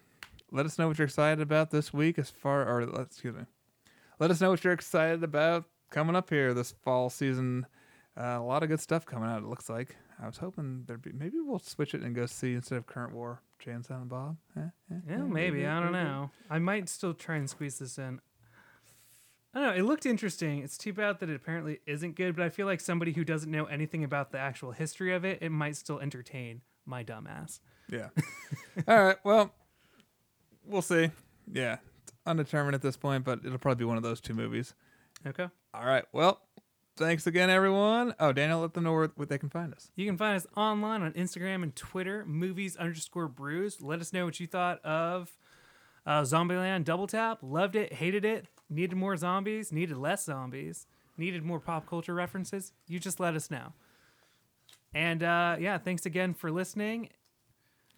let 0.50 0.66
us 0.66 0.78
know 0.78 0.88
what 0.88 0.98
you're 0.98 1.06
excited 1.06 1.40
about 1.42 1.70
this 1.70 1.92
week. 1.92 2.18
As 2.18 2.30
far 2.30 2.66
or 2.66 2.82
excuse 3.00 3.34
me, 3.34 3.42
let 4.18 4.30
us 4.30 4.40
know 4.40 4.50
what 4.50 4.64
you're 4.64 4.72
excited 4.72 5.22
about 5.22 5.64
coming 5.90 6.16
up 6.16 6.30
here 6.30 6.54
this 6.54 6.72
fall 6.82 7.10
season. 7.10 7.66
Uh, 8.18 8.38
a 8.38 8.42
lot 8.42 8.62
of 8.62 8.70
good 8.70 8.80
stuff 8.80 9.04
coming 9.04 9.28
out. 9.28 9.42
It 9.42 9.48
looks 9.48 9.68
like. 9.68 9.94
I 10.22 10.26
was 10.26 10.38
hoping 10.38 10.84
there'd 10.86 11.02
be. 11.02 11.12
Maybe 11.12 11.36
we'll 11.40 11.58
switch 11.58 11.94
it 11.94 12.00
and 12.02 12.14
go 12.14 12.26
see 12.26 12.54
instead 12.54 12.78
of 12.78 12.86
Current 12.86 13.12
War, 13.14 13.42
Jay 13.58 13.72
and 13.72 13.84
Silent 13.84 14.08
Bob. 14.08 14.36
Eh, 14.56 14.60
eh, 14.60 14.94
Yeah, 15.08 15.14
eh, 15.16 15.18
maybe. 15.18 15.66
I 15.66 15.80
don't 15.80 15.92
maybe. 15.92 16.04
know. 16.04 16.30
I 16.48 16.58
might 16.58 16.88
still 16.88 17.12
try 17.14 17.36
and 17.36 17.48
squeeze 17.50 17.78
this 17.78 17.98
in. 17.98 18.20
I 19.54 19.60
don't 19.60 19.68
know. 19.68 19.74
It 19.74 19.82
looked 19.86 20.06
interesting. 20.06 20.60
It's 20.62 20.76
too 20.78 20.92
bad 20.92 21.18
that 21.20 21.28
it 21.30 21.36
apparently 21.36 21.80
isn't 21.86 22.14
good, 22.16 22.36
but 22.36 22.44
I 22.44 22.48
feel 22.50 22.66
like 22.66 22.80
somebody 22.80 23.12
who 23.12 23.24
doesn't 23.24 23.50
know 23.50 23.64
anything 23.66 24.04
about 24.04 24.30
the 24.30 24.38
actual 24.38 24.72
history 24.72 25.14
of 25.14 25.24
it, 25.24 25.38
it 25.42 25.50
might 25.50 25.76
still 25.76 25.98
entertain 26.00 26.60
my 26.84 27.02
dumbass. 27.04 27.60
Yeah. 27.90 28.08
All 28.88 29.02
right. 29.04 29.16
Well, 29.24 29.54
we'll 30.64 30.82
see. 30.82 31.10
Yeah. 31.50 31.76
It's 32.04 32.12
undetermined 32.26 32.74
at 32.74 32.82
this 32.82 32.96
point, 32.96 33.24
but 33.24 33.40
it'll 33.44 33.58
probably 33.58 33.80
be 33.82 33.86
one 33.86 33.96
of 33.96 34.02
those 34.02 34.20
two 34.20 34.34
movies. 34.34 34.74
Okay. 35.26 35.48
All 35.74 35.86
right. 35.86 36.04
Well, 36.12 36.40
thanks 36.96 37.26
again, 37.26 37.50
everyone. 37.50 38.14
Oh, 38.18 38.32
Daniel, 38.32 38.60
let 38.60 38.74
them 38.74 38.84
know 38.84 38.92
where, 38.92 39.10
where 39.16 39.26
they 39.26 39.38
can 39.38 39.50
find 39.50 39.72
us. 39.72 39.90
You 39.94 40.06
can 40.06 40.16
find 40.16 40.36
us 40.36 40.46
online 40.56 41.02
on 41.02 41.12
Instagram 41.12 41.62
and 41.62 41.74
Twitter, 41.74 42.24
movies 42.26 42.76
underscore 42.76 43.28
brews. 43.28 43.80
Let 43.82 44.00
us 44.00 44.12
know 44.12 44.24
what 44.24 44.40
you 44.40 44.46
thought 44.46 44.84
of 44.84 45.36
uh, 46.06 46.22
Zombieland 46.22 46.84
Double 46.84 47.06
Tap. 47.06 47.38
Loved 47.42 47.76
it, 47.76 47.94
hated 47.94 48.24
it, 48.24 48.46
needed 48.70 48.96
more 48.96 49.16
zombies, 49.16 49.72
needed 49.72 49.96
less 49.96 50.24
zombies, 50.24 50.86
needed 51.16 51.42
more 51.42 51.60
pop 51.60 51.86
culture 51.86 52.14
references. 52.14 52.72
You 52.88 52.98
just 52.98 53.20
let 53.20 53.34
us 53.34 53.50
know. 53.50 53.72
And 54.94 55.22
uh, 55.22 55.56
yeah, 55.60 55.78
thanks 55.78 56.06
again 56.06 56.34
for 56.34 56.50
listening. 56.50 57.10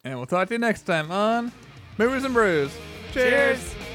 And 0.03 0.17
we'll 0.17 0.25
talk 0.25 0.47
to 0.49 0.53
you 0.53 0.59
next 0.59 0.83
time 0.83 1.11
on 1.11 1.51
Movies 1.97 2.23
and 2.23 2.33
Brews. 2.33 2.71
Cheers. 3.11 3.73
Cheers. 3.73 3.88